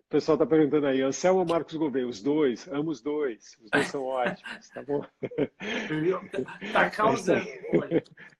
O 0.07 0.09
pessoal 0.09 0.35
está 0.35 0.45
perguntando 0.45 0.87
aí, 0.87 1.01
Anselmo 1.01 1.39
ou 1.39 1.45
Marcos 1.45 1.75
Gouveia? 1.75 2.07
Os 2.07 2.21
dois, 2.21 2.67
amo 2.67 2.91
os 2.91 3.01
dois. 3.01 3.57
Os 3.63 3.69
dois 3.69 3.87
são 3.87 4.03
ótimos, 4.03 4.69
tá 4.69 4.83
bom? 4.83 5.01
tá 6.71 6.89
causando. 6.91 7.47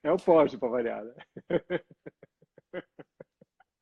É 0.03 0.11
o 0.11 0.17
pódio 0.17 0.59
para 0.59 0.69
variar, 0.69 1.03
né? 1.03 1.13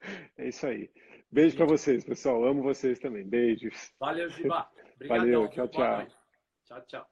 É 0.38 0.48
isso 0.48 0.66
aí. 0.66 0.90
Beijo 1.32 1.56
para 1.56 1.66
vocês, 1.66 2.04
pessoal. 2.04 2.44
Amo 2.46 2.64
vocês 2.64 3.00
também. 3.00 3.24
Beijos. 3.24 3.94
Valeu, 4.00 4.30
Giba. 4.30 4.70
Valeu. 5.08 5.48
Tchau, 5.50 5.68
tchau. 5.68 6.08
Tchau, 6.66 6.82
tchau. 6.88 7.08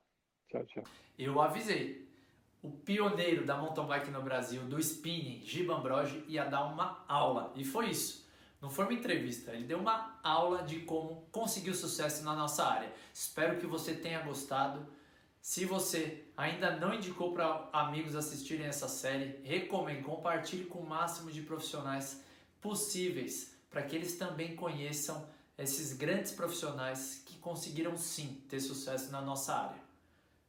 Tchau, 0.49 0.65
tchau. 0.65 0.83
Eu 1.17 1.41
avisei. 1.41 2.09
O 2.61 2.71
pioneiro 2.71 3.45
da 3.45 3.55
mountain 3.55 3.87
bike 3.87 4.11
no 4.11 4.21
Brasil, 4.21 4.61
do 4.63 4.77
spinning, 4.79 5.41
Giba 5.45 5.75
Ambrogi, 5.75 6.25
ia 6.27 6.43
dar 6.43 6.65
uma 6.65 7.05
aula. 7.07 7.53
E 7.55 7.63
foi 7.63 7.89
isso. 7.89 8.27
Não 8.61 8.69
foi 8.69 8.83
uma 8.83 8.93
entrevista, 8.93 9.53
ele 9.53 9.63
deu 9.63 9.79
uma 9.79 10.19
aula 10.21 10.63
de 10.63 10.81
como 10.81 11.29
conseguir 11.31 11.69
o 11.69 11.75
sucesso 11.75 12.25
na 12.25 12.35
nossa 12.35 12.65
área. 12.65 12.91
Espero 13.13 13.57
que 13.57 13.65
você 13.65 13.93
tenha 13.93 14.21
gostado. 14.21 14.85
Se 15.39 15.63
você 15.63 16.25
ainda 16.35 16.75
não 16.75 16.93
indicou 16.93 17.33
para 17.33 17.69
amigos 17.71 18.17
assistirem 18.17 18.65
essa 18.65 18.89
série, 18.89 19.39
recomendo, 19.45 20.03
compartilhe 20.03 20.65
com 20.65 20.79
o 20.79 20.89
máximo 20.89 21.31
de 21.31 21.41
profissionais 21.41 22.21
possíveis 22.61 23.53
para 23.69 23.83
que 23.83 23.95
eles 23.95 24.17
também 24.17 24.55
conheçam 24.55 25.27
esses 25.57 25.93
grandes 25.93 26.31
profissionais 26.31 27.21
que 27.25 27.37
conseguiram 27.37 27.97
sim 27.97 28.41
ter 28.49 28.59
sucesso 28.59 29.11
na 29.11 29.21
nossa 29.21 29.53
área. 29.53 29.81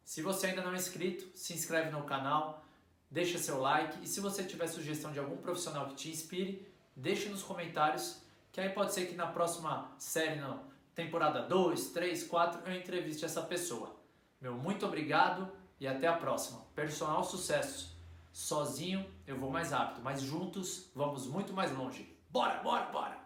Se 0.04 0.22
você 0.22 0.48
ainda 0.48 0.62
não 0.62 0.72
é 0.72 0.76
inscrito, 0.76 1.36
se 1.36 1.52
inscreve 1.52 1.90
no 1.90 2.04
canal, 2.04 2.64
deixa 3.10 3.38
seu 3.38 3.60
like 3.60 4.02
e 4.02 4.06
se 4.06 4.20
você 4.20 4.44
tiver 4.44 4.66
sugestão 4.66 5.12
de 5.12 5.18
algum 5.18 5.36
profissional 5.36 5.88
que 5.88 5.94
te 5.94 6.10
inspire, 6.10 6.66
deixe 6.96 7.28
nos 7.28 7.42
comentários 7.42 8.20
que 8.52 8.60
aí 8.60 8.70
pode 8.70 8.92
ser 8.92 9.06
que 9.06 9.14
na 9.14 9.26
próxima 9.26 9.92
série, 9.98 10.40
na 10.40 10.58
temporada 10.94 11.42
2, 11.42 11.90
3, 11.90 12.24
4, 12.24 12.68
eu 12.68 12.76
entreviste 12.76 13.24
essa 13.24 13.42
pessoa. 13.42 13.96
Meu 14.40 14.54
muito 14.54 14.86
obrigado 14.86 15.50
e 15.78 15.86
até 15.86 16.06
a 16.06 16.16
próxima. 16.16 16.60
Personal 16.74 17.22
sucesso! 17.22 17.96
Sozinho 18.32 19.08
eu 19.30 19.38
vou 19.38 19.50
mais 19.50 19.70
rápido, 19.70 20.02
mas 20.02 20.20
juntos 20.20 20.90
vamos 20.94 21.26
muito 21.26 21.52
mais 21.52 21.70
longe. 21.76 22.18
Bora, 22.28 22.62
bora, 22.62 22.86
bora! 22.86 23.19